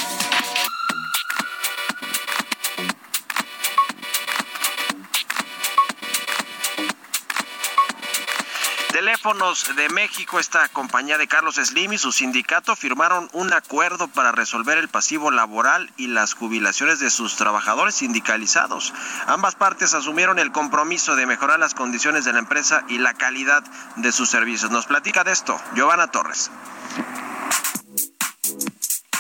De 9.23 9.89
México, 9.89 10.41
esta 10.41 10.67
compañía 10.71 11.17
de 11.17 11.29
Carlos 11.29 11.55
Slim 11.55 11.93
y 11.93 11.99
su 11.99 12.11
sindicato 12.11 12.75
firmaron 12.75 13.29
un 13.33 13.53
acuerdo 13.53 14.09
para 14.09 14.33
resolver 14.33 14.79
el 14.79 14.89
pasivo 14.89 15.31
laboral 15.31 15.93
y 15.97 16.09
las 16.09 16.35
jubilaciones 16.35 16.99
de 16.99 17.09
sus 17.09 17.37
trabajadores 17.37 17.95
sindicalizados. 17.95 18.93
Ambas 19.29 19.55
partes 19.55 19.95
asumieron 19.95 20.41
el 20.41 20.51
compromiso 20.51 21.15
de 21.15 21.27
mejorar 21.27 21.61
las 21.61 21.75
condiciones 21.75 22.25
de 22.25 22.33
la 22.33 22.41
empresa 22.41 22.83
y 22.89 22.99
la 22.99 23.15
calidad 23.15 23.63
de 23.95 24.11
sus 24.11 24.29
servicios. 24.29 24.73
Nos 24.73 24.87
platica 24.87 25.23
de 25.23 25.31
esto 25.31 25.57
Giovanna 25.77 26.09
Torres. 26.09 26.51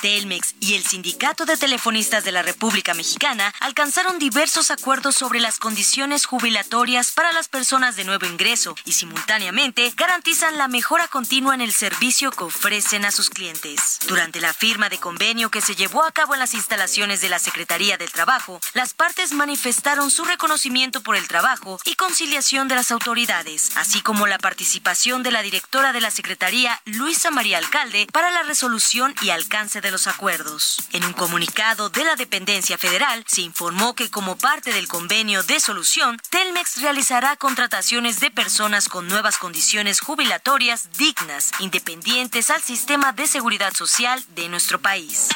Telmex 0.03 0.57
y 0.59 0.75
el 0.75 0.85
Sindicato 0.85 1.47
de 1.47 1.57
Telefonistas 1.57 2.25
de 2.25 2.33
la 2.33 2.43
República 2.43 2.93
Mexicana 2.93 3.55
alcanzaron 3.61 4.19
diversos 4.19 4.73
acuerdos 4.73 5.15
sobre 5.15 5.39
las 5.39 5.61
condiciones 5.61 6.27
jubilatorias 6.27 7.13
para 7.13 7.33
las 7.33 7.49
personas 7.49 7.95
de 7.95 8.03
nuevo 8.03 8.27
ingreso 8.27 8.75
y 8.85 8.95
simultáneamente 8.95 9.93
garantizan 9.97 10.59
la 10.59 10.67
mejora 10.67 11.07
continua 11.07 11.55
en 11.55 11.61
el 11.61 11.73
servicio 11.73 12.33
que 12.33 12.43
ofrecen 12.43 13.05
a 13.05 13.13
sus 13.13 13.31
clientes. 13.31 14.01
Durante 14.09 14.41
la 14.41 14.53
firma 14.53 14.89
de 14.89 14.99
convenio 14.99 15.53
que 15.53 15.61
se 15.61 15.77
llevó 15.77 16.03
a 16.03 16.11
cabo 16.11 16.35
en 16.35 16.41
las 16.41 16.55
instalaciones 16.55 17.21
de 17.21 17.29
la 17.29 17.39
Secretaría 17.39 17.97
del 17.97 18.11
Trabajo, 18.11 18.61
las 18.75 18.95
partes 18.95 19.33
manifestaron 19.33 20.11
su 20.11 20.25
reconocimiento 20.25 21.05
por 21.05 21.15
el 21.15 21.29
trabajo 21.29 21.79
y 21.85 21.95
conciliación 21.95 22.67
de 22.67 22.75
las 22.75 22.91
autoridades, 22.91 23.71
así 23.77 24.03
como 24.03 24.27
la 24.27 24.39
participación 24.39 25.23
de 25.23 25.31
la 25.31 25.43
directora 25.43 25.93
de 25.93 26.01
la 26.01 26.11
Secretaría, 26.11 26.83
Luisa 26.87 27.31
María 27.31 27.59
Alcalde, 27.59 28.09
para 28.13 28.33
la 28.33 28.43
resolución 28.43 29.15
y 29.23 29.31
alcance 29.31 29.81
de 29.81 29.92
los 29.93 30.09
acuerdos. 30.09 30.79
En 30.93 31.05
un 31.05 31.13
comunicado 31.13 31.91
de 31.91 32.05
la 32.05 32.17
dependencia 32.17 32.77
federal 32.79 33.25
se 33.29 33.43
informó 33.43 33.95
que 33.95 34.11
como 34.11 34.37
parte 34.37 34.73
del 34.73 34.89
convenio 34.89 35.43
de 35.45 35.61
solución, 35.61 36.19
Telmex 36.31 36.81
realizará 36.81 37.37
contrataciones 37.37 38.19
de 38.19 38.31
personas 38.31 38.89
con 38.89 39.07
nuevas 39.07 39.39
condiciones 39.39 40.01
jubilatorias 40.01 40.91
dignas, 40.99 41.53
independientes 41.61 42.51
al 42.51 42.63
sistema 42.63 43.13
de 43.13 43.27
seguridad 43.27 43.75
social 43.75 44.25
de 44.35 44.49
nuestro 44.49 44.81
país. 44.81 45.29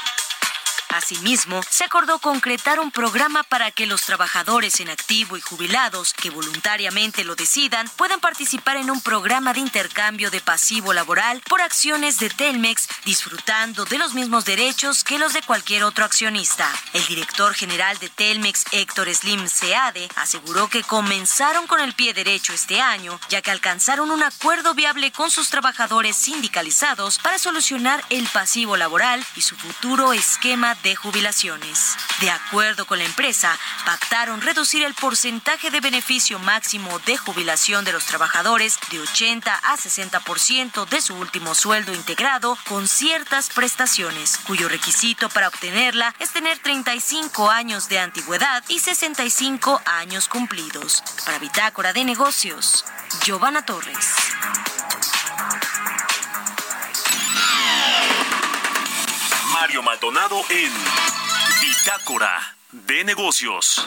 Asimismo, 0.90 1.62
se 1.68 1.84
acordó 1.84 2.18
concretar 2.18 2.80
un 2.80 2.90
programa 2.90 3.42
para 3.42 3.70
que 3.70 3.86
los 3.86 4.02
trabajadores 4.02 4.80
en 4.80 4.88
activo 4.88 5.36
y 5.36 5.40
jubilados 5.40 6.14
que 6.14 6.30
voluntariamente 6.30 7.24
lo 7.24 7.34
decidan 7.34 7.88
puedan 7.96 8.20
participar 8.20 8.76
en 8.76 8.90
un 8.90 9.00
programa 9.00 9.52
de 9.52 9.60
intercambio 9.60 10.30
de 10.30 10.40
pasivo 10.40 10.92
laboral 10.92 11.42
por 11.48 11.60
acciones 11.60 12.18
de 12.18 12.30
Telmex, 12.30 12.88
disfrutando 13.04 13.84
de 13.84 13.98
los 13.98 14.14
mismos 14.14 14.44
derechos 14.44 15.04
que 15.04 15.18
los 15.18 15.32
de 15.32 15.42
cualquier 15.42 15.84
otro 15.84 16.04
accionista. 16.04 16.70
El 16.92 17.04
director 17.06 17.54
general 17.54 17.98
de 17.98 18.08
Telmex, 18.08 18.64
Héctor 18.72 19.12
Slim 19.14 19.48
Seade, 19.48 20.08
aseguró 20.16 20.68
que 20.68 20.82
comenzaron 20.82 21.66
con 21.66 21.80
el 21.80 21.94
pie 21.94 22.14
derecho 22.14 22.52
este 22.52 22.80
año, 22.80 23.18
ya 23.28 23.42
que 23.42 23.50
alcanzaron 23.50 24.10
un 24.10 24.22
acuerdo 24.22 24.74
viable 24.74 25.10
con 25.12 25.30
sus 25.30 25.50
trabajadores 25.50 26.16
sindicalizados 26.16 27.18
para 27.18 27.38
solucionar 27.38 28.04
el 28.10 28.26
pasivo 28.28 28.76
laboral 28.76 29.24
y 29.34 29.42
su 29.42 29.56
futuro 29.56 30.12
esquema 30.12 30.75
de 30.82 30.96
jubilaciones. 30.96 31.96
De 32.20 32.30
acuerdo 32.30 32.86
con 32.86 32.98
la 32.98 33.04
empresa, 33.04 33.56
pactaron 33.84 34.40
reducir 34.40 34.84
el 34.84 34.94
porcentaje 34.94 35.70
de 35.70 35.80
beneficio 35.80 36.38
máximo 36.38 36.98
de 37.00 37.16
jubilación 37.16 37.84
de 37.84 37.92
los 37.92 38.06
trabajadores 38.06 38.78
de 38.90 39.00
80 39.00 39.54
a 39.54 39.76
60% 39.76 40.88
de 40.88 41.00
su 41.00 41.14
último 41.14 41.54
sueldo 41.54 41.94
integrado 41.94 42.56
con 42.68 42.88
ciertas 42.88 43.50
prestaciones, 43.50 44.38
cuyo 44.46 44.68
requisito 44.68 45.28
para 45.28 45.48
obtenerla 45.48 46.14
es 46.18 46.30
tener 46.30 46.58
35 46.58 47.50
años 47.50 47.88
de 47.88 47.98
antigüedad 47.98 48.62
y 48.68 48.78
65 48.78 49.82
años 49.84 50.28
cumplidos. 50.28 51.02
Para 51.24 51.38
Bitácora 51.38 51.92
de 51.92 52.04
Negocios, 52.04 52.84
Giovanna 53.24 53.64
Torres. 53.64 54.14
Mario 59.66 59.82
Maldonado 59.82 60.36
en 60.48 60.72
Bitácora 61.60 62.56
de 62.70 63.02
Negocios. 63.02 63.84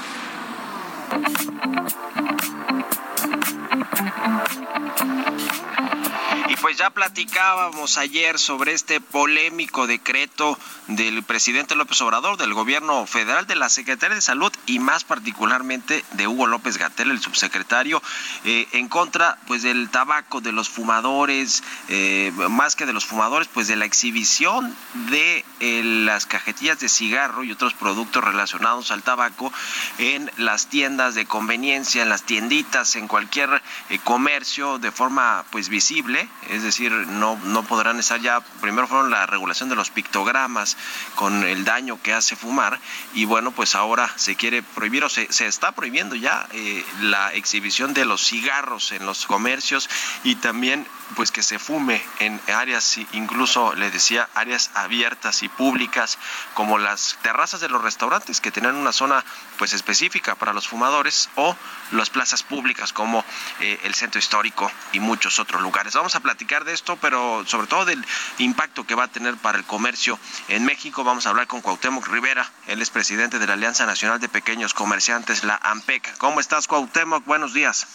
Pues 6.61 6.77
ya 6.77 6.89
platicábamos 6.89 7.97
ayer 7.97 8.37
sobre 8.37 8.73
este 8.73 8.99
polémico 8.99 9.87
decreto 9.87 10.57
del 10.87 11.23
presidente 11.23 11.75
López 11.75 12.01
Obrador, 12.01 12.37
del 12.37 12.53
gobierno 12.53 13.05
federal, 13.05 13.47
de 13.47 13.55
la 13.55 13.69
Secretaría 13.69 14.15
de 14.15 14.21
Salud 14.21 14.51
y 14.65 14.79
más 14.79 15.03
particularmente 15.03 16.03
de 16.13 16.27
Hugo 16.27 16.47
López 16.47 16.77
Gatel, 16.77 17.11
el 17.11 17.21
subsecretario, 17.21 18.01
eh, 18.43 18.67
en 18.73 18.89
contra 18.89 19.37
pues 19.47 19.63
del 19.63 19.89
tabaco, 19.89 20.41
de 20.41 20.51
los 20.51 20.69
fumadores, 20.69 21.63
eh, 21.87 22.31
más 22.49 22.75
que 22.75 22.85
de 22.85 22.93
los 22.93 23.05
fumadores, 23.05 23.47
pues 23.47 23.67
de 23.67 23.75
la 23.75 23.85
exhibición 23.85 24.75
de 25.09 25.45
eh, 25.59 25.81
las 25.83 26.25
cajetillas 26.25 26.79
de 26.79 26.89
cigarro 26.89 27.43
y 27.43 27.51
otros 27.51 27.73
productos 27.73 28.23
relacionados 28.23 28.91
al 28.91 29.03
tabaco 29.03 29.53
en 29.97 30.29
las 30.37 30.67
tiendas 30.67 31.15
de 31.15 31.25
conveniencia, 31.25 32.03
en 32.03 32.09
las 32.09 32.23
tienditas, 32.23 32.95
en 32.95 33.07
cualquier 33.07 33.61
comercio 34.03 34.77
de 34.79 34.91
forma 34.91 35.45
pues 35.51 35.69
visible 35.69 36.27
es 36.49 36.63
decir, 36.63 36.91
no, 36.91 37.39
no 37.43 37.63
podrán 37.63 37.99
estar 37.99 38.19
ya, 38.19 38.41
primero 38.61 38.87
fueron 38.87 39.11
la 39.11 39.25
regulación 39.25 39.69
de 39.69 39.75
los 39.75 39.89
pictogramas 39.89 40.77
con 41.15 41.43
el 41.43 41.63
daño 41.65 42.01
que 42.01 42.13
hace 42.13 42.35
fumar 42.35 42.79
y 43.13 43.25
bueno, 43.25 43.51
pues 43.51 43.75
ahora 43.75 44.11
se 44.15 44.35
quiere 44.35 44.63
prohibir 44.63 45.03
o 45.03 45.09
se, 45.09 45.31
se 45.31 45.47
está 45.47 45.71
prohibiendo 45.71 46.15
ya 46.15 46.47
eh, 46.51 46.83
la 47.01 47.33
exhibición 47.33 47.93
de 47.93 48.05
los 48.05 48.25
cigarros 48.25 48.91
en 48.91 49.05
los 49.05 49.25
comercios 49.25 49.89
y 50.23 50.35
también 50.35 50.85
pues 51.15 51.31
que 51.31 51.43
se 51.43 51.59
fume 51.59 52.01
en 52.19 52.39
áreas 52.47 52.97
incluso 53.13 53.73
le 53.75 53.91
decía 53.91 54.29
áreas 54.35 54.71
abiertas 54.75 55.43
y 55.43 55.49
públicas 55.49 56.17
como 56.53 56.77
las 56.77 57.17
terrazas 57.21 57.61
de 57.61 57.69
los 57.69 57.81
restaurantes 57.81 58.41
que 58.41 58.51
tienen 58.51 58.75
una 58.75 58.91
zona 58.91 59.23
pues 59.57 59.73
específica 59.73 60.35
para 60.35 60.53
los 60.53 60.67
fumadores 60.67 61.29
o 61.35 61.55
las 61.91 62.09
plazas 62.09 62.43
públicas 62.43 62.93
como 62.93 63.23
eh, 63.59 63.79
el 63.83 63.95
centro 63.95 64.19
histórico 64.19 64.71
y 64.91 64.99
muchos 64.99 65.39
otros 65.39 65.61
lugares. 65.61 65.93
Vamos 65.93 66.15
a 66.15 66.19
platicar 66.19 66.63
de 66.63 66.73
esto, 66.73 66.97
pero 66.97 67.43
sobre 67.45 67.67
todo 67.67 67.85
del 67.85 68.05
impacto 68.37 68.85
que 68.85 68.95
va 68.95 69.05
a 69.05 69.07
tener 69.07 69.35
para 69.37 69.57
el 69.57 69.65
comercio 69.65 70.19
en 70.47 70.65
México. 70.65 71.03
Vamos 71.03 71.25
a 71.25 71.29
hablar 71.29 71.47
con 71.47 71.61
Cuauhtémoc 71.61 72.07
Rivera, 72.07 72.49
él 72.67 72.81
es 72.81 72.89
presidente 72.89 73.39
de 73.39 73.47
la 73.47 73.53
Alianza 73.53 73.85
Nacional 73.85 74.19
de 74.19 74.29
Pequeños 74.29 74.73
Comerciantes, 74.73 75.43
la 75.43 75.59
AMPEC. 75.61 76.17
¿Cómo 76.17 76.39
estás, 76.39 76.67
Cuauhtémoc? 76.67 77.25
Buenos 77.25 77.53
días. 77.53 77.87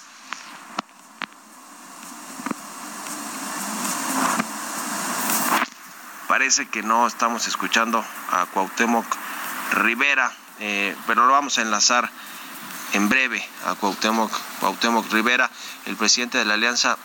Parece 6.34 6.66
que 6.66 6.82
no 6.82 7.06
estamos 7.06 7.46
escuchando 7.46 8.04
a 8.32 8.46
Cuauhtémoc 8.46 9.06
Rivera, 9.70 10.32
eh, 10.58 10.96
pero 11.06 11.26
lo 11.26 11.32
vamos 11.32 11.58
a 11.58 11.62
enlazar 11.62 12.10
en 12.92 13.08
breve 13.08 13.40
a 13.64 13.76
Cuauhtémoc, 13.76 14.32
Cuauhtémoc 14.58 15.12
Rivera, 15.12 15.48
el 15.86 15.94
presidente 15.94 16.38
de 16.38 16.44
la 16.44 16.54
Alianza 16.54 16.98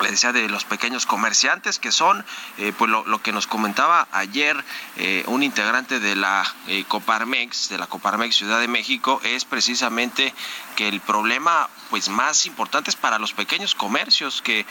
le 0.00 0.10
decía 0.10 0.32
de 0.32 0.48
los 0.48 0.64
pequeños 0.64 1.06
comerciantes 1.06 1.78
que 1.78 1.92
son 1.92 2.24
eh, 2.58 2.72
pues 2.76 2.90
lo, 2.90 3.22
que 3.22 3.32
nos 3.32 3.46
comentaba 3.46 4.08
ayer 4.12 4.62
eh, 4.96 5.24
un 5.26 5.42
integrante 5.42 6.00
de 6.00 6.16
la 6.16 6.44
eh, 6.66 6.84
Coparmex 6.86 7.68
de 7.68 7.78
la 7.78 7.86
Coparmex 7.86 8.36
Ciudad 8.36 8.60
de 8.60 8.68
México 8.68 9.20
es 9.24 9.44
precisamente 9.44 10.34
que 10.76 10.88
el 10.88 11.00
problema 11.00 11.68
pues 11.90 12.08
más 12.08 12.46
importante 12.46 12.90
es 12.90 12.96
para 12.96 13.18
los 13.18 13.32
pequeños 13.32 13.74
comercios 13.74 14.42
que 14.42 14.66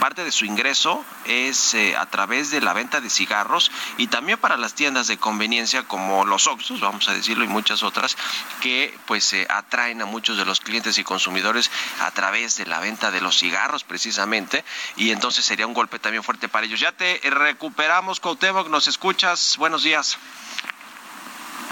parte 0.00 0.24
de 0.24 0.32
su 0.32 0.44
ingreso 0.44 1.04
es 1.24 1.76
a 1.96 2.04
través 2.06 2.50
de 2.50 2.60
la 2.60 2.72
venta 2.72 3.00
de 3.00 3.08
cigarros 3.08 3.70
y 3.96 4.08
también 4.08 4.38
para 4.38 4.56
las 4.56 4.74
tiendas 4.74 5.06
de 5.06 5.16
conveniencia 5.16 5.84
como 5.84 6.24
los 6.24 6.46
Oxxos 6.48 6.80
vamos 6.80 7.08
a 7.08 7.14
decirlo 7.14 7.44
y 7.44 7.48
muchas 7.48 7.82
otras 7.82 8.16
que 8.60 8.98
pues 9.06 9.34
atraen 9.48 10.02
a 10.02 10.06
muchos 10.06 10.36
de 10.36 10.44
los 10.44 10.60
clientes 10.60 10.98
y 10.98 11.04
consumidores 11.04 11.70
a 12.00 12.10
través 12.10 12.56
de 12.56 12.66
la 12.66 12.80
venta 12.80 13.10
de 13.10 13.20
los 13.20 13.38
cigarros 13.38 13.77
precisamente 13.84 14.64
y 14.96 15.10
entonces 15.10 15.44
sería 15.44 15.66
un 15.66 15.74
golpe 15.74 15.98
también 15.98 16.22
fuerte 16.22 16.48
para 16.48 16.66
ellos. 16.66 16.80
Ya 16.80 16.92
te 16.92 17.20
recuperamos, 17.24 18.20
Cuauhtémoc, 18.20 18.68
¿nos 18.68 18.88
escuchas? 18.88 19.56
Buenos 19.58 19.82
días. 19.82 20.18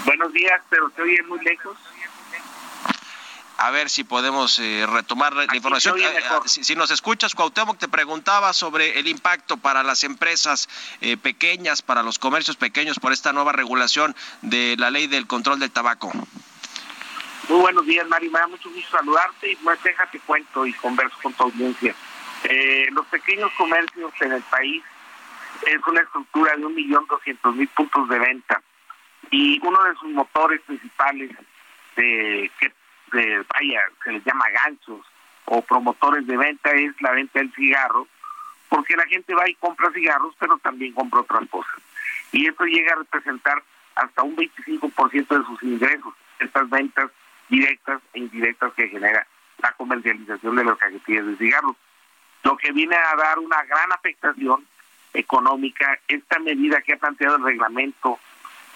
Buenos 0.05 0.31
días, 0.33 0.61
pero 0.69 0.89
te 0.91 1.01
oye 1.01 1.21
muy 1.23 1.39
lejos. 1.43 1.77
A 3.57 3.71
ver 3.71 3.89
si 3.89 4.03
podemos 4.03 4.59
eh, 4.59 4.85
retomar 4.87 5.35
la 5.35 5.55
información. 5.55 5.99
Eh, 5.99 6.05
si, 6.45 6.75
nos 6.75 6.91
escuchas, 6.91 7.33
Cuauhtémoc, 7.33 7.79
te 7.79 7.87
preguntaba 7.87 8.53
sobre 8.53 8.99
el 8.99 9.07
impacto 9.07 9.57
para 9.57 9.81
las 9.81 10.03
empresas 10.03 10.69
eh, 11.01 11.17
pequeñas, 11.17 11.81
para 11.81 12.03
los 12.03 12.19
comercios 12.19 12.55
pequeños, 12.55 12.99
por 12.99 13.13
esta 13.13 13.33
nueva 13.33 13.53
regulación 13.53 14.15
de 14.43 14.75
la 14.77 14.91
ley 14.91 15.07
del 15.07 15.25
control 15.25 15.59
del 15.59 15.71
tabaco. 15.71 16.11
Muy 17.49 17.61
buenos 17.61 17.85
días, 17.85 18.05
Mari. 18.09 18.29
Me 18.29 18.39
da 18.39 18.47
mucho 18.47 18.69
gusto 18.69 18.97
saludarte 18.97 19.51
y 19.51 19.55
pues 19.55 19.81
déjate 19.81 20.19
cuento 20.19 20.65
y 20.65 20.73
converso 20.73 21.17
con 21.23 21.31
tu 21.33 21.43
audiencia. 21.43 21.95
Eh, 22.43 22.89
los 22.91 23.05
pequeños 23.07 23.49
comercios 23.57 24.11
en 24.19 24.33
el 24.33 24.41
país 24.43 24.83
es 25.65 25.79
una 25.87 26.01
estructura 26.01 26.57
de 26.57 26.65
un 26.65 26.75
millón 26.75 27.05
doscientos 27.07 27.55
mil 27.55 27.67
puntos 27.69 28.09
de 28.09 28.19
venta 28.19 28.61
y 29.31 29.65
uno 29.65 29.81
de 29.83 29.95
sus 29.95 30.09
motores 30.11 30.61
principales 30.61 31.31
de 31.95 32.51
que 32.59 32.71
vaya 33.13 33.81
se 34.03 34.11
les 34.11 34.25
llama 34.25 34.45
ganchos 34.49 35.05
o 35.45 35.61
promotores 35.61 36.27
de 36.27 36.35
venta 36.35 36.71
es 36.71 37.01
la 37.01 37.11
venta 37.11 37.39
del 37.39 37.53
cigarro, 37.53 38.07
porque 38.67 38.97
la 38.97 39.05
gente 39.07 39.33
va 39.33 39.47
y 39.49 39.55
compra 39.55 39.89
cigarros, 39.93 40.35
pero 40.37 40.57
también 40.57 40.91
compra 40.91 41.21
otras 41.21 41.47
cosas. 41.49 41.79
Y 42.33 42.45
eso 42.45 42.65
llega 42.65 42.91
a 42.91 42.97
representar 42.97 43.63
hasta 43.95 44.23
un 44.23 44.35
25% 44.35 45.27
de 45.27 45.45
sus 45.45 45.63
ingresos, 45.63 46.13
estas 46.39 46.69
ventas 46.69 47.09
directas 47.49 48.01
e 48.13 48.19
indirectas 48.19 48.73
que 48.73 48.89
genera 48.89 49.25
la 49.61 49.71
comercialización 49.73 50.55
de 50.55 50.63
las 50.63 50.77
cajetillas 50.77 51.25
de 51.25 51.37
cigarros. 51.37 51.75
Lo 52.43 52.57
que 52.57 52.71
viene 52.71 52.95
a 52.95 53.15
dar 53.15 53.39
una 53.39 53.63
gran 53.63 53.91
afectación 53.91 54.65
económica, 55.13 55.99
esta 56.07 56.39
medida 56.39 56.81
que 56.81 56.93
ha 56.93 56.97
planteado 56.97 57.37
el 57.37 57.43
reglamento 57.43 58.19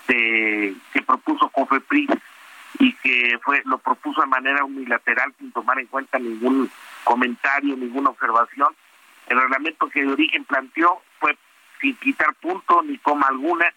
de, 0.07 0.75
que 0.93 1.01
propuso 1.01 1.49
COFEPRIS 1.49 2.09
y 2.79 2.93
que 2.93 3.39
fue 3.43 3.61
lo 3.65 3.77
propuso 3.77 4.21
de 4.21 4.27
manera 4.27 4.63
unilateral 4.65 5.33
sin 5.37 5.51
tomar 5.51 5.79
en 5.79 5.87
cuenta 5.87 6.17
ningún 6.17 6.69
comentario, 7.03 7.75
ninguna 7.77 8.09
observación. 8.09 8.69
El 9.27 9.39
reglamento 9.39 9.89
que 9.89 10.01
de 10.01 10.11
origen 10.11 10.43
planteó 10.45 11.01
fue 11.19 11.37
sin 11.79 11.95
quitar 11.97 12.33
punto 12.35 12.81
ni 12.81 12.97
coma 12.97 13.27
alguna, 13.27 13.71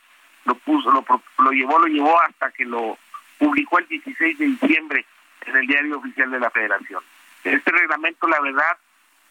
lo 0.47 0.55
puso, 0.57 0.91
lo, 0.91 1.05
lo 1.39 1.51
llevó, 1.51 1.79
lo 1.79 1.87
llevó 1.87 2.19
hasta 2.21 2.51
que 2.53 2.65
lo 2.65 2.99
publicó 3.39 3.79
el 3.79 3.89
16 3.89 4.39
de 4.39 4.47
diciembre 4.47 5.05
en 5.47 5.57
el 5.57 5.67
diario 5.67 5.99
oficial 5.99 6.31
de 6.31 6.41
la 6.41 6.51
Federación. 6.51 7.03
Este 7.45 7.71
reglamento, 7.71 8.27
la 8.27 8.41
verdad, 8.41 8.77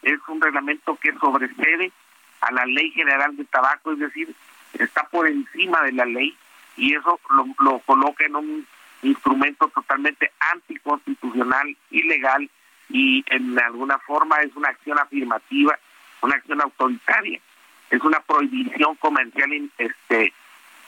es 0.03 0.19
un 0.27 0.41
reglamento 0.41 0.95
que 0.97 1.13
sobrecede 1.13 1.91
a 2.41 2.51
la 2.51 2.65
ley 2.65 2.91
general 2.91 3.35
de 3.37 3.45
tabaco, 3.45 3.93
es 3.93 3.99
decir, 3.99 4.33
está 4.73 5.03
por 5.03 5.27
encima 5.27 5.81
de 5.83 5.93
la 5.93 6.05
ley 6.05 6.35
y 6.75 6.95
eso 6.95 7.19
lo, 7.29 7.45
lo 7.59 7.79
coloca 7.79 8.25
en 8.25 8.35
un 8.35 8.67
instrumento 9.01 9.67
totalmente 9.69 10.31
anticonstitucional, 10.39 11.75
ilegal 11.91 12.49
y 12.89 13.23
en 13.27 13.57
alguna 13.59 13.97
forma 13.99 14.37
es 14.41 14.55
una 14.55 14.69
acción 14.69 14.99
afirmativa, 14.99 15.77
una 16.21 16.35
acción 16.35 16.61
autoritaria, 16.61 17.39
es 17.89 18.01
una 18.01 18.19
prohibición 18.21 18.95
comercial 18.95 19.71
este 19.77 20.33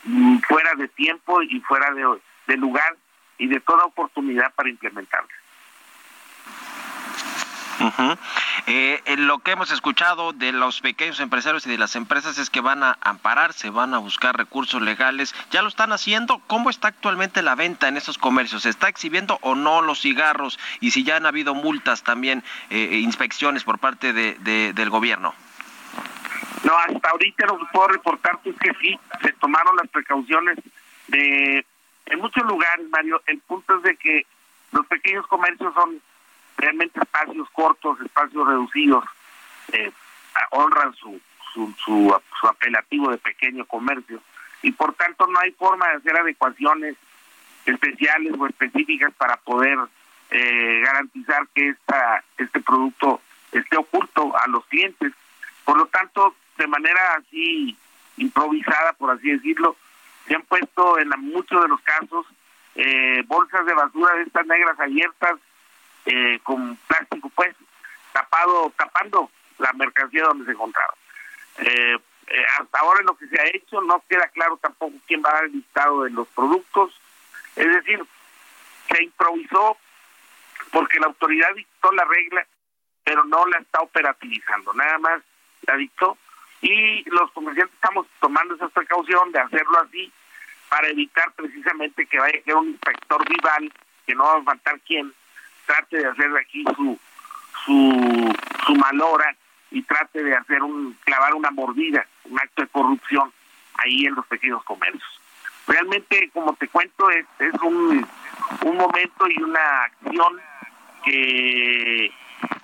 mm, 0.03 0.39
fuera 0.39 0.73
de 0.75 0.87
tiempo 0.89 1.41
y 1.41 1.59
fuera 1.61 1.91
de, 1.91 2.05
de 2.47 2.57
lugar 2.57 2.95
y 3.37 3.47
de 3.47 3.59
toda 3.59 3.85
oportunidad 3.85 4.53
para 4.53 4.69
implementarla. 4.69 5.29
Eh, 8.67 9.01
lo 9.17 9.39
que 9.39 9.51
hemos 9.51 9.71
escuchado 9.71 10.33
de 10.33 10.51
los 10.51 10.81
pequeños 10.81 11.19
empresarios 11.19 11.67
y 11.67 11.69
de 11.69 11.77
las 11.77 11.95
empresas 11.95 12.37
es 12.37 12.49
que 12.49 12.61
van 12.61 12.83
a 12.83 12.97
ampararse, 13.01 13.69
van 13.69 13.93
a 13.93 13.99
buscar 13.99 14.35
recursos 14.35 14.81
legales. 14.81 15.35
¿Ya 15.51 15.61
lo 15.61 15.67
están 15.67 15.91
haciendo? 15.91 16.39
¿Cómo 16.47 16.69
está 16.69 16.87
actualmente 16.87 17.43
la 17.43 17.55
venta 17.55 17.87
en 17.87 17.97
esos 17.97 18.17
comercios? 18.17 18.63
¿Se 18.63 18.69
está 18.69 18.87
exhibiendo 18.87 19.37
o 19.41 19.55
no 19.55 19.81
los 19.81 20.01
cigarros? 20.01 20.59
Y 20.79 20.91
si 20.91 21.03
ya 21.03 21.17
han 21.17 21.25
habido 21.25 21.53
multas 21.53 22.03
también, 22.03 22.43
eh, 22.69 22.89
e 22.91 22.99
inspecciones 22.99 23.63
por 23.63 23.77
parte 23.79 24.13
de, 24.13 24.73
del 24.73 24.89
gobierno. 24.89 25.35
No, 26.63 26.75
hasta 26.77 27.09
ahorita 27.09 27.45
que 27.45 27.65
puedo 27.71 27.87
reportar 27.89 28.39
es 28.43 28.55
que 28.55 28.71
sí, 28.81 28.99
se 29.21 29.31
tomaron 29.33 29.75
las 29.75 29.87
precauciones 29.89 30.57
de... 31.07 31.65
En 32.05 32.19
muchos 32.19 32.43
lugares, 32.43 32.87
Mario, 32.89 33.21
el 33.27 33.39
punto 33.39 33.77
es 33.77 33.83
de 33.83 33.95
que 33.95 34.25
los 34.71 34.85
pequeños 34.87 35.25
comercios 35.27 35.73
son 35.73 36.01
realmente 36.57 36.99
espacios 36.99 37.49
cortos, 37.51 37.99
espacios 38.01 38.47
reducidos, 38.47 39.03
eh, 39.71 39.91
honran 40.51 40.93
su, 40.93 41.19
su, 41.53 41.73
su, 41.83 42.47
apelativo 42.47 43.09
de 43.09 43.17
pequeño 43.17 43.65
comercio 43.65 44.21
y 44.61 44.71
por 44.71 44.93
tanto 44.93 45.25
no 45.27 45.39
hay 45.39 45.51
forma 45.51 45.87
de 45.87 45.95
hacer 45.95 46.17
adecuaciones 46.17 46.95
especiales 47.65 48.33
o 48.37 48.45
específicas 48.45 49.13
para 49.15 49.37
poder 49.37 49.77
eh, 50.29 50.81
garantizar 50.83 51.47
que 51.53 51.69
esta, 51.69 52.23
este 52.37 52.59
producto 52.59 53.21
esté 53.51 53.77
oculto 53.77 54.33
a 54.37 54.47
los 54.47 54.65
clientes. 54.67 55.13
Por 55.63 55.77
lo 55.77 55.85
tanto, 55.87 56.35
de 56.57 56.67
manera 56.67 57.15
así 57.15 57.75
improvisada, 58.17 58.93
por 58.93 59.11
así 59.11 59.31
decirlo, 59.31 59.75
se 60.27 60.35
han 60.35 60.41
puesto 60.43 60.99
en 60.99 61.09
muchos 61.19 61.61
de 61.61 61.67
los 61.67 61.81
casos 61.81 62.25
eh, 62.75 63.23
bolsas 63.27 63.65
de 63.65 63.73
basura 63.73 64.15
de 64.15 64.23
estas 64.23 64.45
negras 64.45 64.79
abiertas 64.79 65.39
eh, 66.05 66.39
con 66.43 66.75
plástico 66.87 67.31
pues 67.35 67.55
tapado 68.11 68.71
tapando 68.75 69.29
la 69.59 69.71
mercancía 69.73 70.23
donde 70.23 70.45
se 70.45 70.51
encontraba 70.51 70.93
eh, 71.59 71.97
hasta 72.59 72.79
ahora 72.79 73.01
en 73.01 73.05
lo 73.05 73.17
que 73.17 73.27
se 73.27 73.39
ha 73.39 73.45
hecho 73.53 73.81
no 73.81 74.03
queda 74.09 74.27
claro 74.29 74.57
tampoco 74.57 74.95
quién 75.07 75.21
va 75.23 75.29
a 75.29 75.33
dar 75.35 75.45
el 75.45 75.53
listado 75.53 76.03
de 76.03 76.09
los 76.09 76.27
productos. 76.29 76.99
Es 77.55 77.67
decir 77.67 78.03
se 78.89 79.03
improvisó 79.03 79.77
porque 80.71 80.99
la 80.99 81.07
autoridad 81.07 81.53
dictó 81.55 81.91
la 81.91 82.03
regla 82.05 82.45
pero 83.03 83.23
no 83.25 83.45
la 83.45 83.59
está 83.59 83.81
operativizando. 83.81 84.73
Nada 84.73 84.97
más 84.97 85.21
la 85.67 85.75
dictó 85.75 86.17
y 86.65 87.03
los 87.11 87.31
comerciantes 87.31 87.75
estamos 87.75 88.07
tomando 88.19 88.55
esa 88.55 88.67
precaución 88.69 89.31
de 89.31 89.39
hacerlo 89.39 89.79
así 89.81 90.11
para 90.67 90.87
evitar 90.87 91.31
precisamente 91.33 92.07
que 92.07 92.17
vaya 92.17 92.41
ser 92.43 92.55
un 92.55 92.69
inspector 92.69 93.23
vival 93.29 93.71
que 94.07 94.15
no 94.15 94.23
va 94.23 94.37
a 94.37 94.43
faltar 94.43 94.79
quien 94.79 95.13
trate 95.67 95.97
de 95.97 96.07
hacer 96.07 96.35
aquí 96.37 96.63
su, 96.75 96.99
su, 97.65 98.33
su 98.65 98.75
malora 98.75 99.35
y 99.69 99.83
trate 99.83 100.23
de 100.23 100.35
hacer 100.35 100.63
un, 100.63 100.97
clavar 101.03 101.35
una 101.35 101.51
mordida, 101.51 102.05
un 102.23 102.39
acto 102.39 102.63
de 102.63 102.67
corrupción 102.69 103.31
ahí 103.75 104.07
en 104.07 104.15
los 104.15 104.25
pequeños 104.25 104.63
comercios. 104.63 105.21
Realmente, 105.67 106.31
como 106.33 106.53
te 106.55 106.67
cuento, 106.67 107.11
es, 107.11 107.27
es 107.39 107.53
un, 107.61 108.07
un 108.61 108.77
momento 108.77 109.27
y 109.29 109.41
una 109.41 109.83
acción 109.83 110.41
que, 111.03 112.11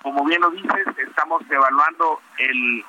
como 0.02 0.24
bien 0.24 0.40
lo 0.40 0.50
dices, 0.50 0.86
estamos 0.98 1.42
evaluando 1.48 2.20
el, 2.38 2.84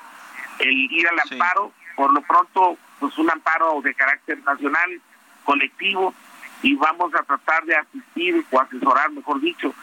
el 0.58 0.72
ir 0.90 1.08
al 1.08 1.20
amparo, 1.20 1.72
por 1.96 2.12
lo 2.12 2.20
pronto, 2.22 2.76
pues 3.00 3.16
un 3.18 3.30
amparo 3.30 3.80
de 3.82 3.94
carácter 3.94 4.42
nacional, 4.44 5.00
colectivo, 5.44 6.14
y 6.62 6.74
vamos 6.76 7.14
a 7.14 7.22
tratar 7.22 7.64
de 7.64 7.76
asistir 7.76 8.44
o 8.50 8.60
asesorar, 8.60 9.10
mejor 9.10 9.40
dicho, 9.40 9.74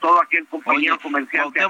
todo 0.00 0.22
aquel 0.22 0.46
compañero 0.46 0.98
comercial 0.98 1.52
que 1.52 1.60
ha 1.60 1.68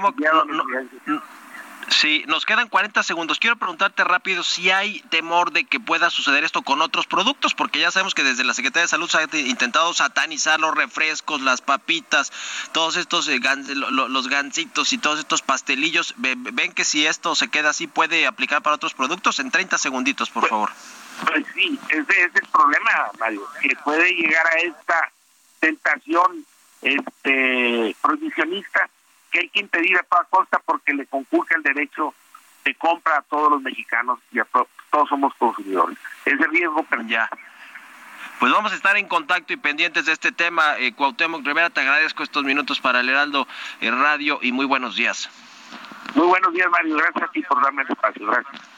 Sí, 1.89 2.25
nos 2.27 2.45
quedan 2.45 2.67
40 2.67 3.01
segundos. 3.03 3.39
Quiero 3.39 3.55
preguntarte 3.55 4.03
rápido 4.03 4.43
si 4.43 4.71
hay 4.71 4.99
temor 5.09 5.51
de 5.51 5.63
que 5.63 5.79
pueda 5.79 6.09
suceder 6.09 6.43
esto 6.43 6.61
con 6.61 6.81
otros 6.81 7.07
productos, 7.07 7.53
porque 7.53 7.79
ya 7.79 7.91
sabemos 7.91 8.13
que 8.13 8.23
desde 8.23 8.43
la 8.43 8.53
Secretaría 8.53 8.83
de 8.83 8.89
Salud 8.89 9.09
se 9.09 9.17
ha 9.17 9.23
intentado 9.37 9.93
satanizar 9.93 10.59
los 10.59 10.75
refrescos, 10.75 11.41
las 11.41 11.61
papitas, 11.61 12.33
todos 12.73 12.97
estos 12.97 13.29
eh, 13.29 13.39
los 13.73 14.27
gancitos 14.27 14.91
y 14.91 14.97
todos 14.97 15.19
estos 15.19 15.41
pastelillos. 15.41 16.13
¿Ven 16.17 16.73
que 16.73 16.83
si 16.83 17.05
esto 17.05 17.35
se 17.35 17.47
queda 17.47 17.69
así 17.69 17.87
puede 17.87 18.27
aplicar 18.27 18.61
para 18.61 18.75
otros 18.75 18.93
productos? 18.93 19.39
En 19.39 19.49
30 19.49 19.77
segunditos, 19.77 20.29
por 20.29 20.41
pues, 20.41 20.49
favor. 20.49 20.71
Pues 21.25 21.45
sí, 21.55 21.79
ese 21.89 22.23
es 22.25 22.35
el 22.35 22.47
problema, 22.51 23.11
Mario, 23.17 23.47
que 23.61 23.75
puede 23.77 24.11
llegar 24.13 24.45
a 24.45 24.59
esta 24.59 25.11
tentación 25.59 26.45
este 26.81 27.95
prohibicionista 28.01 28.89
que 29.37 29.43
hay 29.43 29.49
que 29.49 29.59
impedir 29.59 29.95
a 29.97 30.03
toda 30.03 30.23
costa 30.23 30.59
porque 30.65 30.93
le 30.93 31.05
conculca 31.05 31.55
el 31.55 31.61
derecho 31.61 32.13
de 32.65 32.73
compra 32.73 33.17
a 33.17 33.21
todos 33.21 33.51
los 33.51 33.61
mexicanos 33.61 34.19
y 34.31 34.39
a 34.39 34.45
todos 34.45 35.07
somos 35.07 35.31
consumidores. 35.35 35.95
Ese 36.25 36.47
riesgo, 36.47 36.83
ya. 37.05 37.29
Pues 38.39 38.51
vamos 38.51 38.71
a 38.71 38.75
estar 38.75 38.97
en 38.97 39.07
contacto 39.07 39.53
y 39.53 39.57
pendientes 39.57 40.05
de 40.05 40.13
este 40.13 40.31
tema. 40.31 40.77
Eh, 40.79 40.93
Cuauhtémoc 40.93 41.45
Rivera, 41.45 41.69
te 41.69 41.81
agradezco 41.81 42.23
estos 42.23 42.43
minutos 42.43 42.79
para 42.79 43.01
el 43.01 43.09
Heraldo 43.09 43.47
eh, 43.79 43.91
Radio 43.91 44.39
y 44.41 44.51
muy 44.51 44.65
buenos 44.65 44.95
días. 44.95 45.29
Muy 46.15 46.27
buenos 46.27 46.51
días, 46.53 46.67
Mario. 46.71 46.97
Gracias 46.97 47.23
a 47.23 47.31
ti 47.31 47.41
por 47.43 47.61
darme 47.61 47.83
el 47.83 47.91
espacio. 47.91 48.25
Gracias. 48.25 48.76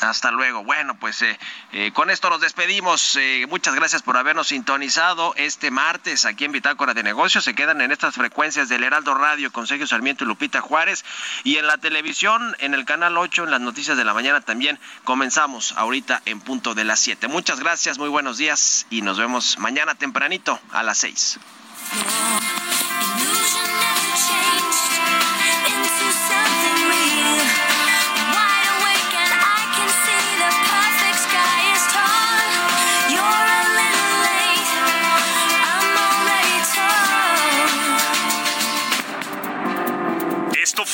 Hasta 0.00 0.30
luego. 0.30 0.62
Bueno, 0.62 0.98
pues 0.98 1.22
eh, 1.22 1.38
eh, 1.72 1.90
con 1.92 2.10
esto 2.10 2.28
nos 2.28 2.40
despedimos. 2.40 3.16
Eh, 3.16 3.46
muchas 3.48 3.74
gracias 3.74 4.02
por 4.02 4.16
habernos 4.16 4.48
sintonizado 4.48 5.34
este 5.36 5.70
martes 5.70 6.24
aquí 6.26 6.44
en 6.44 6.52
Bitácora 6.52 6.94
de 6.94 7.02
Negocios. 7.02 7.44
Se 7.44 7.54
quedan 7.54 7.80
en 7.80 7.92
estas 7.92 8.14
frecuencias 8.14 8.68
del 8.68 8.84
Heraldo 8.84 9.14
Radio 9.14 9.50
con 9.52 9.66
Sergio 9.66 9.86
Sarmiento 9.86 10.24
y 10.24 10.26
Lupita 10.26 10.60
Juárez. 10.60 11.04
Y 11.44 11.56
en 11.56 11.66
la 11.66 11.78
televisión, 11.78 12.54
en 12.58 12.74
el 12.74 12.84
canal 12.84 13.16
8, 13.16 13.44
en 13.44 13.50
las 13.50 13.60
noticias 13.60 13.96
de 13.96 14.04
la 14.04 14.14
mañana 14.14 14.40
también 14.40 14.78
comenzamos 15.04 15.72
ahorita 15.76 16.22
en 16.26 16.40
punto 16.40 16.74
de 16.74 16.84
las 16.84 17.00
7. 17.00 17.28
Muchas 17.28 17.60
gracias, 17.60 17.98
muy 17.98 18.08
buenos 18.08 18.36
días 18.38 18.86
y 18.90 19.02
nos 19.02 19.18
vemos 19.18 19.58
mañana 19.58 19.94
tempranito 19.94 20.60
a 20.72 20.82
las 20.82 20.98
6. 20.98 21.40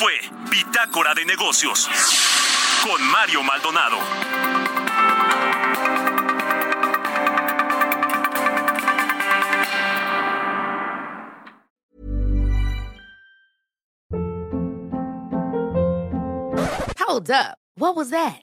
fue 0.03 0.15
Pitácora 0.51 1.15
de 1.15 1.25
Negocios 1.25 1.89
con 2.83 3.01
Mario 3.13 3.45
Maldonado. 3.45 3.99
Hold 16.99 17.31
up. 17.31 17.59
What 17.77 17.95
was 17.95 18.11
that? 18.11 18.43